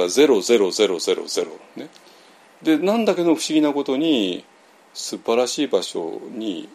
[0.00, 1.88] らゼロゼロゼロゼロゼロね。
[2.62, 4.44] でなんだけど不思議なことに
[4.94, 6.68] 素晴らしい場所に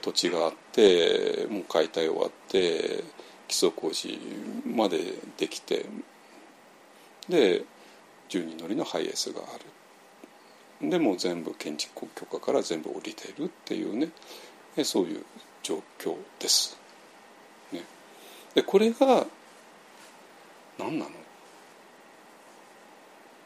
[0.00, 3.04] 土地があってもう解体終わって
[3.46, 4.18] 基礎工事
[4.66, 4.98] まで
[5.36, 5.84] できて
[7.28, 7.62] で
[8.30, 9.58] 10人乗りのハイエースがあ
[10.80, 10.90] る。
[10.90, 14.08] でも全部建築許可から全部降りてるっていうね。
[14.84, 15.24] そういう
[15.62, 16.76] 状況です。
[17.70, 17.82] ね、
[18.54, 19.26] でこれが
[20.82, 21.10] 何なの？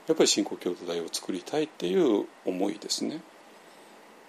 [0.09, 3.21] やっぱり新興共同体を作りたいっていう思いですね。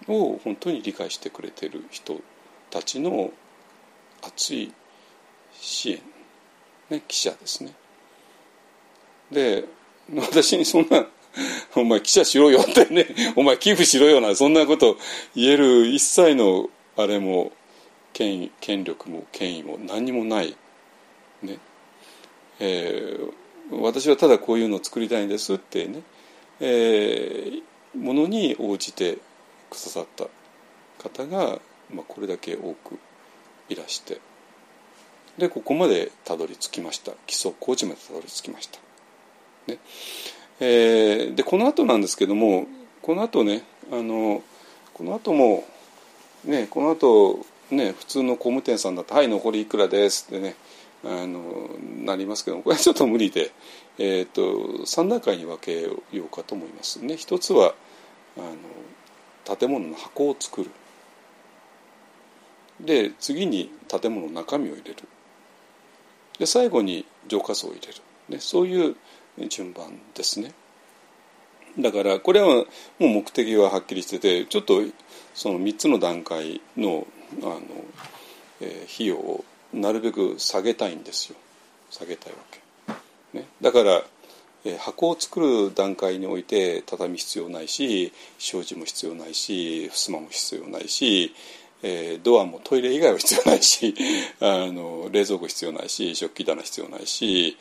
[0.08, 2.20] を本当に理解してくれてる人
[2.70, 3.32] たちの
[4.22, 4.72] 熱い
[5.60, 6.00] 支援、
[6.90, 7.72] ね、記者ですね。
[9.30, 9.64] で
[10.14, 11.06] 私にそんな
[11.76, 13.06] 「お前記者しろよ」ってね
[13.36, 14.96] 「お前寄付しろよな」そんなこと
[15.34, 17.52] 言える一切のあれも
[18.12, 20.56] 権権力も権威も何にもない、
[21.42, 21.58] ね。
[22.60, 26.02] えー、私はただこういうのを作りたいんですってね、
[26.60, 29.18] えー、ものに応じて
[29.70, 30.26] くださった
[31.02, 31.60] 方が、
[31.92, 32.98] まあ、これだけ多く
[33.68, 34.20] いらして
[35.36, 38.80] でここまでたどり着きました基礎工事までたどり着きました。
[39.68, 39.78] ね
[40.60, 42.66] えー、でこの後なんですけども
[43.02, 43.62] この後ね
[43.92, 44.42] あの
[44.92, 45.64] この後も
[46.44, 50.56] ねこの後ね普通の工務店さんだと「はい残りいくらです」ってね
[51.04, 51.70] あの
[52.04, 53.52] なりますけどこれはちょっと無理で、
[53.98, 54.42] えーと、
[54.84, 57.16] 3段階に分けようかと思いますね。
[57.16, 57.74] 一つは
[58.36, 60.70] あの建物の箱を作る
[62.80, 64.96] で次に建物の中身を入れる
[66.38, 67.94] で最後に浄化層を入れる、
[68.28, 68.96] ね、そういう
[69.48, 70.52] 順番ですね。
[71.78, 72.64] だからこれはも
[73.00, 74.82] う目的ははっきりしててちょっと
[75.34, 77.06] その3つの段階の
[77.40, 77.60] あの、
[78.60, 81.36] えー、費用をなるべく下げたいんですよ。
[81.90, 82.60] 下げたいわけ。
[83.38, 84.02] ね、だから、
[84.64, 91.34] えー、箱を作る段階において畳必要ないし障子も必要ないし襖も必要ないし、
[91.82, 93.94] えー、ドアもトイレ以外は必要ないし
[94.40, 97.56] あの冷蔵庫必要ないし食器棚必要ないし、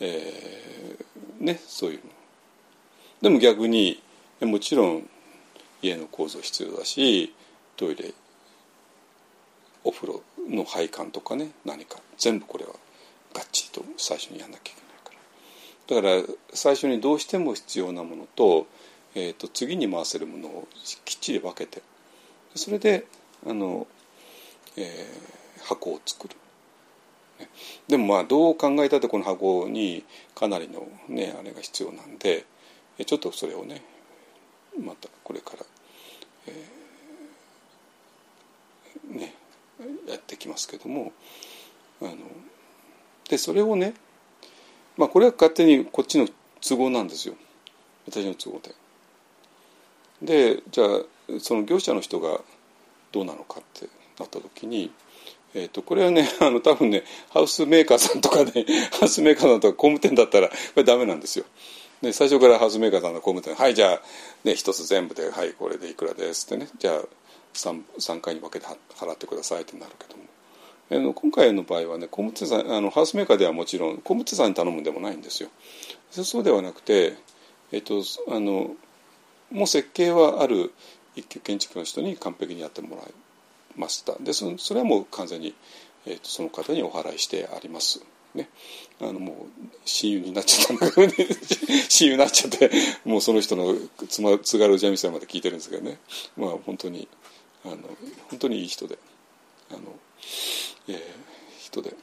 [0.00, 2.02] えー、ねそういうの。
[3.22, 4.00] でも逆に
[4.40, 5.08] もちろん
[5.80, 7.32] 家の構造必要だし
[7.76, 8.12] トイレ
[9.86, 12.00] お風呂の配管とかね何か。
[12.18, 12.72] 全部これは
[13.32, 16.02] がっちりと最初にやんなきゃいけないから。
[16.02, 18.66] だから最初にどうしても必要なものと,、
[19.14, 20.68] えーと、次に回せるものを
[21.04, 21.82] きっちり分けて
[22.56, 23.06] それで
[23.46, 23.86] あの、
[24.76, 26.34] えー、箱を作る。
[27.38, 27.48] ね。
[27.86, 30.04] でもまあどう考えたってこの箱に
[30.34, 32.44] かなりのねあれが必要なんで
[33.04, 33.82] ちょっとそれをね
[34.82, 35.64] またこれから、
[36.48, 39.34] えー、ね
[40.08, 41.12] やってきますけども
[42.00, 42.16] あの
[43.28, 43.94] でそれをね
[44.96, 46.28] まあこれは勝手にこっちの
[46.66, 47.34] 都合なんですよ
[48.06, 48.74] 私の都合で。
[50.22, 50.88] でじゃあ
[51.40, 52.40] その業者の人が
[53.12, 53.88] どうなのかって
[54.18, 54.90] なった時に
[55.54, 58.66] えーと、これはね あの多分ねハウスメーカーさんとかね
[59.00, 61.46] ハウスメーカーさんとか工務店だったらこれダメなんですよ。
[62.02, 64.02] で最初からハウスメーカーさんの工務店「はいじゃあ、
[64.44, 67.02] ね、一つ全部ではいこれでいくらです」ってねじゃあ
[67.56, 70.24] 3, 3回に分けて払ってくださいってなるけども。
[70.88, 75.48] あの今回の場合はね工務店さんあのハウスメーカーではもちろん工務店さんに頼むんでもないんですよ。
[76.10, 77.16] そうではなくて、
[77.72, 78.76] えっと、あの
[79.50, 80.72] もう設計はある
[81.16, 83.06] 一級建築の人に完璧にやってもらい
[83.76, 84.14] ました。
[84.20, 85.54] でそそれはもう完全に、
[86.06, 88.04] えっと、その方にお払いしてあります。
[88.34, 88.50] ね、
[89.00, 91.12] あのもう親友になっちゃったんだけど
[91.88, 92.70] 親友になっちゃって
[93.06, 93.74] もうその人の
[94.10, 95.98] つま津軽三味線まで聞いてるんですけどね。
[96.36, 97.08] まあ本当に
[97.66, 97.76] あの
[98.30, 98.98] 本当にいい人で。
[99.70, 99.80] あの、
[100.88, 100.98] えー、
[101.58, 101.94] 人で。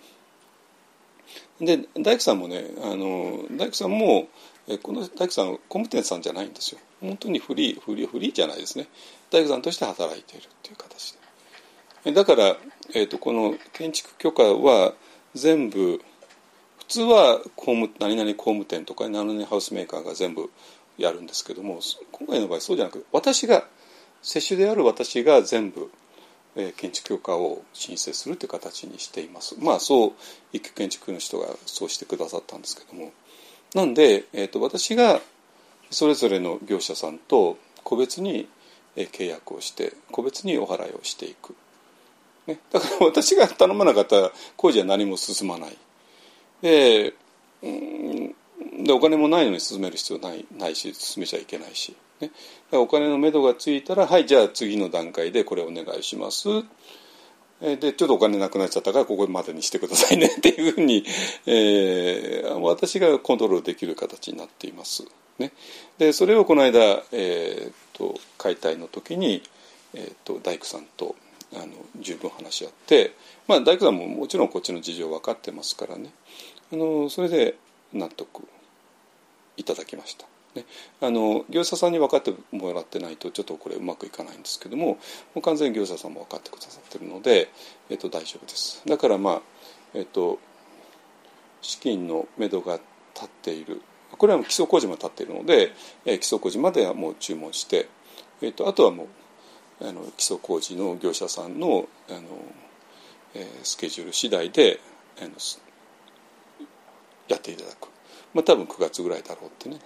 [1.61, 4.27] で大工さんもねあの大工さんも
[4.68, 6.80] えこの大工さん工務店さんじゃないんですよ。
[7.02, 8.88] 本当にフリーフリーフリーじゃないですね。
[9.30, 11.15] 大工さんとして働いているっていう形
[12.06, 12.11] で。
[12.11, 12.57] だから、
[12.94, 14.94] えーと、この建築許可は
[15.35, 16.02] 全部
[16.80, 20.52] 普通は工務何々工務店とか何々ハウスメーカーが全部
[20.98, 21.80] やるんですけども
[22.11, 23.65] 今回の場合そうじゃなくて私が
[24.24, 25.91] 接種である私が全部
[26.56, 29.56] えー、建築許可を申請するという形にしています。
[29.60, 30.12] まあそう
[30.52, 33.12] 一級建築の人がそうしてくださったんですけども。
[33.74, 35.20] なんで、えーと、私が
[35.90, 38.48] それぞれの業者さんと個別に
[38.95, 41.56] 契約をして個別にお払いをしていく、
[42.45, 45.78] ね、だから私が頼まなかったら工事は何も進まない。
[46.62, 47.16] で
[47.62, 51.95] でお金もないのに進める必要ないないし進めちゃいけないし。
[52.24, 52.32] ね、
[52.72, 56.48] お金のめどがついたらはいじゃあ次の段階でこれお願いします。
[57.62, 60.28] でちょっとお金なくなっちゃったからここまでにしてくださいね。
[60.38, 61.06] っていうふうに、
[61.45, 65.06] えー、私がコントロールできる形になっています。
[65.40, 65.54] ね、
[65.98, 69.41] でそれをこの間、えーと、解体の時に、
[69.94, 71.16] えーと、大工さんと
[71.54, 71.68] あの
[72.00, 73.14] 十分話し合って、
[73.48, 76.12] まあ、大工さんももちろんこっちの事情分かってますからね。
[76.72, 77.56] あのそれで
[77.94, 78.44] 納得
[79.58, 80.28] いただきました。
[80.56, 80.66] ね、
[81.02, 84.98] あの業者さんに分かってもらってないとちょっとこれうまくいかないんですけどもも
[85.38, 87.50] う完全に業者さんも分かってくださってるので、
[87.90, 88.82] えっと、大丈夫です。
[88.86, 89.42] だからまあ
[89.94, 90.40] えっと
[91.62, 92.80] 資金のめどが
[93.16, 93.82] 立っている。
[94.18, 95.72] これは基礎工事まで立っているので、
[96.06, 97.88] え基礎工事まではもう注文して、
[98.42, 99.08] えっと、あとはも
[99.82, 102.22] うあの基礎工事の業者さんのあの、
[103.34, 104.80] えー、スケジュール次第で
[105.20, 105.30] あの
[107.28, 107.88] やっていただく、
[108.34, 109.78] まあ、多分9月ぐらいだろうってね。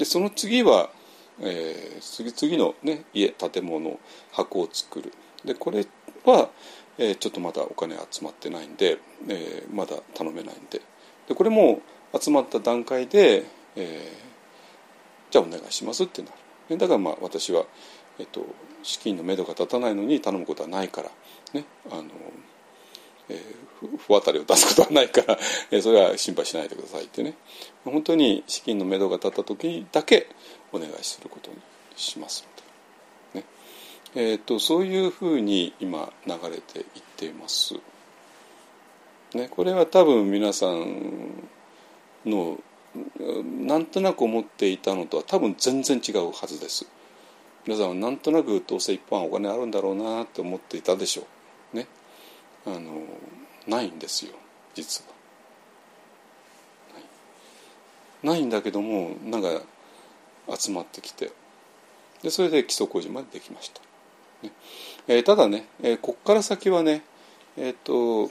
[0.00, 0.88] でその次は、
[1.42, 4.00] えー、次次の、ね、家建物
[4.32, 5.12] 箱を作る。
[5.44, 5.86] でこれ
[6.24, 6.48] は、
[6.96, 8.96] えー、ちょっとまだお金集まってないんで、
[9.28, 10.80] えー、まだ頼めないんで。
[11.28, 11.82] でこれも
[12.18, 13.44] 集まった段階で、
[13.76, 16.28] えー、じゃあお願いしますってな
[16.70, 16.78] る。
[16.78, 17.66] だからまあ私は、
[18.18, 18.46] えっと、
[18.82, 21.10] 資金のめどが立たないのに頼むことはないから
[21.52, 22.04] ねあの
[23.30, 25.38] えー、 不当たりを出すことはないから、
[25.70, 27.34] えー、それは心配しないでくださいってね
[27.84, 30.28] 本当に資金のめどが立った時だけ
[30.72, 31.56] お願いすることに
[31.96, 32.46] します
[33.34, 33.46] ので、ね
[34.14, 36.84] えーと、そういうふうに今流れていっ
[37.16, 37.74] ています。
[39.34, 41.48] ね、これは多分皆さん
[42.26, 42.58] の
[43.34, 46.86] なんとなく思っていたのとは多分全然違うはずです。
[47.66, 51.26] 皆さんはなんとなくどうせ一般お金あるんだろうなって思っていたでしょう。
[52.66, 53.02] あの
[53.66, 54.32] ないんですよ
[54.74, 55.12] 実は
[58.24, 58.34] ない。
[58.34, 59.48] ないんだけどもなんか
[60.56, 61.30] 集まってきて
[62.22, 63.80] でそれで基礎工事までできました。
[64.42, 64.52] ね
[65.08, 67.02] えー、ただね、えー、こっから先はね
[67.56, 68.30] えっ、ー、と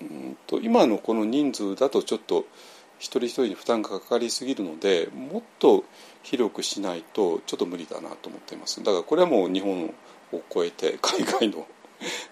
[0.00, 2.46] うんと今のこの人数だとちょっと
[2.98, 5.84] 一人一人に負担がかかりすぎるのでもっと
[6.22, 9.86] 広くしないとちょっと無理だなと思っていますだからこれはもう日本
[10.32, 11.66] を超えて海外の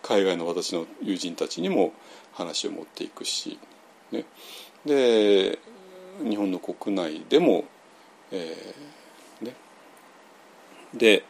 [0.02, 1.92] 海外の私の友人たちにも
[2.32, 3.58] 話を持っていくし、
[4.12, 4.24] ね、
[4.84, 5.58] で
[6.22, 7.64] 日本の国内でも、
[8.30, 9.54] えー、ね、
[10.94, 11.24] で、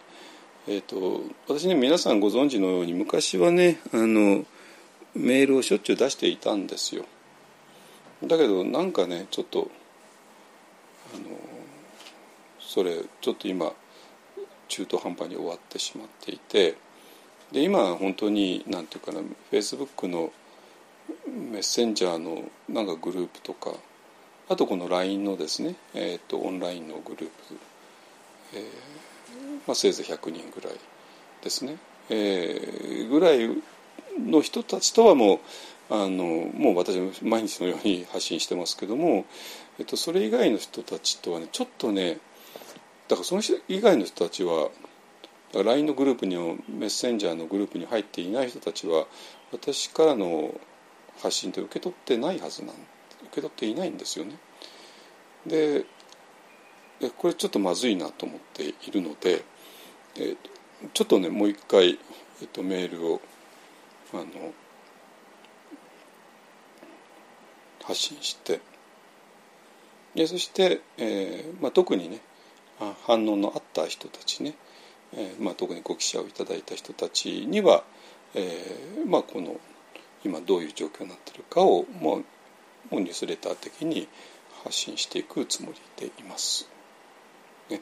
[0.68, 4.44] えーと、私ね皆さんご存知のように昔はねあの
[5.14, 7.04] メールをしょっちゅう出していたんですよ。
[8.22, 9.70] だけどなんかねちょっと
[11.14, 11.24] あの
[12.58, 13.72] それちょっと今
[14.68, 16.74] 中途半端に終わってしまっていて
[17.52, 20.32] で今本当に何て言うかなフェイスブックの
[21.26, 23.72] メッセンジャーのなんかグループとか
[24.48, 27.30] あとこの LINE のですね、えーと、オンラインのグループ、
[28.54, 28.62] えー
[29.66, 30.78] まあ、せいぜい100人ぐらい
[31.42, 31.76] ですね、
[32.10, 33.48] えー、ぐらい
[34.18, 35.38] の人たちとはもう
[35.88, 36.24] あの
[36.54, 39.24] もう私毎日のように発信してますけども、
[39.78, 42.18] えっと、それ以外の人たちとはねちょっとね
[43.08, 44.70] だからその人以外の人たちは
[45.52, 49.06] LINE のグループにもメッセンジャーのグループに入っていない人たちは
[49.52, 50.60] 私からの
[51.18, 52.76] 発信って受け取ってないはずなん受
[53.32, 54.38] け取っていないんですよね。
[55.46, 55.84] で
[57.18, 59.44] これちょっとまずいなと思っているので、
[60.94, 61.98] ちょっとねもう一回、
[62.40, 63.20] えっと、メールを、
[64.14, 64.24] あの
[67.82, 68.60] 発信して
[70.14, 72.20] でそして、えーまあ、特にね
[73.06, 74.54] 反応のあった人たちね、
[75.14, 77.84] えーまあ、特にご記者をいただいた人たちには、
[78.34, 79.58] えーまあ、この
[80.24, 82.24] 今どういう状況になってるかをもう
[82.90, 84.08] もうニュースレター的に
[84.64, 86.68] 発信していくつもりでいます。
[87.68, 87.80] ね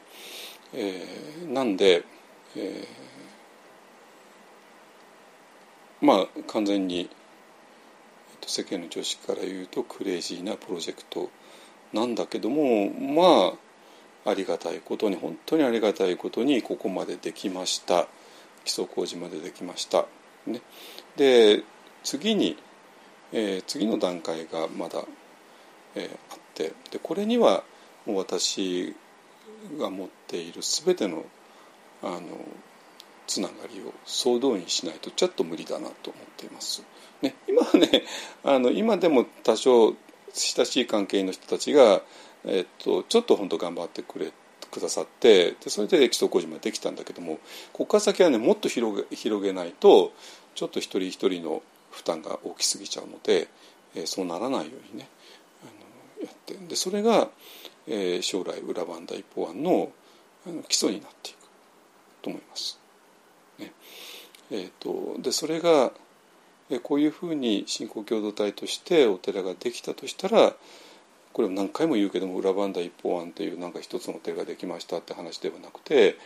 [0.73, 2.05] えー、なんで、
[2.57, 7.09] えー、まあ完全に、えっ
[8.41, 11.31] と、世間の常識から言うとクレイジーなプロジェクト
[11.93, 13.64] なんだけどもまあ
[14.25, 18.07] ありがたいことに本当にありがたいことにここまでできました
[18.65, 20.07] 基礎工事までできました。
[20.47, 20.61] ね、
[21.17, 21.63] で
[22.03, 22.57] 次に、
[23.33, 25.03] えー、次の段階がまだ、
[25.95, 27.65] えー、あってでこれには
[28.07, 28.95] もう私
[29.79, 31.25] が持っている全ての
[32.03, 32.21] あの
[33.27, 36.85] つながりを総動員しないとちょっと無理だなと思っています。
[37.23, 38.05] ね、今ね
[38.43, 39.95] あの今でも多少
[40.35, 42.03] 親しい関係の人たちが、
[42.47, 44.33] えっと、ちょっと本当頑張ってくれ
[44.71, 47.39] くださってでそれで基礎工事までできたんだけども
[47.73, 50.13] ここから先はねもっと広げ広げないと
[50.55, 53.49] ちょっと一人一人の負担が大きすぎちゃうので、
[53.95, 55.09] えー、そうならないようにね
[55.63, 57.29] あのやってでそれが、
[57.87, 59.93] えー、将来裏番第一法案の
[60.47, 61.37] あの基礎になっていく
[62.21, 62.79] と思います。
[63.59, 63.73] ね
[64.51, 65.93] えーとでそれが
[66.83, 70.55] こういうふうに信仰共同体としてお寺ができたとしたら
[71.35, 76.17] これ何回も言うけども裏番台一方案というなんか一つのお寺ができましたって話ではなくて、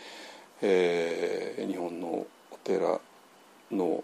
[0.61, 2.27] えー、日本のお
[2.63, 3.01] 寺
[3.71, 4.03] の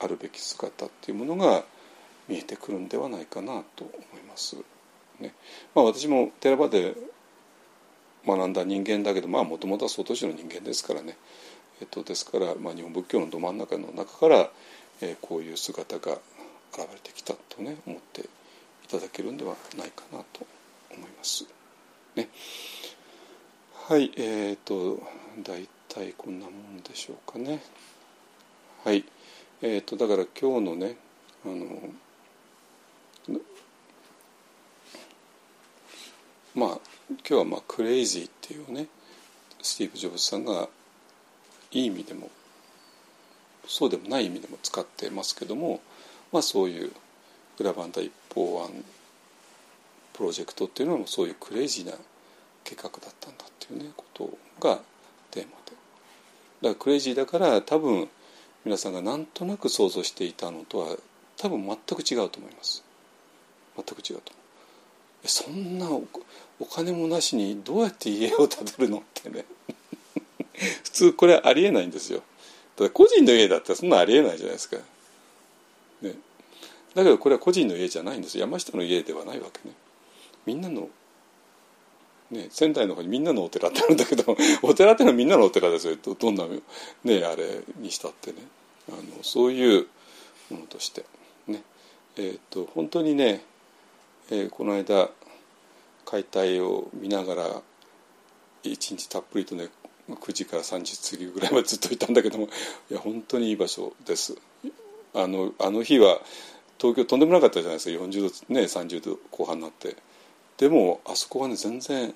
[0.00, 1.64] あるべき姿っていうものが
[2.28, 4.56] 見えてくるんではないかなと思います。
[5.20, 5.34] ね
[5.74, 6.94] まあ、私も寺場で
[8.26, 11.16] 学んだ人間だけどもともとは相当市の人間ですからね、
[11.80, 14.50] えっと、ですから、まあ、日本仏教のど真ん中の中から
[15.00, 16.18] えー、こういう姿が
[16.72, 18.22] 現れてきたとね思って
[18.98, 20.46] ただけるんではないかなと
[20.90, 21.44] 思います。
[22.16, 22.28] ね、
[23.88, 25.02] はいえーと
[25.42, 27.62] 大体こんなもんでしょうかね。
[28.84, 29.04] はい
[29.62, 30.96] えーと、だから今日のね
[31.44, 33.38] あの
[36.54, 36.68] まあ
[37.08, 38.88] 今日はまあクレイジーっていうね
[39.62, 40.68] スティーブ・ジョブズさんが
[41.70, 42.28] いい意味でも
[43.66, 45.80] そうでもない意味でも使ってますけども、
[46.30, 46.92] まあ、そういう
[47.58, 48.84] 裏番台一方案
[50.12, 51.92] プロジェクトっていうのもそういうクレイジーな
[52.62, 54.30] 計画だったんだっていうねこと
[54.60, 54.78] が
[55.30, 55.72] テーマで。
[56.62, 58.08] だからクレイジーだから多分
[58.64, 60.96] 皆さんがなんとなく想像していたのとは
[61.36, 62.82] 多分全く違うと思います。
[63.76, 64.40] 全く違うと思
[65.24, 65.28] う。
[65.28, 69.44] そんなお金もなしにどうやって家を建てるのってね。
[70.84, 72.22] 普通これありえないんですよ。
[72.76, 74.76] ただ個人の家だったらそんなありえないじゃないですか。
[76.02, 76.14] ね、
[76.94, 78.38] だけどこれは個人の家じゃないんです。
[78.38, 79.74] 山下の家ではないわけね。
[80.46, 80.88] みんなの、
[82.30, 85.96] ね、仙台の方にみんなのお寺ってあるんだけど お寺っていうのはみんなのお寺ですよ。
[86.02, 86.46] どどんな、
[87.04, 88.38] ね、あれにしたってね。
[88.88, 89.88] あのそういう
[90.50, 91.04] ものとして。
[91.46, 91.62] ね。
[92.16, 93.44] えー、っと本当にね、
[94.30, 95.10] えー、この間
[96.04, 97.62] 解体を見ながら
[98.62, 99.68] 一日たっぷりとね
[100.08, 102.48] 9時から3時過ぎぐらいまでずっといたんだけども
[102.90, 104.36] いや本当にいい場所です。
[105.14, 106.20] あのあの日は
[106.78, 108.04] 東京とんでもなかったじゃないですか。
[108.04, 109.96] 40度ね30度後半になって。
[110.56, 112.14] でもあそこはね全然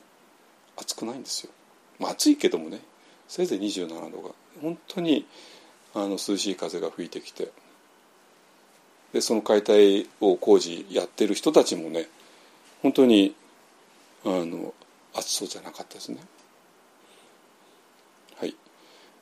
[0.76, 1.51] 暑くないんですよ、
[1.98, 2.80] まあ、暑いけどもね。
[3.26, 4.30] せいぜい27度が。
[4.60, 5.26] 本当に
[5.94, 7.51] あの涼しい風が吹いてきて。
[9.12, 12.09] でその解体を工事やってる人たちもね
[12.82, 13.35] 本当に
[14.24, 14.74] あの
[15.14, 16.18] 暑そうじゃなかったですね。
[18.36, 18.55] はい。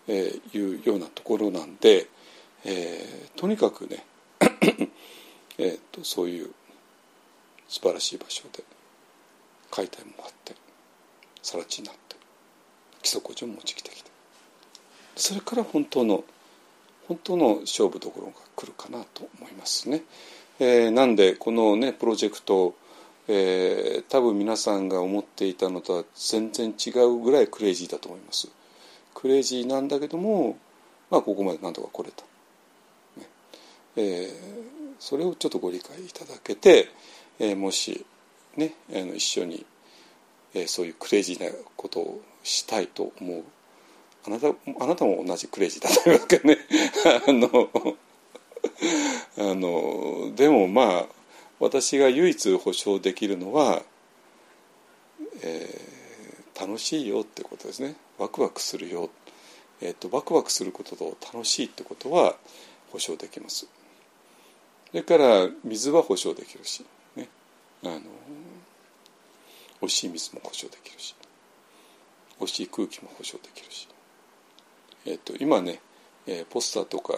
[0.09, 2.09] えー、いうようなところなんで、
[2.65, 4.05] えー、とにかくね
[5.59, 6.51] えとそういう
[7.69, 8.63] 素晴らしい場所で
[9.71, 10.55] 解体もあって
[11.43, 12.17] 更地になって
[13.03, 14.11] 基礎工事も持ちきてきて
[15.17, 16.25] それから本当の
[17.09, 20.03] 本当の勝負どころが来るかなと思いますね。
[20.59, 22.75] えー、なんでこのねプロジェクト
[23.29, 28.49] えー、多分皆さんが思っていたのとは全然違うぐらいクレイジーだと思います。
[29.15, 30.57] クレイジーなんだけども、
[31.11, 32.23] まあ、ここまでなんとか来れた、
[33.19, 33.27] ね
[33.97, 34.33] え、
[34.99, 36.89] それをちょっとご理解いただけて、
[37.39, 38.05] えー、もし、
[38.57, 39.65] ね、あの一緒に、
[40.55, 43.43] えー、そういうクレイジーなことをしたいと思う。
[44.27, 44.49] あなた
[44.81, 46.59] あなたも同じクレイジーだといますけね。
[47.29, 47.69] あの
[49.39, 51.07] あのでもまあ
[51.61, 53.83] 私が唯一保証できるのは、
[55.43, 57.97] えー、楽しいよってことですね。
[58.19, 59.11] ワクワクするよ、
[59.81, 62.37] えーと、ワクワクすることと楽しいってことは
[62.91, 63.67] 保証できます。
[64.91, 66.85] それから水は保証できるし、
[67.17, 67.29] ね、
[67.85, 68.01] あの
[69.81, 71.15] 美味しい水も保証できるし
[72.39, 73.89] 美味しい空気も保証できるし、
[75.05, 75.81] えーと、今ね、
[76.27, 77.15] えー、ポスターとか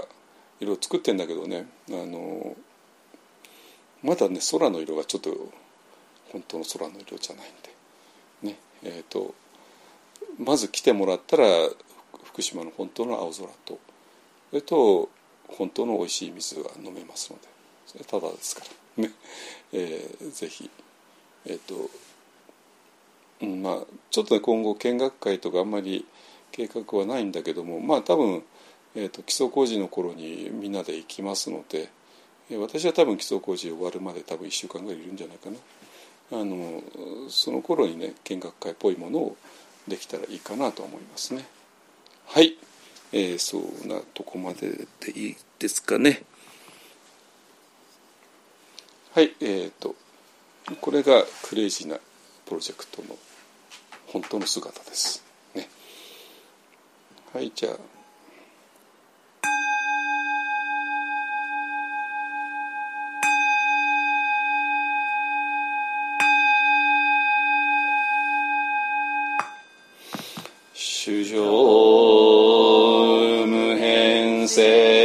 [0.60, 2.56] いろいろ作ってんだけどねあの
[4.02, 5.30] まだね空の色がちょっと
[6.32, 7.78] 本当の空の色じゃないんで。
[8.50, 9.34] ねえーと、
[10.38, 11.44] まず来てもらったら
[12.24, 13.78] 福島の本当の青空と
[14.50, 15.08] それと
[15.48, 17.57] 本当の美味しい水が飲めますので。
[18.06, 19.02] ただですから。
[19.04, 19.12] ね、
[19.72, 20.70] えー、ぜひ。
[21.46, 21.90] えっ、と
[23.40, 23.78] まあ、
[24.10, 26.04] ちょっとね今後見学会とかあんまり
[26.50, 28.42] 計画はないんだけどもまあ多分、
[28.96, 31.88] えーと、基礎工事の頃にみんなで行きますので、
[32.56, 35.56] 私は多分基礎工事終わるまで多分1週間ぐらいいるんじゃないかな。
[36.30, 36.82] あの
[37.28, 39.36] その頃にね見学会っぽいものを
[39.86, 41.46] できたらいいかなと思いますね。
[42.26, 42.56] はい、
[43.12, 46.22] えー、そうなとこまででいいですかね。
[49.14, 49.94] はいえーと
[50.80, 51.96] これがクレイジーな
[52.44, 53.16] プロジェクトの
[54.06, 55.22] 本当の姿です。
[55.54, 55.68] ね、
[57.32, 57.76] はいじゃあ。
[70.74, 71.40] 主上
[73.46, 74.97] 無変性。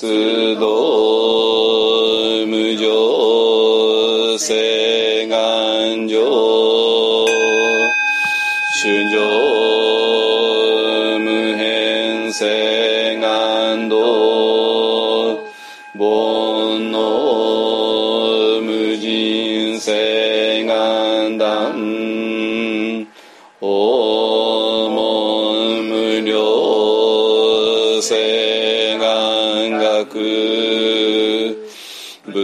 [0.00, 5.17] 仏道無常性。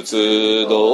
[0.04, 0.93] 仏道